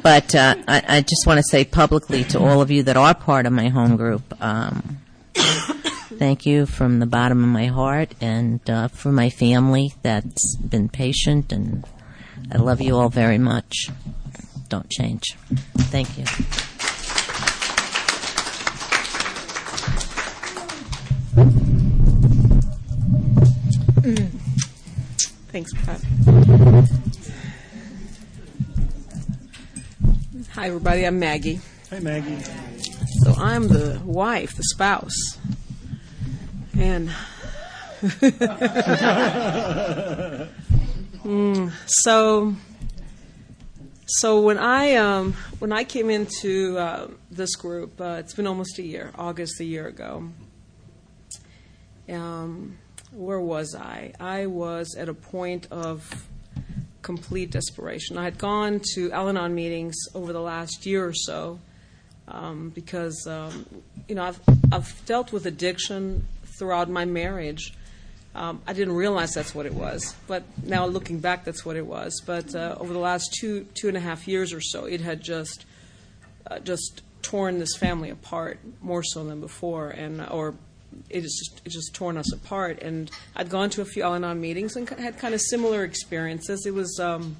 But 0.02 0.34
uh, 0.34 0.56
I, 0.66 0.82
I 0.88 1.00
just 1.00 1.28
want 1.28 1.38
to 1.38 1.44
say 1.44 1.64
publicly 1.64 2.24
to 2.24 2.40
all 2.40 2.60
of 2.60 2.72
you 2.72 2.82
that 2.82 2.96
are 2.96 3.14
part 3.14 3.46
of 3.46 3.52
my 3.52 3.68
home 3.68 3.96
group 3.96 4.22
um, 4.42 4.98
thank 6.22 6.46
you 6.46 6.66
from 6.66 7.00
the 7.00 7.06
bottom 7.06 7.42
of 7.42 7.50
my 7.50 7.66
heart 7.66 8.14
and 8.20 8.60
uh, 8.70 8.86
for 8.86 9.10
my 9.10 9.28
family 9.28 9.92
that's 10.02 10.54
been 10.54 10.88
patient, 10.88 11.50
and 11.50 11.84
I 12.52 12.58
love 12.58 12.80
you 12.80 12.96
all 12.96 13.08
very 13.08 13.38
much. 13.38 13.88
Don't 14.68 14.88
change. 14.88 15.34
Thank 15.90 16.16
you. 16.16 16.24
Thanks, 25.50 25.72
Pat. 25.82 26.00
Hi, 30.52 30.68
everybody. 30.68 31.04
I'm 31.04 31.18
Maggie. 31.18 31.58
Hi, 31.90 31.98
Maggie. 31.98 32.38
So 33.24 33.34
I'm 33.36 33.66
the 33.66 34.00
wife, 34.04 34.54
the 34.54 34.62
spouse. 34.62 35.38
And 36.78 37.10
Mm, 41.24 41.70
so 41.86 42.56
so 44.06 44.40
when 44.40 44.58
I 44.58 44.96
um, 44.96 45.34
when 45.60 45.72
I 45.72 45.84
came 45.84 46.10
into 46.10 46.76
uh, 46.76 47.08
this 47.30 47.54
group, 47.54 48.00
uh, 48.00 48.16
it's 48.18 48.34
been 48.34 48.48
almost 48.48 48.80
a 48.80 48.82
year, 48.82 49.12
August 49.16 49.60
a 49.60 49.64
year 49.64 49.86
ago. 49.86 50.28
Um, 52.10 52.78
where 53.12 53.40
was 53.40 53.76
I? 53.76 54.12
I 54.18 54.46
was 54.46 54.96
at 54.96 55.08
a 55.08 55.14
point 55.14 55.68
of 55.70 56.26
complete 57.02 57.52
desperation. 57.52 58.18
I 58.18 58.24
had 58.24 58.38
gone 58.38 58.80
to 58.94 59.12
Al-Anon 59.12 59.54
meetings 59.54 59.94
over 60.14 60.32
the 60.32 60.40
last 60.40 60.86
year 60.86 61.06
or 61.06 61.14
so 61.14 61.60
um, 62.26 62.70
because 62.70 63.28
um, 63.28 63.64
you 64.08 64.16
know 64.16 64.24
I've 64.24 64.40
I've 64.72 65.06
dealt 65.06 65.32
with 65.32 65.46
addiction 65.46 66.26
throughout 66.58 66.88
my 66.88 67.04
marriage. 67.04 67.74
Um, 68.34 68.62
I 68.66 68.72
didn't 68.72 68.94
realize 68.94 69.34
that's 69.34 69.54
what 69.54 69.66
it 69.66 69.74
was, 69.74 70.14
but 70.26 70.42
now 70.64 70.86
looking 70.86 71.18
back, 71.18 71.44
that's 71.44 71.66
what 71.66 71.76
it 71.76 71.84
was. 71.84 72.22
But 72.24 72.54
uh, 72.54 72.76
over 72.80 72.92
the 72.92 72.98
last 72.98 73.34
two 73.38 73.66
two 73.74 73.88
and 73.88 73.96
a 73.96 74.00
half 74.00 74.26
years 74.26 74.52
or 74.52 74.60
so, 74.60 74.86
it 74.86 75.02
had 75.02 75.20
just 75.20 75.66
uh, 76.46 76.58
just 76.58 77.02
torn 77.20 77.58
this 77.58 77.76
family 77.76 78.10
apart 78.10 78.58
more 78.80 79.02
so 79.02 79.22
than 79.24 79.40
before, 79.40 79.90
and 79.90 80.26
or 80.30 80.54
it 81.10 81.20
just 81.20 81.60
it 81.64 81.70
just 81.70 81.94
torn 81.94 82.16
us 82.16 82.32
apart. 82.32 82.80
And 82.80 83.10
I'd 83.36 83.50
gone 83.50 83.68
to 83.70 83.82
a 83.82 83.84
few 83.84 84.02
Al-Anon 84.02 84.40
meetings 84.40 84.76
and 84.76 84.88
had 84.88 85.18
kind 85.18 85.34
of 85.34 85.40
similar 85.42 85.84
experiences. 85.84 86.64
It 86.64 86.74
was. 86.74 86.98
Um, 86.98 87.36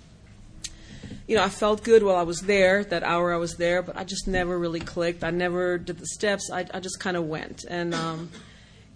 you 1.26 1.36
know, 1.36 1.44
I 1.44 1.48
felt 1.48 1.84
good 1.84 2.02
while 2.02 2.16
I 2.16 2.22
was 2.22 2.40
there, 2.40 2.84
that 2.84 3.02
hour 3.02 3.32
I 3.32 3.36
was 3.36 3.56
there, 3.56 3.80
but 3.80 3.96
I 3.96 4.04
just 4.04 4.26
never 4.26 4.58
really 4.58 4.80
clicked. 4.80 5.22
I 5.22 5.30
never 5.30 5.78
did 5.78 5.98
the 5.98 6.06
steps. 6.06 6.50
I, 6.50 6.66
I 6.74 6.80
just 6.80 6.98
kind 7.00 7.16
of 7.16 7.24
went. 7.26 7.64
And, 7.68 7.94
um, 7.94 8.30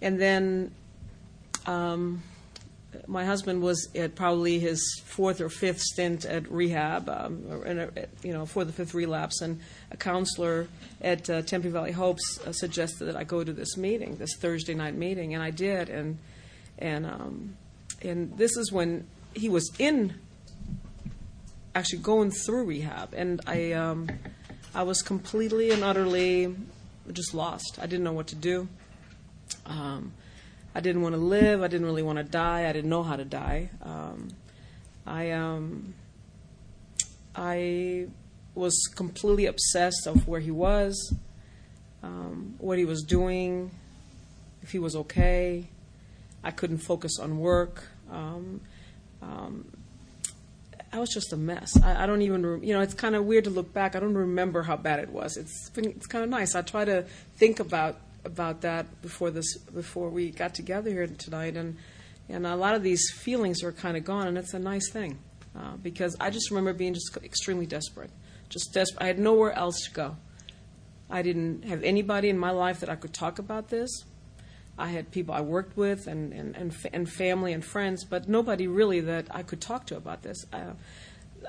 and 0.01 0.19
then 0.19 0.71
um, 1.65 2.23
my 3.05 3.25
husband 3.25 3.61
was 3.61 3.89
at 3.95 4.15
probably 4.15 4.59
his 4.59 5.01
fourth 5.05 5.41
or 5.41 5.49
fifth 5.49 5.81
stint 5.81 6.25
at 6.25 6.49
rehab, 6.51 7.09
um, 7.09 7.43
or 7.49 7.63
a, 7.65 8.07
you 8.23 8.33
know, 8.33 8.45
fourth 8.45 8.69
or 8.69 8.71
fifth 8.71 8.93
relapse, 8.93 9.41
and 9.41 9.59
a 9.91 9.97
counselor 9.97 10.67
at 11.01 11.29
uh, 11.29 11.41
Tempe 11.41 11.69
Valley 11.69 11.91
Hopes 11.91 12.39
uh, 12.45 12.51
suggested 12.51 13.05
that 13.05 13.15
I 13.15 13.23
go 13.23 13.43
to 13.43 13.53
this 13.53 13.77
meeting, 13.77 14.15
this 14.17 14.35
Thursday 14.37 14.73
night 14.73 14.95
meeting, 14.95 15.33
and 15.33 15.43
I 15.43 15.51
did, 15.51 15.89
and 15.89 16.17
and 16.79 17.05
um, 17.05 17.57
and 18.01 18.37
this 18.37 18.55
is 18.57 18.71
when 18.71 19.07
he 19.33 19.49
was 19.49 19.71
in, 19.79 20.15
actually 21.75 21.99
going 21.99 22.31
through 22.31 22.65
rehab, 22.65 23.13
and 23.13 23.41
I 23.45 23.73
um, 23.73 24.09
I 24.73 24.83
was 24.83 25.01
completely 25.01 25.71
and 25.71 25.83
utterly 25.83 26.55
just 27.11 27.33
lost. 27.33 27.77
I 27.81 27.85
didn't 27.85 28.03
know 28.03 28.13
what 28.13 28.27
to 28.27 28.35
do. 28.35 28.67
Um, 29.67 30.13
I 30.73 30.79
didn't 30.79 31.01
want 31.01 31.15
to 31.15 31.21
live. 31.21 31.61
I 31.61 31.67
didn't 31.67 31.85
really 31.85 32.03
want 32.03 32.17
to 32.17 32.23
die. 32.23 32.69
I 32.69 32.73
didn't 32.73 32.89
know 32.89 33.03
how 33.03 33.15
to 33.15 33.25
die. 33.25 33.69
Um, 33.83 34.29
I 35.05 35.31
um, 35.31 35.93
I 37.35 38.07
was 38.55 38.87
completely 38.95 39.45
obsessed 39.45 40.07
of 40.07 40.27
where 40.27 40.39
he 40.39 40.51
was, 40.51 41.13
um, 42.01 42.55
what 42.57 42.77
he 42.77 42.85
was 42.85 43.03
doing, 43.03 43.71
if 44.63 44.71
he 44.71 44.79
was 44.79 44.95
okay. 44.95 45.67
I 46.43 46.51
couldn't 46.51 46.79
focus 46.79 47.19
on 47.19 47.39
work. 47.39 47.87
Um, 48.11 48.61
um, 49.21 49.65
I 50.91 50.99
was 50.99 51.09
just 51.09 51.33
a 51.33 51.37
mess. 51.37 51.79
I, 51.81 52.03
I 52.03 52.05
don't 52.05 52.21
even, 52.21 52.45
re- 52.45 52.67
you 52.67 52.73
know, 52.73 52.81
it's 52.81 52.93
kind 52.93 53.15
of 53.15 53.25
weird 53.25 53.43
to 53.43 53.49
look 53.49 53.73
back. 53.73 53.95
I 53.95 53.99
don't 53.99 54.15
remember 54.15 54.63
how 54.63 54.77
bad 54.77 54.99
it 54.99 55.09
was. 55.09 55.37
It's 55.37 55.69
been, 55.69 55.85
it's 55.85 56.07
kind 56.07 56.23
of 56.23 56.29
nice. 56.29 56.55
I 56.55 56.61
try 56.61 56.85
to 56.85 57.03
think 57.35 57.59
about 57.59 57.99
about 58.25 58.61
that 58.61 59.01
before 59.01 59.31
this 59.31 59.57
before 59.57 60.09
we 60.09 60.31
got 60.31 60.53
together 60.53 60.89
here 60.89 61.07
tonight, 61.07 61.55
and 61.55 61.77
and 62.29 62.45
a 62.45 62.55
lot 62.55 62.75
of 62.75 62.83
these 62.83 63.11
feelings 63.11 63.63
are 63.63 63.71
kind 63.71 63.97
of 63.97 64.03
gone, 64.03 64.27
and 64.27 64.37
it's 64.37 64.53
a 64.53 64.59
nice 64.59 64.91
thing 64.91 65.17
uh, 65.55 65.77
because 65.81 66.15
I 66.19 66.29
just 66.29 66.51
remember 66.51 66.73
being 66.73 66.93
just 66.93 67.17
extremely 67.23 67.65
desperate, 67.65 68.11
just 68.49 68.73
desperate. 68.73 69.03
I 69.03 69.07
had 69.07 69.19
nowhere 69.19 69.53
else 69.53 69.81
to 69.85 69.91
go. 69.91 70.17
I 71.09 71.21
didn't 71.21 71.63
have 71.65 71.83
anybody 71.83 72.29
in 72.29 72.37
my 72.37 72.51
life 72.51 72.81
that 72.81 72.89
I 72.89 72.95
could 72.95 73.13
talk 73.13 73.39
about 73.39 73.69
this. 73.69 73.89
I 74.77 74.89
had 74.89 75.09
people 75.09 75.33
I 75.33 75.41
worked 75.41 75.75
with 75.75 76.05
and, 76.05 76.33
and, 76.33 76.55
and, 76.55 76.75
and 76.93 77.09
family 77.09 77.53
and 77.53 77.65
friends, 77.65 78.03
but 78.03 78.29
nobody 78.29 78.67
really 78.67 78.99
that 79.01 79.27
I 79.31 79.41
could 79.41 79.59
talk 79.61 79.87
to 79.87 79.97
about 79.97 80.21
this. 80.21 80.45
Uh, 80.53 80.73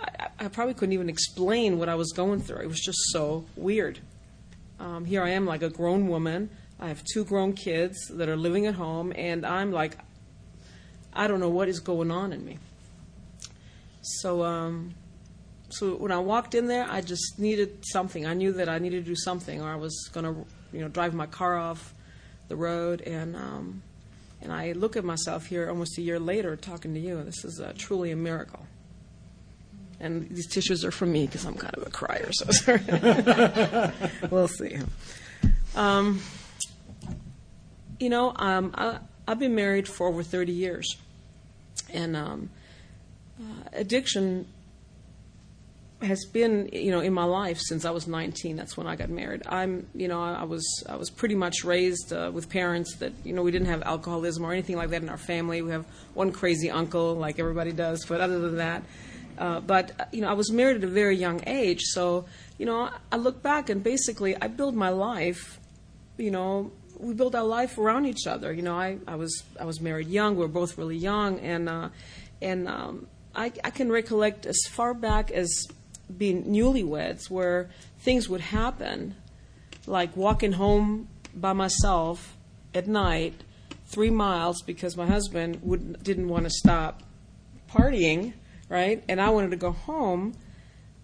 I, 0.01 0.29
I 0.39 0.49
probably 0.49 0.75
couldn't 0.75 0.95
even 0.95 1.09
explain 1.09 1.79
what 1.79 1.89
I 1.89 1.95
was 1.95 2.13
going 2.13 2.41
through. 2.41 2.61
It 2.61 2.69
was 2.69 2.81
just 2.81 2.99
so 3.11 3.45
weird. 3.57 3.99
Um, 4.99 5.05
here 5.05 5.23
I 5.23 5.31
am, 5.31 5.47
like 5.47 5.63
a 5.63 5.71
grown 5.71 6.09
woman. 6.09 6.51
I 6.81 6.89
have 6.89 7.05
two 7.05 7.25
grown 7.25 7.53
kids 7.53 8.09
that 8.11 8.29
are 8.29 8.37
living 8.37 8.67
at 8.67 8.75
home, 8.75 9.13
and 9.15 9.47
I'm 9.47 9.71
like, 9.71 9.97
I 11.13 11.29
don't 11.29 11.39
know 11.39 11.51
what 11.51 11.69
is 11.69 11.79
going 11.79 12.11
on 12.11 12.33
in 12.33 12.45
me. 12.45 12.59
So, 14.03 14.43
um, 14.43 14.95
so 15.69 15.95
when 15.95 16.11
I 16.11 16.19
walked 16.19 16.57
in 16.57 16.67
there, 16.67 16.85
I 16.91 17.01
just 17.01 17.39
needed 17.39 17.79
something. 17.87 18.27
I 18.27 18.35
knew 18.35 18.51
that 18.55 18.69
I 18.69 18.81
needed 18.81 19.05
to 19.05 19.11
do 19.11 19.15
something, 19.15 19.63
or 19.63 19.71
I 19.71 19.77
was 19.77 20.11
going 20.13 20.27
to, 20.27 20.45
you 20.73 20.81
know, 20.81 20.89
drive 20.89 21.15
my 21.15 21.27
car 21.27 21.57
off 21.57 21.95
the 22.49 22.57
road. 22.57 23.01
And 23.03 23.37
um, 23.37 23.85
and 24.43 24.53
I 24.53 24.73
look 24.73 24.97
at 24.97 25.05
myself 25.05 25.47
here 25.47 25.69
almost 25.69 25.97
a 25.99 26.03
year 26.03 26.19
later, 26.19 26.57
talking 26.57 26.93
to 26.95 26.99
you. 26.99 27.23
This 27.23 27.45
is 27.45 27.61
uh, 27.61 27.73
truly 27.79 28.11
a 28.11 28.17
miracle. 28.17 28.67
And 30.01 30.29
these 30.31 30.47
tissues 30.47 30.85
are 30.85 30.91
from 30.91 31.13
me 31.13 31.27
because 31.27 31.45
I'm 31.45 31.55
kind 31.55 31.75
of 31.75 31.87
a 31.87 31.91
crier. 31.91 32.31
So 32.33 32.51
sorry. 32.51 32.81
we'll 34.31 34.49
see. 34.49 34.79
Um, 35.75 36.21
you 37.99 38.09
know, 38.09 38.33
um, 38.37 38.73
I, 38.77 38.99
I've 39.27 39.39
been 39.39 39.55
married 39.55 39.89
for 39.89 40.07
over 40.07 40.23
30 40.23 40.53
years, 40.53 40.97
and 41.93 42.17
um, 42.17 42.51
uh, 43.41 43.69
addiction 43.73 44.47
has 46.01 46.25
been, 46.27 46.69
you 46.73 46.93
know, 46.93 47.01
in 47.01 47.13
my 47.13 47.25
life 47.25 47.59
since 47.59 47.85
I 47.85 47.91
was 47.91 48.07
19. 48.07 48.57
That's 48.57 48.77
when 48.77 48.87
I 48.87 48.95
got 48.95 49.09
married. 49.09 49.43
I'm, 49.49 49.89
you 49.95 50.07
know, 50.07 50.23
I, 50.23 50.35
I 50.35 50.45
was 50.45 50.85
I 50.89 50.95
was 50.95 51.11
pretty 51.11 51.35
much 51.35 51.65
raised 51.65 52.13
uh, 52.13 52.31
with 52.33 52.49
parents 52.49 52.97
that, 52.97 53.13
you 53.25 53.33
know, 53.33 53.43
we 53.43 53.51
didn't 53.51 53.67
have 53.67 53.83
alcoholism 53.83 54.45
or 54.45 54.53
anything 54.53 54.77
like 54.77 54.91
that 54.91 55.03
in 55.03 55.09
our 55.09 55.19
family. 55.19 55.61
We 55.61 55.73
have 55.73 55.87
one 56.15 56.31
crazy 56.31 56.71
uncle, 56.71 57.15
like 57.15 57.41
everybody 57.41 57.73
does, 57.73 58.05
but 58.07 58.21
other 58.21 58.39
than 58.39 58.57
that. 58.59 58.85
Uh, 59.39 59.61
but 59.61 59.93
uh, 60.01 60.05
you 60.13 60.21
know, 60.21 60.29
I 60.29 60.35
was 60.35 60.51
married 60.51 60.79
at 60.79 60.85
a 60.85 60.89
very 60.89 61.17
young 61.17 61.43
age, 61.47 61.83
so 61.83 62.27
you 62.59 62.67
know, 62.67 62.91
I 63.13 63.17
look 63.17 63.43
back 63.43 63.71
and 63.71 63.83
basically 63.83 64.37
I 64.37 64.49
built 64.49 64.75
my 64.75 64.89
life, 64.89 65.61
you 66.17 66.31
know, 66.31 66.73
we 66.99 67.15
built 67.15 67.35
our 67.35 67.45
life 67.45 67.79
around 67.79 68.07
each 68.07 68.27
other. 68.27 68.53
You 68.53 68.63
know, 68.63 68.75
I, 68.75 68.99
I 69.07 69.15
was 69.15 69.45
I 69.59 69.65
was 69.65 69.81
married 69.81 70.09
young. 70.09 70.35
We 70.35 70.43
were 70.43 70.49
both 70.49 70.77
really 70.77 70.97
young, 70.97 71.39
and 71.41 71.69
uh, 71.69 71.89
and 72.43 72.69
um, 72.69 73.07
I, 73.35 73.53
I 73.65 73.71
can 73.71 73.91
recollect 73.91 74.47
as 74.47 74.59
far 74.71 74.95
back 74.95 75.31
as 75.31 75.69
being 76.17 76.45
newlyweds, 76.45 77.31
where 77.31 77.71
things 78.01 78.29
would 78.29 78.41
happen, 78.41 79.15
like 79.87 80.17
walking 80.17 80.53
home 80.53 81.09
by 81.35 81.53
myself 81.53 82.37
at 82.75 82.87
night, 82.87 83.35
three 83.87 84.11
miles 84.11 84.63
because 84.63 84.97
my 84.97 85.07
husband 85.07 85.61
would 85.63 86.03
didn't 86.03 86.29
want 86.29 86.45
to 86.45 86.51
stop 86.51 87.03
partying, 87.71 88.33
right? 88.69 89.03
And 89.09 89.21
I 89.21 89.31
wanted 89.31 89.51
to 89.51 89.57
go 89.57 89.73
home. 89.73 90.35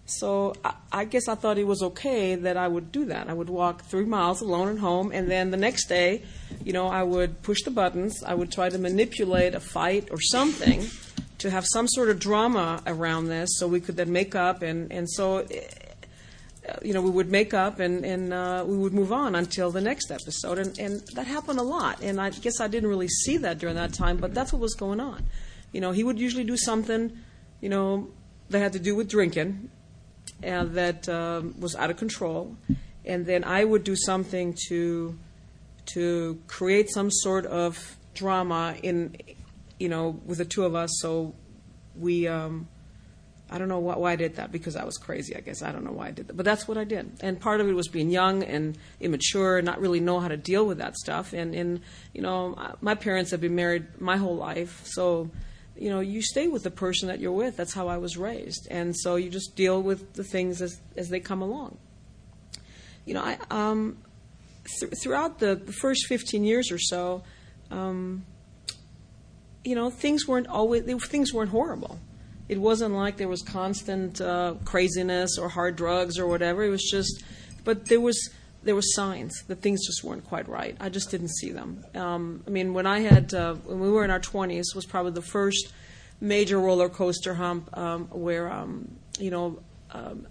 So 0.05 0.53
I, 0.63 0.75
I 0.91 1.05
guess 1.05 1.27
I 1.27 1.35
thought 1.35 1.57
it 1.57 1.65
was 1.65 1.81
okay 1.81 2.35
that 2.35 2.57
I 2.57 2.67
would 2.67 2.91
do 2.91 3.05
that. 3.05 3.29
I 3.29 3.33
would 3.33 3.49
walk 3.49 3.83
three 3.83 4.05
miles 4.05 4.41
alone 4.41 4.69
at 4.69 4.77
home, 4.77 5.11
and 5.11 5.29
then 5.29 5.51
the 5.51 5.57
next 5.57 5.87
day, 5.87 6.21
you 6.63 6.73
know, 6.73 6.87
I 6.87 7.03
would 7.03 7.41
push 7.41 7.63
the 7.63 7.71
buttons. 7.71 8.23
I 8.23 8.35
would 8.35 8.51
try 8.51 8.69
to 8.69 8.77
manipulate 8.77 9.55
a 9.55 9.59
fight 9.59 10.09
or 10.11 10.21
something 10.21 10.85
to 11.39 11.49
have 11.49 11.65
some 11.65 11.87
sort 11.87 12.09
of 12.09 12.19
drama 12.19 12.81
around 12.85 13.27
this, 13.27 13.49
so 13.57 13.67
we 13.67 13.79
could 13.79 13.95
then 13.97 14.11
make 14.11 14.35
up. 14.35 14.61
And 14.61 14.91
and 14.91 15.09
so, 15.09 15.37
eh, 15.37 15.61
you 16.83 16.93
know, 16.93 17.01
we 17.01 17.09
would 17.09 17.31
make 17.31 17.53
up 17.53 17.79
and 17.79 18.05
and 18.05 18.33
uh, 18.33 18.63
we 18.65 18.77
would 18.77 18.93
move 18.93 19.11
on 19.11 19.35
until 19.35 19.71
the 19.71 19.81
next 19.81 20.11
episode. 20.11 20.59
And 20.59 20.77
and 20.79 21.01
that 21.15 21.27
happened 21.27 21.59
a 21.59 21.63
lot. 21.63 22.01
And 22.01 22.21
I 22.21 22.29
guess 22.29 22.59
I 22.61 22.67
didn't 22.67 22.89
really 22.89 23.07
see 23.07 23.37
that 23.37 23.57
during 23.57 23.75
that 23.75 23.93
time, 23.93 24.17
but 24.17 24.33
that's 24.33 24.53
what 24.53 24.61
was 24.61 24.75
going 24.75 24.99
on. 24.99 25.25
You 25.71 25.81
know, 25.81 25.91
he 25.91 26.03
would 26.03 26.19
usually 26.19 26.45
do 26.45 26.57
something, 26.57 27.17
you 27.61 27.69
know, 27.69 28.09
that 28.49 28.59
had 28.59 28.73
to 28.73 28.79
do 28.79 28.95
with 28.95 29.09
drinking 29.09 29.69
and 30.43 30.75
that 30.75 31.07
um, 31.09 31.55
was 31.59 31.75
out 31.75 31.89
of 31.89 31.97
control. 31.97 32.55
And 33.03 33.25
then 33.25 33.43
I 33.43 33.63
would 33.63 33.83
do 33.83 33.95
something 33.95 34.55
to 34.69 35.17
to 35.93 36.39
create 36.47 36.89
some 36.89 37.11
sort 37.11 37.45
of 37.45 37.95
drama 38.15 38.75
in, 38.81 39.15
you 39.79 39.87
know, 39.87 40.19
with 40.25 40.39
the 40.39 40.45
two 40.45 40.65
of 40.65 40.73
us. 40.73 40.89
So 40.99 41.35
we, 41.95 42.27
um, 42.27 42.67
I 43.51 43.59
don't 43.59 43.67
know 43.67 43.77
why, 43.77 43.95
why 43.95 44.11
I 44.13 44.15
did 44.15 44.37
that 44.37 44.51
because 44.51 44.75
I 44.75 44.83
was 44.83 44.97
crazy. 44.97 45.35
I 45.35 45.41
guess 45.41 45.61
I 45.61 45.71
don't 45.71 45.83
know 45.83 45.91
why 45.91 46.07
I 46.07 46.11
did 46.11 46.27
that, 46.27 46.33
but 46.35 46.43
that's 46.43 46.67
what 46.67 46.79
I 46.79 46.83
did. 46.83 47.11
And 47.21 47.39
part 47.39 47.61
of 47.61 47.69
it 47.69 47.73
was 47.73 47.87
being 47.87 48.09
young 48.09 48.41
and 48.41 48.75
immature, 48.99 49.61
not 49.61 49.79
really 49.79 49.99
know 49.99 50.19
how 50.19 50.27
to 50.27 50.37
deal 50.37 50.65
with 50.65 50.79
that 50.79 50.95
stuff. 50.95 51.33
And 51.33 51.53
and 51.53 51.81
you 52.13 52.21
know, 52.21 52.57
my 52.81 52.95
parents 52.95 53.29
have 53.31 53.41
been 53.41 53.55
married 53.55 54.01
my 54.01 54.17
whole 54.17 54.35
life, 54.35 54.81
so 54.85 55.29
you 55.77 55.89
know, 55.89 55.99
you 55.99 56.21
stay 56.21 56.47
with 56.47 56.63
the 56.63 56.71
person 56.71 57.07
that 57.07 57.19
you're 57.19 57.31
with. 57.31 57.57
That's 57.57 57.73
how 57.73 57.87
I 57.87 57.97
was 57.97 58.17
raised, 58.17 58.67
and 58.71 58.95
so 58.95 59.15
you 59.15 59.29
just 59.29 59.55
deal 59.55 59.81
with 59.81 60.13
the 60.13 60.23
things 60.23 60.61
as 60.61 60.79
as 60.95 61.09
they 61.09 61.19
come 61.19 61.41
along. 61.41 61.77
You 63.05 63.13
know, 63.15 63.21
I 63.21 63.37
um, 63.51 63.97
th- 64.79 64.93
throughout 65.01 65.39
the, 65.39 65.57
first 65.57 66.07
15 66.07 66.43
years 66.43 66.71
or 66.71 66.79
so, 66.79 67.23
um, 67.71 68.25
you 69.63 69.75
know, 69.75 69.89
things 69.89 70.27
weren't 70.27 70.47
always 70.47 70.83
things 71.05 71.33
weren't 71.33 71.51
horrible. 71.51 71.99
It 72.47 72.59
wasn't 72.59 72.93
like 72.93 73.17
there 73.17 73.27
was 73.27 73.41
constant 73.41 74.21
uh, 74.21 74.55
craziness 74.65 75.37
or 75.39 75.49
hard 75.49 75.75
drugs 75.75 76.19
or 76.19 76.27
whatever. 76.27 76.63
It 76.63 76.69
was 76.69 76.83
just, 76.83 77.23
but 77.63 77.87
there 77.87 77.99
was 77.99 78.29
there 78.65 78.75
were 78.75 78.81
signs 78.81 79.43
that 79.47 79.61
things 79.61 79.85
just 79.85 80.03
weren't 80.03 80.25
quite 80.25 80.47
right. 80.49 80.75
I 80.79 80.89
just 80.89 81.09
didn't 81.09 81.29
see 81.29 81.51
them. 81.51 81.85
Um, 81.95 82.43
I 82.45 82.49
mean, 82.49 82.73
when 82.73 82.85
I 82.85 82.99
had 82.99 83.33
uh, 83.33 83.55
when 83.55 83.79
we 83.79 83.89
were 83.89 84.03
in 84.03 84.11
our 84.11 84.19
20s 84.19 84.75
was 84.75 84.85
probably 84.85 85.11
the 85.11 85.21
first 85.21 85.71
major 86.19 86.59
roller 86.59 86.89
coaster 86.89 87.35
hump 87.35 87.69
um, 87.77 88.05
where 88.07 88.51
um, 88.51 88.89
you 89.19 89.31
know 89.31 89.59
um, 89.91 90.27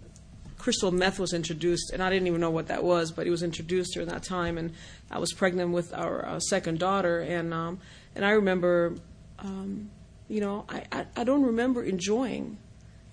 crystal 0.58 0.90
meth 0.90 1.18
was 1.18 1.32
introduced, 1.32 1.90
and 1.92 2.02
I 2.02 2.10
didn't 2.10 2.26
even 2.26 2.40
know 2.40 2.50
what 2.50 2.66
that 2.68 2.84
was, 2.84 3.12
but 3.12 3.26
it 3.26 3.30
was 3.30 3.42
introduced 3.42 3.94
during 3.94 4.08
that 4.10 4.22
time, 4.22 4.58
and 4.58 4.72
I 5.10 5.18
was 5.18 5.32
pregnant 5.32 5.70
with 5.70 5.94
our 5.94 6.26
uh, 6.26 6.40
second 6.40 6.78
daughter, 6.78 7.20
and 7.20 7.54
um, 7.54 7.80
and 8.14 8.24
I 8.24 8.30
remember 8.30 8.96
um, 9.38 9.90
you 10.28 10.40
know, 10.40 10.64
I, 10.68 10.84
I, 10.90 11.06
I 11.16 11.24
don't 11.24 11.42
remember 11.42 11.82
enjoying 11.82 12.58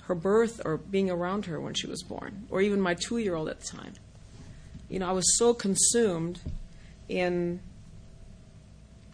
her 0.04 0.16
birth 0.16 0.62
or 0.66 0.78
being 0.78 1.10
around 1.10 1.46
her 1.46 1.60
when 1.60 1.74
she 1.74 1.88
was 1.88 2.04
born, 2.04 2.48
or 2.50 2.62
even 2.62 2.82
my 2.82 2.94
two 2.94 3.18
year 3.18 3.36
old 3.36 3.50
at 3.50 3.60
the 3.60 3.68
time. 3.68 3.94
You 4.92 5.00
know, 5.00 5.08
I 5.08 5.14
was 5.14 5.38
so 5.38 5.54
consumed 5.54 6.42
in 7.08 7.62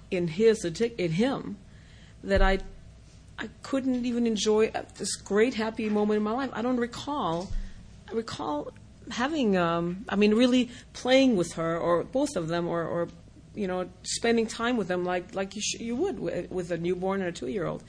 in 0.09 0.27
his 0.27 0.65
in 0.65 1.11
him 1.11 1.57
that 2.23 2.41
I 2.41 2.59
I 3.37 3.49
couldn't 3.61 4.03
even 4.05 4.25
enjoy 4.25 4.71
this 4.97 5.15
great 5.17 5.53
happy 5.53 5.87
moment 5.89 6.17
in 6.17 6.23
my 6.23 6.31
life. 6.31 6.49
I 6.53 6.63
don't 6.63 6.77
recall 6.77 7.51
I 8.09 8.13
recall 8.13 8.71
having 9.11 9.55
um, 9.55 10.03
I 10.09 10.15
mean 10.15 10.33
really 10.33 10.71
playing 10.93 11.35
with 11.35 11.53
her 11.53 11.77
or 11.77 12.03
both 12.03 12.35
of 12.35 12.47
them 12.47 12.67
or, 12.67 12.83
or 12.83 13.07
you 13.53 13.67
know, 13.67 13.87
spending 14.01 14.47
time 14.47 14.77
with 14.77 14.87
them 14.87 15.05
like 15.05 15.35
like 15.35 15.55
you 15.55 15.61
sh- 15.61 15.79
you 15.79 15.95
would 15.95 16.19
with, 16.19 16.49
with 16.49 16.71
a 16.71 16.77
newborn 16.77 17.21
and 17.21 17.29
a 17.29 17.31
two 17.31 17.47
year 17.47 17.67
old. 17.67 17.83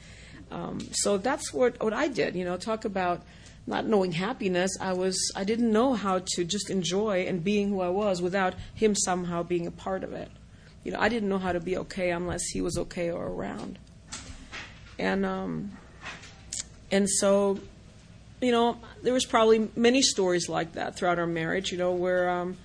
Um, 0.51 0.80
so 0.93 1.16
that's 1.16 1.55
what 1.55 1.82
what 1.82 1.95
I 1.95 2.09
did. 2.09 2.36
You 2.36 2.45
know, 2.45 2.59
talk 2.59 2.84
about 2.84 3.22
not 3.69 3.87
knowing 3.87 4.12
happiness. 4.12 4.77
I 4.81 4.95
was 4.95 5.31
I 5.37 5.45
didn't 5.45 5.71
know 5.71 5.93
how 5.93 6.21
to 6.35 6.45
just 6.45 6.71
enjoy 6.71 7.27
and 7.27 7.45
being 7.45 7.69
who 7.69 7.81
I 7.83 7.91
was 7.91 8.23
without 8.23 8.55
him 8.75 8.95
somehow 8.95 9.43
being 9.43 9.66
a 9.66 9.71
part 9.71 10.03
of 10.03 10.12
it. 10.14 10.31
You 10.85 10.93
know, 10.93 11.01
I 11.01 11.11
didn't 11.11 11.29
know 11.29 11.39
how 11.39 11.53
to 11.53 11.61
be 11.61 11.77
okay 11.79 12.11
unless 12.11 12.45
he 12.47 12.62
was 12.62 12.79
okay 12.79 13.11
or 13.11 13.27
around. 13.27 13.79
And 14.99 15.27
um, 15.27 15.73
and 16.91 17.09
so, 17.09 17.61
you 18.41 18.53
know, 18.53 18.79
there 19.03 19.12
was 19.12 19.27
probably 19.27 19.69
many 19.77 20.01
stories 20.01 20.49
like 20.49 20.73
that 20.73 20.97
throughout 20.97 21.19
our 21.19 21.27
marriage. 21.27 21.71
You 21.71 21.77
know, 21.77 21.93
where 21.93 22.31
um, 22.31 22.57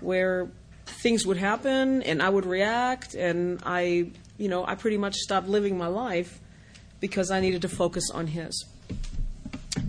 where 0.00 0.48
things 0.86 1.26
would 1.26 1.36
happen 1.36 2.02
and 2.02 2.22
I 2.22 2.30
would 2.30 2.46
react 2.46 3.14
and 3.14 3.60
I, 3.66 4.10
you 4.38 4.48
know, 4.48 4.64
I 4.66 4.74
pretty 4.74 4.96
much 4.96 5.16
stopped 5.16 5.48
living 5.48 5.76
my 5.76 5.88
life 5.88 6.40
because 7.00 7.30
I 7.30 7.40
needed 7.40 7.62
to 7.62 7.68
focus 7.68 8.10
on 8.10 8.28
his. 8.28 8.64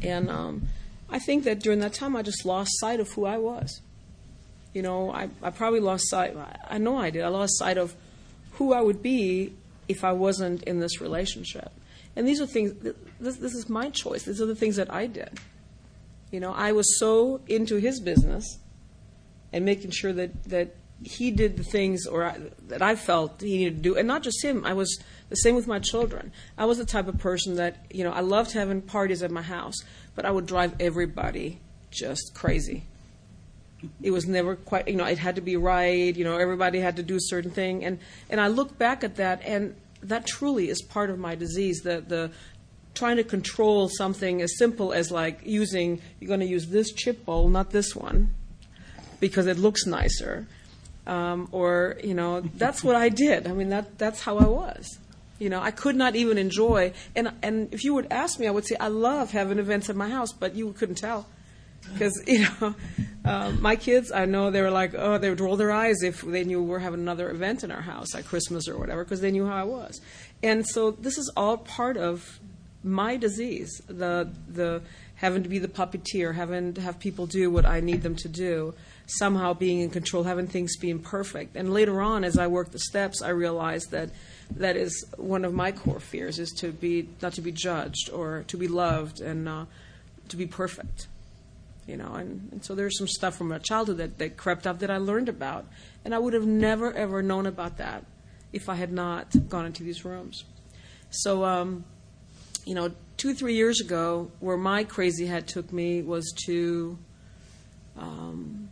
And 0.01 0.29
um, 0.29 0.67
I 1.09 1.19
think 1.19 1.43
that 1.45 1.59
during 1.59 1.79
that 1.79 1.93
time 1.93 2.15
I 2.15 2.21
just 2.21 2.45
lost 2.45 2.71
sight 2.79 2.99
of 2.99 3.09
who 3.13 3.25
I 3.25 3.37
was. 3.37 3.81
You 4.73 4.81
know, 4.81 5.11
I, 5.11 5.29
I 5.41 5.49
probably 5.49 5.79
lost 5.79 6.09
sight, 6.09 6.35
I 6.69 6.77
know 6.77 6.97
I 6.97 7.09
did, 7.09 7.23
I 7.23 7.29
lost 7.29 7.57
sight 7.57 7.77
of 7.77 7.95
who 8.53 8.73
I 8.73 8.81
would 8.81 9.01
be 9.01 9.53
if 9.87 10.03
I 10.03 10.11
wasn't 10.11 10.63
in 10.63 10.79
this 10.79 11.01
relationship. 11.01 11.71
And 12.15 12.27
these 12.27 12.41
are 12.41 12.45
things, 12.45 12.73
this, 13.19 13.37
this 13.37 13.53
is 13.53 13.69
my 13.69 13.89
choice. 13.89 14.23
These 14.23 14.41
are 14.41 14.45
the 14.45 14.55
things 14.55 14.75
that 14.75 14.91
I 14.91 15.07
did. 15.07 15.39
You 16.31 16.39
know, 16.39 16.51
I 16.51 16.73
was 16.73 16.99
so 16.99 17.41
into 17.47 17.77
his 17.77 17.99
business 17.99 18.59
and 19.53 19.63
making 19.63 19.91
sure 19.91 20.13
that, 20.13 20.43
that 20.45 20.75
he 21.03 21.31
did 21.31 21.57
the 21.57 21.63
things 21.63 22.05
or 22.05 22.25
I, 22.25 22.37
that 22.67 22.81
I 22.81 22.95
felt 22.95 23.41
he 23.41 23.57
needed 23.57 23.77
to 23.77 23.81
do, 23.81 23.97
and 23.97 24.07
not 24.07 24.23
just 24.23 24.43
him. 24.43 24.65
I 24.65 24.73
was 24.73 24.99
the 25.30 25.36
same 25.36 25.55
with 25.55 25.67
my 25.67 25.80
children. 25.80 26.32
I 26.57 26.65
was 26.65 26.78
the 26.78 26.86
type 26.86 27.07
of 27.07 27.17
person 27.17 27.55
that 27.55 27.86
you 27.91 28.03
know 28.03 28.11
I 28.11 28.21
loved 28.21 28.51
having 28.53 28.82
parties 28.82 29.23
at 29.23 29.32
my 29.32 29.41
house, 29.41 29.75
but 30.15 30.25
I 30.25 30.32
would 30.32 30.45
drive 30.45 30.75
everybody 30.80 31.59
just 31.91 32.34
crazy. 32.34 32.84
It 34.01 34.09
was 34.11 34.25
never 34.25 34.55
quite, 34.55 34.88
you 34.88 34.95
know, 34.95 35.05
it 35.05 35.19
had 35.19 35.36
to 35.36 35.41
be 35.41 35.55
right. 35.55 36.15
You 36.15 36.23
know, 36.23 36.38
everybody 36.38 36.80
had 36.80 36.95
to 36.95 37.03
do 37.03 37.15
a 37.15 37.21
certain 37.21 37.51
thing, 37.51 37.86
and 37.86 37.99
and 38.30 38.41
I 38.41 38.47
look 38.47 38.78
back 38.78 39.03
at 39.03 39.15
that, 39.17 39.41
and 39.43 39.75
that 40.01 40.25
truly 40.25 40.69
is 40.69 40.82
part 40.82 41.09
of 41.09 41.19
my 41.19 41.36
disease. 41.36 41.82
The 41.82 42.03
the 42.05 42.32
trying 42.93 43.17
to 43.17 43.23
control 43.23 43.89
something 43.89 44.41
as 44.41 44.57
simple 44.57 44.91
as 44.91 45.11
like 45.11 45.41
using 45.43 46.01
you're 46.19 46.28
going 46.28 46.39
to 46.39 46.47
use 46.47 46.67
this 46.67 46.91
chip 46.91 47.25
bowl, 47.25 47.47
not 47.47 47.69
this 47.69 47.95
one, 47.95 48.34
because 49.19 49.45
it 49.45 49.57
looks 49.57 49.86
nicer 49.86 50.47
um, 51.07 51.47
or 51.51 51.97
you 52.03 52.13
know 52.13 52.41
that's 52.41 52.84
what 52.84 52.95
I 52.95 53.09
did. 53.09 53.47
I 53.47 53.53
mean 53.53 53.69
that 53.69 53.97
that's 53.97 54.21
how 54.21 54.38
I 54.38 54.45
was. 54.45 54.99
You 55.39 55.49
know, 55.49 55.61
I 55.61 55.71
could 55.71 55.95
not 55.95 56.15
even 56.15 56.38
enjoy. 56.38 56.93
And 57.15 57.31
and 57.41 57.73
if 57.73 57.83
you 57.83 57.93
would 57.93 58.07
ask 58.11 58.39
me, 58.39 58.47
I 58.47 58.51
would 58.51 58.65
say 58.65 58.75
I 58.79 58.88
love 58.88 59.31
having 59.31 59.59
events 59.59 59.89
at 59.89 59.95
my 59.95 60.09
house, 60.09 60.31
but 60.31 60.55
you 60.55 60.71
couldn't 60.73 60.95
tell 60.95 61.27
because 61.93 62.21
you 62.27 62.45
know 62.61 62.75
um, 63.25 63.61
my 63.61 63.75
kids. 63.75 64.11
I 64.11 64.25
know 64.25 64.51
they 64.51 64.61
were 64.61 64.71
like, 64.71 64.93
oh, 64.95 65.17
they 65.17 65.29
would 65.29 65.41
roll 65.41 65.55
their 65.55 65.71
eyes 65.71 66.01
if 66.03 66.21
they 66.21 66.43
knew 66.43 66.61
we 66.61 66.69
were 66.69 66.79
having 66.79 66.99
another 66.99 67.29
event 67.29 67.63
in 67.63 67.71
our 67.71 67.81
house, 67.81 68.13
like 68.13 68.25
Christmas 68.25 68.67
or 68.67 68.77
whatever, 68.77 69.03
because 69.03 69.21
they 69.21 69.31
knew 69.31 69.45
how 69.45 69.55
I 69.55 69.63
was. 69.63 69.99
And 70.43 70.65
so 70.67 70.91
this 70.91 71.17
is 71.17 71.31
all 71.35 71.57
part 71.57 71.97
of 71.97 72.39
my 72.83 73.17
disease. 73.17 73.81
The 73.88 74.31
the 74.47 74.81
having 75.15 75.43
to 75.43 75.49
be 75.49 75.59
the 75.59 75.67
puppeteer, 75.67 76.35
having 76.35 76.73
to 76.75 76.81
have 76.81 76.99
people 76.99 77.25
do 77.25 77.49
what 77.49 77.65
I 77.65 77.79
need 77.79 78.03
them 78.03 78.15
to 78.17 78.29
do 78.29 78.75
somehow 79.07 79.53
being 79.53 79.79
in 79.79 79.89
control, 79.89 80.23
having 80.23 80.47
things 80.47 80.77
being 80.77 80.99
perfect. 80.99 81.55
And 81.55 81.73
later 81.73 82.01
on, 82.01 82.23
as 82.23 82.38
I 82.38 82.47
worked 82.47 82.71
the 82.71 82.79
steps, 82.79 83.21
I 83.21 83.29
realized 83.29 83.91
that 83.91 84.11
that 84.51 84.75
is 84.75 85.05
one 85.17 85.45
of 85.45 85.53
my 85.53 85.71
core 85.71 85.99
fears: 85.99 86.39
is 86.39 86.51
to 86.53 86.71
be 86.71 87.09
not 87.21 87.33
to 87.33 87.41
be 87.41 87.51
judged 87.51 88.09
or 88.11 88.43
to 88.47 88.57
be 88.57 88.67
loved 88.67 89.21
and 89.21 89.47
uh, 89.47 89.65
to 90.29 90.37
be 90.37 90.45
perfect. 90.45 91.07
You 91.85 91.95
know, 91.95 92.15
and, 92.15 92.49
and 92.51 92.65
so 92.65 92.75
there's 92.75 92.97
some 92.97 93.07
stuff 93.07 93.37
from 93.37 93.47
my 93.47 93.59
childhood 93.59 93.97
that, 93.97 94.17
that 94.17 94.35
crept 94.35 94.67
up 94.67 94.79
that 94.79 94.91
I 94.91 94.97
learned 94.97 95.29
about, 95.29 95.65
and 96.03 96.13
I 96.13 96.19
would 96.19 96.33
have 96.33 96.45
never 96.45 96.93
ever 96.93 97.21
known 97.21 97.45
about 97.45 97.77
that 97.77 98.05
if 98.51 98.69
I 98.69 98.75
had 98.75 98.91
not 98.91 99.49
gone 99.49 99.65
into 99.65 99.83
these 99.83 100.03
rooms. 100.03 100.43
So, 101.09 101.45
um, 101.45 101.85
you 102.65 102.75
know, 102.75 102.91
two 103.15 103.33
three 103.33 103.55
years 103.55 103.79
ago, 103.79 104.31
where 104.39 104.57
my 104.57 104.83
crazy 104.83 105.25
head 105.25 105.47
took 105.47 105.71
me 105.71 106.01
was 106.01 106.33
to 106.45 106.97
um, 107.97 108.69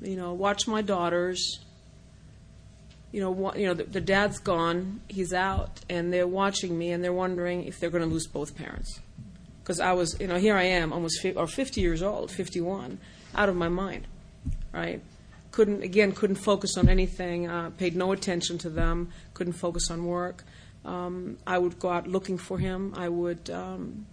you 0.00 0.16
know, 0.16 0.32
watch 0.32 0.66
my 0.66 0.82
daughters. 0.82 1.60
You 3.12 3.20
know, 3.20 3.54
you 3.54 3.66
know, 3.66 3.74
the, 3.74 3.84
the 3.84 4.00
dad's 4.00 4.38
gone, 4.38 5.00
he's 5.08 5.32
out, 5.32 5.80
and 5.88 6.12
they're 6.12 6.28
watching 6.28 6.78
me, 6.78 6.92
and 6.92 7.02
they're 7.02 7.12
wondering 7.12 7.64
if 7.64 7.80
they're 7.80 7.90
going 7.90 8.04
to 8.04 8.08
lose 8.08 8.26
both 8.26 8.56
parents. 8.56 9.00
Because 9.62 9.80
I 9.80 9.92
was, 9.92 10.16
you 10.20 10.26
know, 10.26 10.36
here 10.36 10.56
I 10.56 10.64
am, 10.64 10.92
almost 10.92 11.20
fi- 11.20 11.34
or 11.34 11.46
50 11.46 11.80
years 11.80 12.02
old, 12.02 12.30
51, 12.30 12.98
out 13.34 13.48
of 13.48 13.56
my 13.56 13.68
mind, 13.68 14.06
right? 14.72 15.02
Couldn't 15.50 15.82
again, 15.82 16.12
couldn't 16.12 16.36
focus 16.36 16.76
on 16.76 16.88
anything. 16.88 17.48
Uh, 17.48 17.70
paid 17.70 17.96
no 17.96 18.12
attention 18.12 18.58
to 18.58 18.70
them. 18.70 19.10
Couldn't 19.34 19.54
focus 19.54 19.90
on 19.90 20.04
work. 20.04 20.44
Um, 20.84 21.38
I 21.46 21.58
would 21.58 21.78
go 21.78 21.90
out 21.90 22.06
looking 22.06 22.38
for 22.38 22.58
him. 22.58 22.94
I 22.96 23.08
would 23.08 23.50
um, 23.50 24.06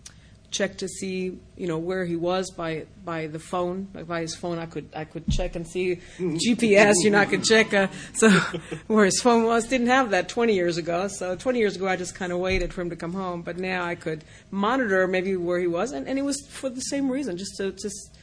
check 0.50 0.78
to 0.78 0.88
see 0.88 1.38
you 1.58 1.68
know 1.68 1.78
where 1.78 2.06
he 2.06 2.16
was 2.16 2.52
by 2.52 2.86
by 3.04 3.28
the 3.28 3.40
phone. 3.40 3.88
Like 3.94 4.08
by 4.08 4.22
his 4.22 4.36
phone 4.36 4.60
I 4.60 4.66
could 4.66 4.90
I 4.96 5.06
could 5.06 5.28
check 5.30 5.56
and 5.56 5.68
see 5.68 6.00
GPS 6.20 6.96
you 7.04 7.10
know 7.10 7.20
I 7.20 7.26
could 7.26 7.44
check 7.44 7.74
uh, 7.74 7.88
so 8.14 8.30
where 8.88 9.06
his 9.06 9.20
phone 9.22 9.44
was. 9.44 9.68
Didn't 9.68 9.88
have 9.88 10.12
that 10.12 10.30
20 10.30 10.54
years 10.54 10.78
ago. 10.78 11.08
So 11.08 11.36
20 11.36 11.60
years 11.60 11.76
ago 11.76 11.88
I 11.88 11.96
just 11.96 12.16
kind 12.16 12.32
of 12.32 12.40
waited 12.40 12.74
for 12.74 12.82
him 12.82 12.90
to 12.90 12.96
come 12.96 13.14
home. 13.14 13.42
But 13.42 13.58
now 13.58 13.86
I 13.86 13.96
could 13.96 14.24
monitor 14.52 15.08
maybe 15.08 15.36
where 15.36 15.60
he 15.60 15.68
was 15.68 15.92
and, 15.92 16.08
and 16.08 16.18
it 16.18 16.24
was 16.24 16.46
for 16.50 16.70
the 16.70 16.82
same 16.82 17.10
reason 17.10 17.38
just 17.38 17.58
to 17.58 17.72
just 17.72 18.18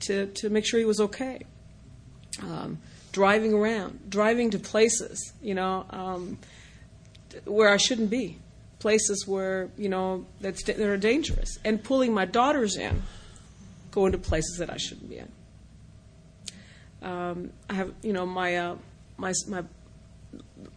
to 0.00 0.26
to 0.26 0.50
make 0.50 0.66
sure 0.66 0.78
he 0.78 0.86
was 0.86 1.00
okay. 1.00 1.44
Um, 2.42 2.78
driving 3.12 3.52
around 3.52 3.98
driving 4.08 4.50
to 4.50 4.58
places 4.58 5.32
you 5.42 5.54
know 5.54 5.84
um, 5.90 6.38
where 7.44 7.68
I 7.68 7.76
shouldn't 7.76 8.10
be 8.10 8.38
places 8.80 9.26
where 9.26 9.68
you 9.78 9.88
know 9.88 10.26
that's 10.40 10.64
that 10.64 10.80
are 10.80 10.96
dangerous, 10.96 11.58
and 11.64 11.82
pulling 11.82 12.12
my 12.12 12.24
daughters 12.24 12.76
in, 12.76 13.02
going 13.92 14.12
to 14.12 14.18
places 14.18 14.58
that 14.58 14.70
I 14.70 14.76
shouldn't 14.76 15.08
be 15.08 15.18
in. 15.18 15.28
Um, 17.02 17.52
I 17.68 17.74
have 17.74 17.94
you 18.02 18.12
know 18.12 18.26
my 18.26 18.56
uh, 18.56 18.76
my 19.16 19.32
my 19.46 19.62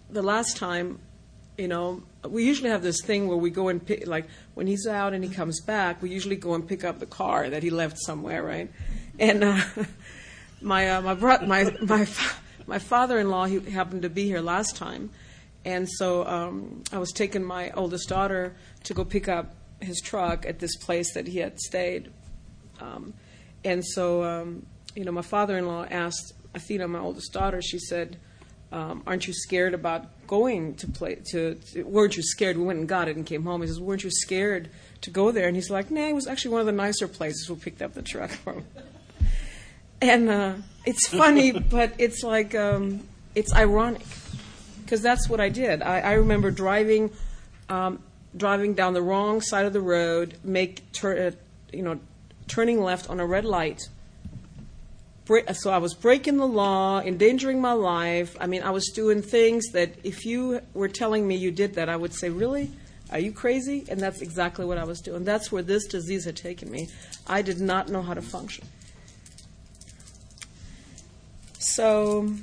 the 0.09 0.21
last 0.21 0.57
time, 0.57 0.99
you 1.57 1.67
know, 1.67 2.03
we 2.27 2.45
usually 2.45 2.69
have 2.69 2.83
this 2.83 3.01
thing 3.01 3.27
where 3.27 3.37
we 3.37 3.49
go 3.49 3.67
and 3.67 3.83
pick, 3.85 4.07
like 4.07 4.27
when 4.53 4.67
he's 4.67 4.87
out 4.87 5.13
and 5.13 5.23
he 5.23 5.29
comes 5.29 5.59
back, 5.61 6.01
we 6.01 6.09
usually 6.09 6.35
go 6.35 6.53
and 6.53 6.67
pick 6.67 6.83
up 6.83 6.99
the 6.99 7.05
car 7.05 7.49
that 7.49 7.63
he 7.63 7.69
left 7.69 7.97
somewhere, 7.99 8.43
right? 8.43 8.71
And 9.19 9.43
uh, 9.43 9.61
my 10.61 10.89
uh, 10.89 11.01
my 11.01 11.13
bro- 11.13 11.45
my 11.45 11.75
my 11.81 12.07
my 12.65 12.79
father-in-law 12.79 13.45
he 13.45 13.59
happened 13.71 14.03
to 14.03 14.09
be 14.09 14.25
here 14.25 14.41
last 14.41 14.75
time, 14.75 15.09
and 15.65 15.89
so 15.89 16.25
um, 16.25 16.83
I 16.91 16.97
was 16.97 17.11
taking 17.11 17.43
my 17.43 17.71
oldest 17.71 18.09
daughter 18.09 18.55
to 18.83 18.93
go 18.93 19.05
pick 19.05 19.27
up 19.27 19.55
his 19.79 19.99
truck 20.01 20.45
at 20.45 20.59
this 20.59 20.75
place 20.77 21.13
that 21.13 21.27
he 21.27 21.39
had 21.39 21.59
stayed, 21.59 22.11
um, 22.79 23.13
and 23.63 23.85
so 23.85 24.23
um, 24.23 24.65
you 24.95 25.05
know 25.05 25.11
my 25.11 25.21
father-in-law 25.21 25.85
asked 25.89 26.33
Athena, 26.53 26.87
my 26.87 26.99
oldest 26.99 27.33
daughter, 27.33 27.61
she 27.61 27.79
said 27.79 28.19
um, 28.73 29.03
aren't 29.05 29.27
you 29.27 29.33
scared 29.33 29.75
about 29.75 30.07
going 30.25 30.73
to 30.75 30.87
play 30.87 31.19
to, 31.31 31.53
to, 31.53 31.83
weren't 31.83 32.17
you 32.17 32.23
scared? 32.23 32.57
We 32.57 32.63
went 32.63 32.79
and 32.79 32.89
got 32.89 33.07
it 33.07 33.15
and 33.15 33.23
came 33.23 33.43
home. 33.43 33.61
He 33.61 33.67
says 33.67 33.79
weren't 33.79 34.03
you 34.03 34.09
scared 34.09 34.69
to 35.01 35.11
go 35.11 35.31
there? 35.31 35.47
And 35.47 35.55
he's 35.55 35.69
like 35.69 35.91
nah 35.91 36.07
it 36.07 36.15
was 36.15 36.27
actually 36.27 36.51
one 36.51 36.61
of 36.61 36.65
the 36.65 36.71
nicer 36.71 37.07
places 37.07 37.47
we 37.49 37.55
picked 37.55 37.81
up 37.81 37.93
the 37.93 38.01
truck 38.01 38.31
from. 38.31 38.65
And 40.01 40.29
uh, 40.29 40.55
it's 40.85 41.07
funny 41.07 41.51
but 41.71 41.93
it's 41.97 42.23
like 42.23 42.53
um, 42.55 43.07
it's 43.35 43.53
ironic 43.55 44.01
because 44.83 45.01
that's 45.01 45.29
what 45.29 45.39
i 45.39 45.49
did 45.49 45.81
i, 45.81 45.99
I 45.99 46.13
remember 46.13 46.51
driving 46.51 47.11
um, 47.69 47.99
driving 48.35 48.73
down 48.73 48.93
the 48.93 49.01
wrong 49.01 49.41
side 49.41 49.65
of 49.65 49.73
the 49.73 49.81
road 49.81 50.37
make 50.43 50.83
uh, 51.03 51.31
you 51.71 51.81
know 51.81 51.99
turning 52.47 52.81
left 52.81 53.09
on 53.09 53.19
a 53.19 53.25
red 53.25 53.45
light 53.45 53.81
so 55.53 55.71
I 55.71 55.77
was 55.77 55.93
breaking 55.93 56.37
the 56.37 56.47
law, 56.47 56.99
endangering 56.99 57.61
my 57.61 57.71
life. 57.71 58.35
I 58.41 58.47
mean, 58.47 58.61
I 58.61 58.71
was 58.71 58.89
doing 58.89 59.21
things 59.21 59.67
that 59.71 59.93
if 60.03 60.25
you 60.25 60.59
were 60.73 60.89
telling 60.89 61.25
me 61.25 61.35
you 61.35 61.49
did 61.49 61.75
that, 61.75 61.87
I 61.87 61.95
would 61.95 62.13
say, 62.13 62.29
Really? 62.29 62.71
Are 63.11 63.19
you 63.19 63.31
crazy? 63.31 63.85
And 63.89 63.99
that's 63.99 64.21
exactly 64.21 64.65
what 64.65 64.79
I 64.79 64.85
was 64.85 64.99
doing. 64.99 65.23
That's 65.23 65.51
where 65.51 65.61
this 65.61 65.85
disease 65.85 66.25
had 66.25 66.35
taken 66.35 66.71
me. 66.71 66.89
I 67.27 67.43
did 67.43 67.61
not 67.61 67.87
know 67.87 68.01
how 68.01 68.15
to 68.15 68.23
function. 68.23 68.65
So, 71.59 72.33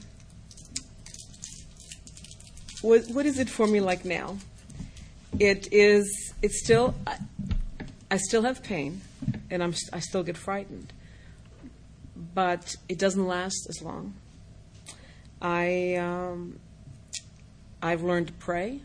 what, 2.82 3.06
what 3.08 3.26
is 3.26 3.38
it 3.38 3.48
for 3.48 3.66
me 3.66 3.80
like 3.80 4.04
now? 4.04 4.38
It 5.38 5.72
is, 5.72 6.34
it's 6.42 6.62
still, 6.62 6.94
I, 7.06 7.16
I 8.10 8.16
still 8.16 8.42
have 8.42 8.62
pain, 8.62 9.00
and 9.50 9.62
I'm, 9.62 9.74
I 9.92 10.00
still 10.00 10.22
get 10.22 10.36
frightened 10.36 10.92
but 12.34 12.76
it 12.88 12.98
doesn't 12.98 13.26
last 13.26 13.66
as 13.68 13.82
long. 13.82 14.14
I 15.40 15.94
um, 15.96 16.58
I've 17.82 18.02
learned 18.02 18.28
to 18.28 18.32
pray, 18.34 18.80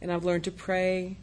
and 0.00 0.10
I've 0.10 0.24
learned 0.24 0.44
to 0.44 0.50
pray 0.50 1.16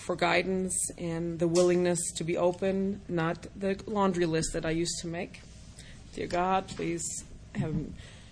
for 0.00 0.16
guidance 0.16 0.90
and 0.98 1.38
the 1.38 1.48
willingness 1.48 2.12
to 2.16 2.24
be 2.24 2.36
open, 2.36 3.00
not 3.08 3.46
the 3.56 3.80
laundry 3.86 4.26
list 4.26 4.52
that 4.52 4.66
I 4.66 4.70
used 4.70 4.98
to 5.00 5.06
make. 5.06 5.40
Dear 6.14 6.26
God, 6.26 6.68
please 6.68 7.24
have 7.54 7.74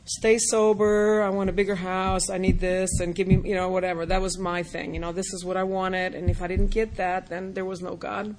stay 0.04 0.38
sober. 0.38 1.22
I 1.22 1.28
want 1.30 1.50
a 1.50 1.52
bigger 1.52 1.76
house. 1.76 2.30
I 2.30 2.38
need 2.38 2.60
this, 2.60 3.00
and 3.00 3.14
give 3.14 3.28
me, 3.28 3.40
you 3.48 3.54
know, 3.54 3.68
whatever. 3.68 4.06
That 4.06 4.20
was 4.20 4.38
my 4.38 4.62
thing. 4.62 4.94
You 4.94 5.00
know, 5.00 5.12
this 5.12 5.32
is 5.32 5.44
what 5.44 5.56
I 5.56 5.62
wanted, 5.62 6.14
and 6.14 6.30
if 6.30 6.42
I 6.42 6.46
didn't 6.46 6.68
get 6.68 6.96
that, 6.96 7.28
then 7.28 7.54
there 7.54 7.64
was 7.64 7.80
no 7.80 7.96
God. 7.96 8.34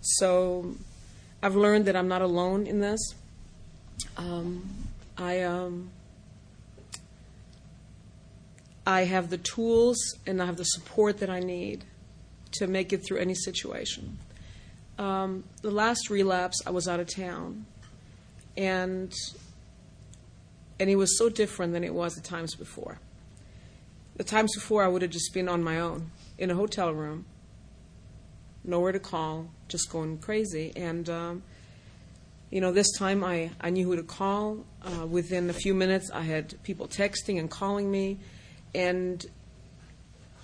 So 0.00 0.74
I've 1.42 1.56
learned 1.56 1.86
that 1.86 1.96
I'm 1.96 2.08
not 2.08 2.22
alone 2.22 2.66
in 2.66 2.80
this. 2.80 3.14
Um, 4.16 4.68
I 5.16 5.42
um, 5.42 5.90
I 8.86 9.04
have 9.04 9.30
the 9.30 9.38
tools 9.38 9.98
and 10.26 10.42
I 10.42 10.46
have 10.46 10.56
the 10.56 10.64
support 10.64 11.18
that 11.18 11.30
I 11.30 11.38
need 11.38 11.84
to 12.52 12.66
make 12.66 12.92
it 12.92 13.06
through 13.06 13.18
any 13.18 13.34
situation. 13.34 14.18
Um, 14.98 15.44
the 15.62 15.70
last 15.70 16.10
relapse, 16.10 16.60
I 16.66 16.70
was 16.70 16.88
out 16.88 17.00
of 17.00 17.08
town, 17.08 17.64
and 18.56 19.12
and 20.82 20.90
it 20.90 20.96
was 20.96 21.16
so 21.16 21.28
different 21.28 21.72
than 21.72 21.84
it 21.84 21.94
was 21.94 22.16
the 22.16 22.20
times 22.20 22.56
before. 22.56 22.98
The 24.16 24.24
times 24.24 24.52
before, 24.52 24.82
I 24.82 24.88
would 24.88 25.02
have 25.02 25.12
just 25.12 25.32
been 25.32 25.48
on 25.48 25.62
my 25.62 25.78
own 25.78 26.10
in 26.38 26.50
a 26.50 26.56
hotel 26.56 26.92
room, 26.92 27.24
nowhere 28.64 28.90
to 28.90 28.98
call, 28.98 29.48
just 29.68 29.88
going 29.90 30.18
crazy. 30.18 30.72
And, 30.74 31.08
um, 31.08 31.44
you 32.50 32.60
know, 32.60 32.72
this 32.72 32.90
time 32.98 33.22
I, 33.22 33.52
I 33.60 33.70
knew 33.70 33.86
who 33.86 33.94
to 33.94 34.02
call. 34.02 34.64
Uh, 34.82 35.06
within 35.06 35.48
a 35.50 35.52
few 35.52 35.72
minutes, 35.72 36.10
I 36.12 36.22
had 36.22 36.60
people 36.64 36.88
texting 36.88 37.38
and 37.38 37.48
calling 37.48 37.88
me. 37.88 38.18
And, 38.74 39.24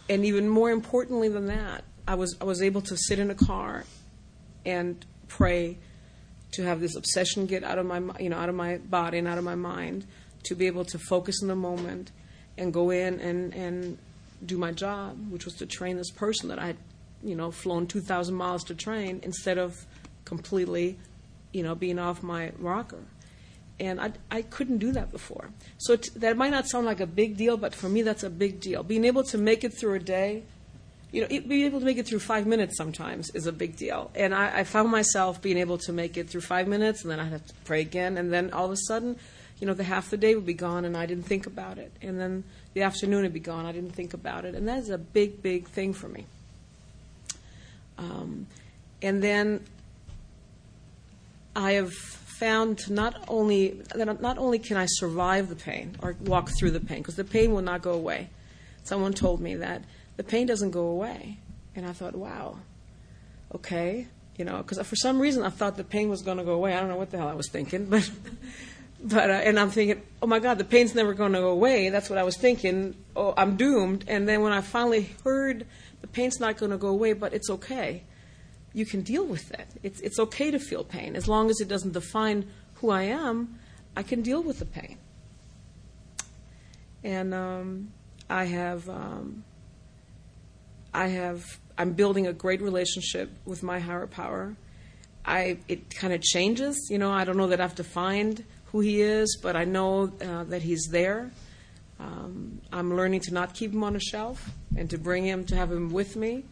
and 0.08 0.24
even 0.24 0.48
more 0.48 0.70
importantly 0.70 1.28
than 1.28 1.46
that, 1.46 1.82
I 2.06 2.14
was, 2.14 2.36
I 2.40 2.44
was 2.44 2.62
able 2.62 2.82
to 2.82 2.96
sit 2.96 3.18
in 3.18 3.28
a 3.32 3.34
car 3.34 3.86
and 4.64 5.04
pray 5.26 5.78
to 6.52 6.62
have 6.62 6.78
this 6.78 6.94
obsession 6.94 7.46
get 7.46 7.64
out 7.64 7.78
of 7.78 7.86
my, 7.86 8.00
you 8.20 8.28
know, 8.28 8.38
out 8.38 8.48
of 8.48 8.54
my 8.54 8.78
body 8.78 9.18
and 9.18 9.26
out 9.26 9.36
of 9.36 9.42
my 9.42 9.56
mind, 9.56 10.06
to 10.44 10.54
be 10.54 10.66
able 10.66 10.84
to 10.86 10.98
focus 10.98 11.42
in 11.42 11.48
the 11.48 11.56
moment 11.56 12.10
and 12.56 12.72
go 12.72 12.90
in 12.90 13.20
and, 13.20 13.54
and 13.54 13.98
do 14.44 14.58
my 14.58 14.72
job, 14.72 15.16
which 15.30 15.44
was 15.44 15.54
to 15.54 15.66
train 15.66 15.96
this 15.96 16.10
person 16.10 16.48
that 16.48 16.58
I 16.58 16.68
had 16.68 16.76
you 17.22 17.34
know, 17.34 17.50
flown 17.50 17.86
2,000 17.86 18.34
miles 18.34 18.64
to 18.64 18.74
train 18.74 19.20
instead 19.22 19.58
of 19.58 19.86
completely, 20.24 20.98
you 21.52 21.62
know, 21.62 21.74
being 21.74 21.98
off 21.98 22.22
my 22.22 22.52
rocker. 22.58 23.02
And 23.80 24.00
I, 24.00 24.12
I 24.30 24.42
couldn't 24.42 24.78
do 24.78 24.92
that 24.92 25.12
before. 25.12 25.50
So 25.78 25.96
that 25.96 26.36
might 26.36 26.50
not 26.50 26.68
sound 26.68 26.86
like 26.86 27.00
a 27.00 27.06
big 27.06 27.36
deal, 27.36 27.56
but 27.56 27.74
for 27.74 27.88
me, 27.88 28.02
that's 28.02 28.24
a 28.24 28.30
big 28.30 28.60
deal. 28.60 28.82
Being 28.82 29.04
able 29.04 29.22
to 29.24 29.38
make 29.38 29.62
it 29.62 29.70
through 29.70 29.94
a 29.94 30.00
day, 30.00 30.42
you 31.12 31.22
know, 31.22 31.28
being 31.28 31.64
able 31.64 31.78
to 31.78 31.86
make 31.86 31.96
it 31.96 32.06
through 32.06 32.18
five 32.18 32.46
minutes 32.46 32.76
sometimes 32.76 33.30
is 33.34 33.46
a 33.46 33.52
big 33.52 33.76
deal. 33.76 34.10
And 34.14 34.34
I, 34.34 34.58
I 34.58 34.64
found 34.64 34.90
myself 34.90 35.40
being 35.40 35.58
able 35.58 35.78
to 35.78 35.92
make 35.92 36.16
it 36.16 36.28
through 36.28 36.42
five 36.42 36.66
minutes, 36.66 37.02
and 37.02 37.10
then 37.10 37.20
I'd 37.20 37.32
have 37.32 37.46
to 37.46 37.54
pray 37.64 37.80
again, 37.80 38.18
and 38.18 38.32
then 38.32 38.52
all 38.52 38.66
of 38.66 38.72
a 38.72 38.76
sudden, 38.76 39.16
you 39.60 39.66
know, 39.66 39.74
the 39.74 39.84
half 39.84 40.10
the 40.10 40.16
day 40.16 40.34
would 40.34 40.46
be 40.46 40.54
gone, 40.54 40.84
and 40.84 40.96
I 40.96 41.06
didn't 41.06 41.24
think 41.24 41.46
about 41.46 41.78
it. 41.78 41.92
And 42.00 42.18
then 42.18 42.44
the 42.74 42.82
afternoon 42.82 43.22
would 43.22 43.32
be 43.32 43.40
gone, 43.40 43.66
I 43.66 43.72
didn't 43.72 43.92
think 43.92 44.14
about 44.14 44.44
it. 44.44 44.54
And 44.54 44.68
that 44.68 44.78
is 44.78 44.90
a 44.90 44.98
big, 44.98 45.42
big 45.42 45.66
thing 45.66 45.92
for 45.92 46.08
me. 46.08 46.26
Um, 47.98 48.46
and 49.02 49.22
then 49.22 49.64
I 51.56 51.72
have 51.72 51.92
found 51.92 52.88
not 52.88 53.24
only 53.26 53.82
that 53.94 54.20
not 54.20 54.38
only 54.38 54.60
can 54.60 54.76
I 54.76 54.86
survive 54.86 55.48
the 55.48 55.56
pain 55.56 55.96
or 56.00 56.14
walk 56.20 56.50
through 56.56 56.70
the 56.70 56.80
pain 56.80 56.98
because 56.98 57.16
the 57.16 57.24
pain 57.24 57.52
will 57.52 57.62
not 57.62 57.82
go 57.82 57.92
away. 57.92 58.28
Someone 58.84 59.12
told 59.12 59.40
me 59.40 59.56
that 59.56 59.82
the 60.16 60.22
pain 60.22 60.46
doesn't 60.46 60.70
go 60.70 60.86
away, 60.86 61.38
and 61.74 61.84
I 61.84 61.92
thought, 61.92 62.14
wow, 62.14 62.58
okay, 63.54 64.06
you 64.36 64.44
know, 64.44 64.58
because 64.58 64.84
for 64.86 64.96
some 64.96 65.20
reason 65.20 65.42
I 65.42 65.50
thought 65.50 65.76
the 65.76 65.84
pain 65.84 66.08
was 66.08 66.22
going 66.22 66.38
to 66.38 66.44
go 66.44 66.52
away. 66.52 66.74
I 66.74 66.80
don't 66.80 66.88
know 66.88 66.96
what 66.96 67.10
the 67.10 67.18
hell 67.18 67.28
I 67.28 67.34
was 67.34 67.48
thinking, 67.50 67.86
but 67.86 68.08
but 69.02 69.30
uh, 69.30 69.34
and 69.34 69.58
I'm 69.58 69.70
thinking, 69.70 70.02
oh 70.22 70.26
my 70.26 70.38
God, 70.38 70.58
the 70.58 70.64
pain's 70.64 70.94
never 70.94 71.14
going 71.14 71.32
to 71.32 71.40
go 71.40 71.50
away. 71.50 71.88
That's 71.88 72.10
what 72.10 72.18
I 72.18 72.24
was 72.24 72.36
thinking. 72.36 72.96
Oh, 73.14 73.34
I'm 73.36 73.56
doomed. 73.56 74.04
And 74.08 74.28
then 74.28 74.42
when 74.42 74.52
I 74.52 74.60
finally 74.60 75.10
heard 75.24 75.66
the 76.00 76.06
pain's 76.06 76.40
not 76.40 76.56
going 76.56 76.70
to 76.70 76.78
go 76.78 76.88
away, 76.88 77.12
but 77.12 77.32
it's 77.32 77.50
okay. 77.50 78.04
You 78.72 78.86
can 78.86 79.02
deal 79.02 79.24
with 79.24 79.50
it. 79.52 79.66
It's, 79.82 80.00
it's 80.00 80.18
okay 80.18 80.50
to 80.50 80.58
feel 80.58 80.84
pain. 80.84 81.16
As 81.16 81.26
long 81.26 81.50
as 81.50 81.60
it 81.60 81.68
doesn't 81.68 81.92
define 81.92 82.48
who 82.74 82.90
I 82.90 83.02
am, 83.02 83.58
I 83.96 84.02
can 84.02 84.22
deal 84.22 84.42
with 84.42 84.58
the 84.58 84.66
pain. 84.66 84.98
And 87.02 87.34
um, 87.34 87.92
I 88.28 88.44
have, 88.44 88.88
um, 88.88 89.44
I 90.92 91.08
have, 91.08 91.44
I'm 91.76 91.92
building 91.92 92.26
a 92.26 92.32
great 92.32 92.60
relationship 92.60 93.30
with 93.44 93.62
my 93.62 93.78
higher 93.78 94.06
power. 94.06 94.56
I, 95.24 95.58
it 95.68 95.94
kind 95.94 96.12
of 96.12 96.22
changes. 96.22 96.88
You 96.90 96.98
know, 96.98 97.10
I 97.10 97.24
don't 97.24 97.36
know 97.36 97.48
that 97.48 97.60
I've 97.60 97.74
defined 97.74 98.44
who 98.72 98.80
he 98.80 99.00
is, 99.00 99.38
but 99.42 99.56
I 99.56 99.64
know 99.64 100.12
uh, 100.20 100.44
that 100.44 100.62
he's 100.62 100.88
there. 100.90 101.30
Um, 102.00 102.60
I'm 102.72 102.96
learning 102.96 103.20
to 103.22 103.34
not 103.34 103.54
keep 103.54 103.72
him 103.72 103.82
on 103.82 103.96
a 103.96 104.00
shelf 104.00 104.50
and 104.76 104.88
to 104.90 104.98
bring 104.98 105.24
him 105.24 105.44
to 105.46 105.56
have 105.56 105.72
him 105.72 105.90
with 105.90 106.16
me, 106.16 106.44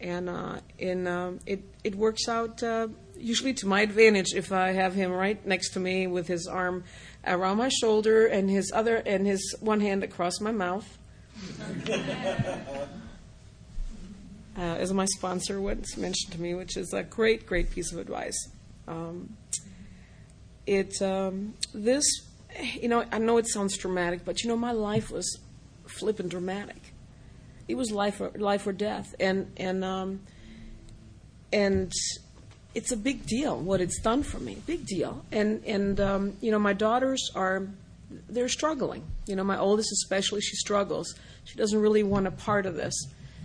and 0.00 0.28
uh, 0.28 0.60
in 0.78 1.06
um, 1.06 1.40
it 1.46 1.62
it 1.82 1.94
works 1.94 2.28
out 2.28 2.62
uh, 2.62 2.88
usually 3.18 3.52
to 3.54 3.66
my 3.66 3.80
advantage 3.80 4.32
if 4.34 4.52
I 4.52 4.72
have 4.72 4.94
him 4.94 5.10
right 5.10 5.44
next 5.44 5.70
to 5.70 5.80
me 5.80 6.06
with 6.06 6.28
his 6.28 6.46
arm 6.46 6.84
around 7.26 7.56
my 7.56 7.68
shoulder 7.68 8.26
and 8.26 8.48
his 8.48 8.70
other 8.74 8.96
and 8.96 9.26
his 9.26 9.56
one 9.60 9.80
hand 9.80 10.04
across 10.04 10.40
my 10.40 10.52
mouth. 10.52 10.98
Uh, 14.56 14.76
as 14.76 14.92
my 14.92 15.06
sponsor 15.16 15.58
once 15.58 15.96
mentioned 15.96 16.32
to 16.34 16.40
me, 16.40 16.54
which 16.54 16.76
is 16.76 16.92
a 16.92 17.02
great, 17.02 17.46
great 17.46 17.70
piece 17.70 17.92
of 17.92 17.98
advice. 17.98 18.36
Um, 18.86 19.34
it 20.66 21.00
um, 21.02 21.54
this 21.72 22.04
you 22.58 22.88
know, 22.88 23.04
I 23.10 23.18
know 23.18 23.38
it 23.38 23.48
sounds 23.48 23.76
dramatic, 23.76 24.24
but 24.24 24.42
you 24.42 24.48
know, 24.48 24.56
my 24.56 24.72
life 24.72 25.10
was 25.10 25.38
flippin' 25.86 26.28
dramatic. 26.28 26.92
It 27.68 27.76
was 27.76 27.90
life 27.90 28.20
or 28.20 28.30
life 28.36 28.66
or 28.66 28.72
death, 28.72 29.14
and 29.20 29.52
and 29.56 29.84
um, 29.84 30.20
and 31.52 31.92
it's 32.74 32.92
a 32.92 32.96
big 32.96 33.26
deal 33.26 33.58
what 33.58 33.80
it's 33.80 34.00
done 34.00 34.22
for 34.22 34.38
me. 34.38 34.58
Big 34.66 34.86
deal. 34.86 35.24
And 35.30 35.64
and 35.64 36.00
um, 36.00 36.36
you 36.40 36.50
know, 36.50 36.58
my 36.58 36.72
daughters 36.72 37.30
are 37.34 37.68
they're 38.28 38.48
struggling. 38.48 39.04
You 39.26 39.36
know, 39.36 39.44
my 39.44 39.58
oldest 39.58 39.92
especially, 39.92 40.40
she 40.40 40.56
struggles. 40.56 41.14
She 41.44 41.56
doesn't 41.56 41.80
really 41.80 42.02
want 42.02 42.26
a 42.26 42.32
part 42.32 42.66
of 42.66 42.74
this. 42.74 42.94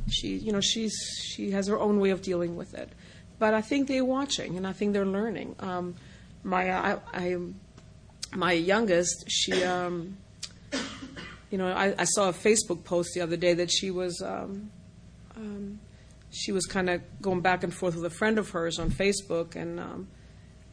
She, 0.09 0.35
you 0.37 0.51
know, 0.51 0.61
she's 0.61 0.95
she 1.23 1.51
has 1.51 1.67
her 1.67 1.79
own 1.79 1.99
way 1.99 2.09
of 2.09 2.21
dealing 2.21 2.55
with 2.55 2.73
it. 2.73 2.89
But 3.37 3.53
I 3.53 3.61
think 3.61 3.87
they're 3.87 4.05
watching, 4.05 4.57
and 4.57 4.65
I 4.65 4.71
think 4.71 4.93
they're 4.93 5.05
learning. 5.05 5.55
Um, 5.59 5.95
my 6.45 6.71
I, 6.71 6.97
I 7.13 7.37
my 8.35 8.51
youngest, 8.51 9.25
she, 9.29 9.63
um, 9.63 10.17
you 11.49 11.57
know, 11.57 11.67
I, 11.67 11.95
I 11.97 12.03
saw 12.05 12.29
a 12.29 12.33
Facebook 12.33 12.83
post 12.83 13.13
the 13.13 13.21
other 13.21 13.37
day 13.37 13.53
that 13.55 13.71
she 13.71 13.91
was, 13.91 14.21
um, 14.21 14.71
um, 15.35 15.79
she 16.31 16.51
was 16.51 16.65
kind 16.65 16.89
of 16.89 17.01
going 17.21 17.41
back 17.41 17.63
and 17.63 17.73
forth 17.73 17.95
with 17.95 18.05
a 18.05 18.09
friend 18.09 18.37
of 18.37 18.49
hers 18.49 18.79
on 18.79 18.91
Facebook, 18.91 19.55
and 19.55 19.79
um, 19.79 20.07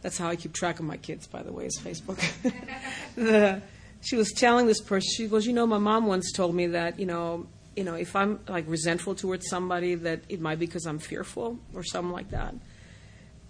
that's 0.02 0.18
how 0.18 0.28
I 0.28 0.36
keep 0.36 0.52
track 0.52 0.78
of 0.80 0.84
my 0.84 0.96
kids, 0.96 1.26
by 1.26 1.42
the 1.42 1.52
way, 1.52 1.66
is 1.66 1.78
Facebook. 1.82 2.20
the, 3.14 3.62
she 4.00 4.16
was 4.16 4.32
telling 4.32 4.66
this 4.66 4.80
person, 4.80 5.08
she 5.16 5.28
goes, 5.28 5.46
you 5.46 5.52
know, 5.52 5.66
my 5.66 5.78
mom 5.78 6.06
once 6.06 6.32
told 6.32 6.54
me 6.54 6.68
that, 6.68 6.98
you 6.98 7.06
know, 7.06 7.46
you 7.76 7.84
know, 7.84 7.94
if 7.94 8.14
I'm 8.16 8.40
like 8.48 8.64
resentful 8.68 9.14
towards 9.14 9.48
somebody, 9.48 9.94
that 9.94 10.20
it 10.28 10.40
might 10.40 10.58
be 10.58 10.66
because 10.66 10.84
I'm 10.84 10.98
fearful 10.98 11.58
or 11.74 11.82
something 11.82 12.12
like 12.12 12.30
that. 12.30 12.54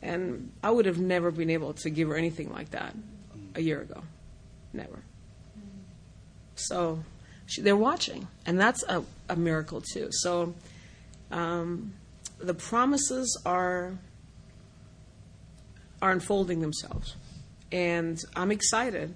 And 0.03 0.51
I 0.63 0.71
would 0.71 0.87
have 0.87 0.99
never 0.99 1.31
been 1.31 1.51
able 1.51 1.75
to 1.75 1.91
give 1.91 2.09
her 2.09 2.17
anything 2.17 2.53
like 2.53 2.71
that 2.71 2.95
a 3.55 3.61
year 3.61 3.81
ago. 3.81 4.03
Never. 4.73 5.03
So 6.57 7.05
she, 7.47 7.63
they're 7.63 7.77
watching, 7.77 8.29
and 8.47 8.59
that's 8.59 8.83
a, 8.85 9.05
a 9.29 9.37
miracle 9.37 9.81
too. 9.81 10.09
So 10.11 10.55
um, 11.31 11.95
the 12.39 12.55
promises 12.55 13.41
are 13.47 13.93
are 16.01 16.11
unfolding 16.11 16.61
themselves, 16.61 17.17
and 17.71 18.19
I'm 18.35 18.51
excited. 18.51 19.15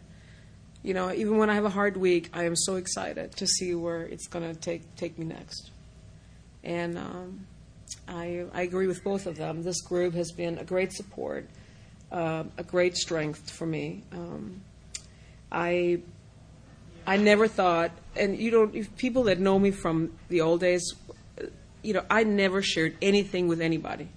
You 0.82 0.94
know, 0.94 1.12
even 1.12 1.36
when 1.36 1.50
I 1.50 1.54
have 1.54 1.64
a 1.64 1.70
hard 1.70 1.96
week, 1.96 2.30
I 2.32 2.44
am 2.44 2.54
so 2.54 2.76
excited 2.76 3.32
to 3.36 3.46
see 3.46 3.74
where 3.74 4.02
it's 4.02 4.28
going 4.28 4.48
to 4.52 4.58
take 4.58 4.94
take 4.96 5.18
me 5.18 5.26
next. 5.26 5.70
And 6.62 6.98
um, 6.98 7.46
I 8.08 8.44
I 8.52 8.62
agree 8.62 8.86
with 8.86 9.02
both 9.04 9.26
of 9.26 9.36
them. 9.36 9.62
This 9.62 9.80
group 9.80 10.14
has 10.14 10.32
been 10.32 10.58
a 10.58 10.64
great 10.64 10.92
support, 10.92 11.48
uh, 12.10 12.44
a 12.56 12.62
great 12.62 12.96
strength 12.96 13.50
for 13.50 13.66
me. 13.66 14.02
Um, 14.12 14.62
I 15.50 16.00
I 17.06 17.16
never 17.16 17.46
thought, 17.46 17.92
and 18.16 18.36
you 18.36 18.50
don't, 18.50 18.74
if 18.74 18.94
people 18.96 19.24
that 19.24 19.38
know 19.38 19.58
me 19.58 19.70
from 19.70 20.12
the 20.28 20.40
old 20.40 20.60
days, 20.60 20.92
you 21.82 21.94
know, 21.94 22.04
I 22.10 22.24
never 22.24 22.62
shared 22.62 22.96
anything 23.00 23.46
with 23.46 23.60
anybody. 23.60 24.08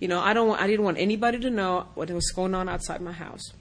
You 0.00 0.08
know, 0.08 0.18
I 0.18 0.32
don't, 0.32 0.60
I 0.60 0.66
didn't 0.66 0.84
want 0.84 0.98
anybody 0.98 1.38
to 1.38 1.50
know 1.50 1.86
what 1.94 2.10
was 2.10 2.32
going 2.32 2.54
on 2.54 2.68
outside 2.68 3.00
my 3.00 3.12
house. 3.12 3.52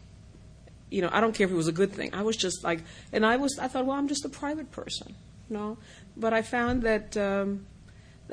You 0.90 1.04
know, 1.04 1.10
I 1.12 1.22
don't 1.22 1.34
care 1.36 1.46
if 1.46 1.54
it 1.54 1.56
was 1.56 1.68
a 1.68 1.72
good 1.74 1.92
thing. 1.92 2.14
I 2.14 2.24
was 2.24 2.36
just 2.36 2.64
like, 2.64 2.84
and 3.12 3.24
I 3.24 3.38
was, 3.38 3.60
I 3.60 3.68
thought, 3.68 3.86
well, 3.86 3.96
I'm 3.96 4.08
just 4.08 4.26
a 4.26 4.30
private 4.30 4.72
person, 4.72 5.16
you 5.50 5.56
know. 5.56 5.78
But 6.18 6.34
I 6.34 6.42
found 6.42 6.82
that 6.82 7.16
um, 7.16 7.68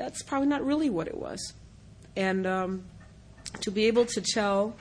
that's 0.01 0.23
probably 0.23 0.47
not 0.47 0.65
really 0.65 0.89
what 0.89 1.07
it 1.07 1.15
was, 1.15 1.53
and 2.15 2.47
um, 2.47 2.83
to 3.59 3.69
be 3.69 3.85
able 3.85 4.05
to 4.05 4.19
tell 4.19 4.75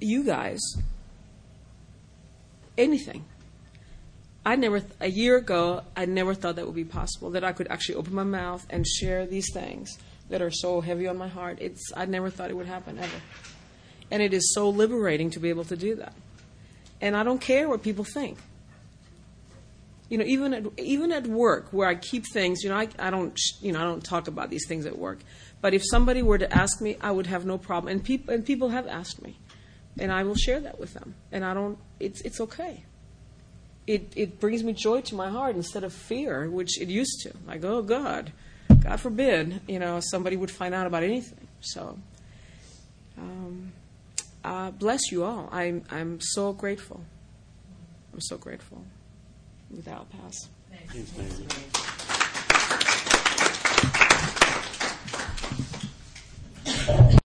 you 0.00 0.22
guys 0.22 0.60
anything. 2.78 3.24
I 4.46 4.54
never, 4.54 4.82
a 5.00 5.08
year 5.08 5.36
ago, 5.36 5.82
I 5.96 6.04
never 6.04 6.34
thought 6.34 6.54
that 6.56 6.66
would 6.66 6.76
be 6.76 6.84
possible, 6.84 7.30
that 7.30 7.42
I 7.42 7.52
could 7.52 7.66
actually 7.68 7.96
open 7.96 8.14
my 8.14 8.24
mouth 8.24 8.64
and 8.70 8.86
share 8.86 9.26
these 9.26 9.52
things 9.52 9.98
that 10.30 10.40
are 10.40 10.50
so 10.50 10.80
heavy 10.80 11.08
on 11.08 11.16
my 11.16 11.28
heart. 11.28 11.58
It's, 11.60 11.92
I 11.96 12.06
never 12.06 12.30
thought 12.30 12.50
it 12.50 12.56
would 12.56 12.66
happen 12.66 12.98
ever. 12.98 13.20
And 14.10 14.22
it 14.22 14.32
is 14.32 14.54
so 14.54 14.68
liberating 14.68 15.30
to 15.30 15.40
be 15.40 15.48
able 15.48 15.64
to 15.64 15.76
do 15.76 15.96
that. 15.96 16.14
And 17.00 17.16
I 17.16 17.22
don't 17.22 17.40
care 17.40 17.68
what 17.68 17.82
people 17.82 18.04
think. 18.04 18.38
You 20.12 20.18
know, 20.18 20.24
even 20.24 20.52
at, 20.52 20.64
even 20.78 21.10
at 21.10 21.26
work, 21.26 21.72
where 21.72 21.88
I 21.88 21.94
keep 21.94 22.24
things, 22.26 22.62
you 22.62 22.68
know, 22.68 22.76
I, 22.76 22.88
I 22.98 23.10
don't, 23.10 23.38
you 23.60 23.72
know, 23.72 23.80
I 23.80 23.84
don't 23.84 24.04
talk 24.04 24.28
about 24.28 24.50
these 24.50 24.66
things 24.68 24.84
at 24.84 24.98
work. 24.98 25.20
But 25.62 25.72
if 25.72 25.82
somebody 25.84 26.22
were 26.22 26.38
to 26.38 26.52
ask 26.52 26.80
me, 26.80 26.96
I 27.00 27.10
would 27.10 27.26
have 27.26 27.46
no 27.46 27.56
problem. 27.56 27.90
And 27.92 28.04
people, 28.04 28.34
and 28.34 28.44
people 28.44 28.68
have 28.68 28.86
asked 28.86 29.22
me 29.22 29.38
and 29.98 30.12
I 30.12 30.22
will 30.22 30.34
share 30.34 30.60
that 30.60 30.78
with 30.78 30.94
them. 30.94 31.14
And 31.30 31.44
I 31.44 31.54
don't. 31.54 31.78
It's 32.00 32.20
it's 32.22 32.40
okay. 32.40 32.84
It 33.86 34.12
it 34.16 34.40
brings 34.40 34.62
me 34.62 34.72
joy 34.72 35.00
to 35.02 35.14
my 35.14 35.28
heart 35.28 35.56
instead 35.56 35.84
of 35.84 35.92
fear, 35.92 36.48
which 36.48 36.80
it 36.80 36.88
used 36.88 37.20
to. 37.22 37.32
Like, 37.46 37.64
oh 37.64 37.82
God, 37.82 38.32
God 38.80 39.00
forbid, 39.00 39.60
you 39.66 39.78
know, 39.78 40.00
somebody 40.00 40.36
would 40.36 40.50
find 40.50 40.74
out 40.74 40.86
about 40.86 41.02
anything. 41.02 41.48
So, 41.60 41.98
um, 43.18 43.72
uh, 44.44 44.70
bless 44.70 45.10
you 45.10 45.24
all. 45.24 45.48
I'm 45.52 45.84
I'm 45.90 46.20
so 46.20 46.52
grateful. 46.52 47.04
I'm 48.12 48.20
so 48.20 48.36
grateful 48.36 48.84
without 49.72 50.06
pass. 50.10 50.48
Thanks, 50.92 51.52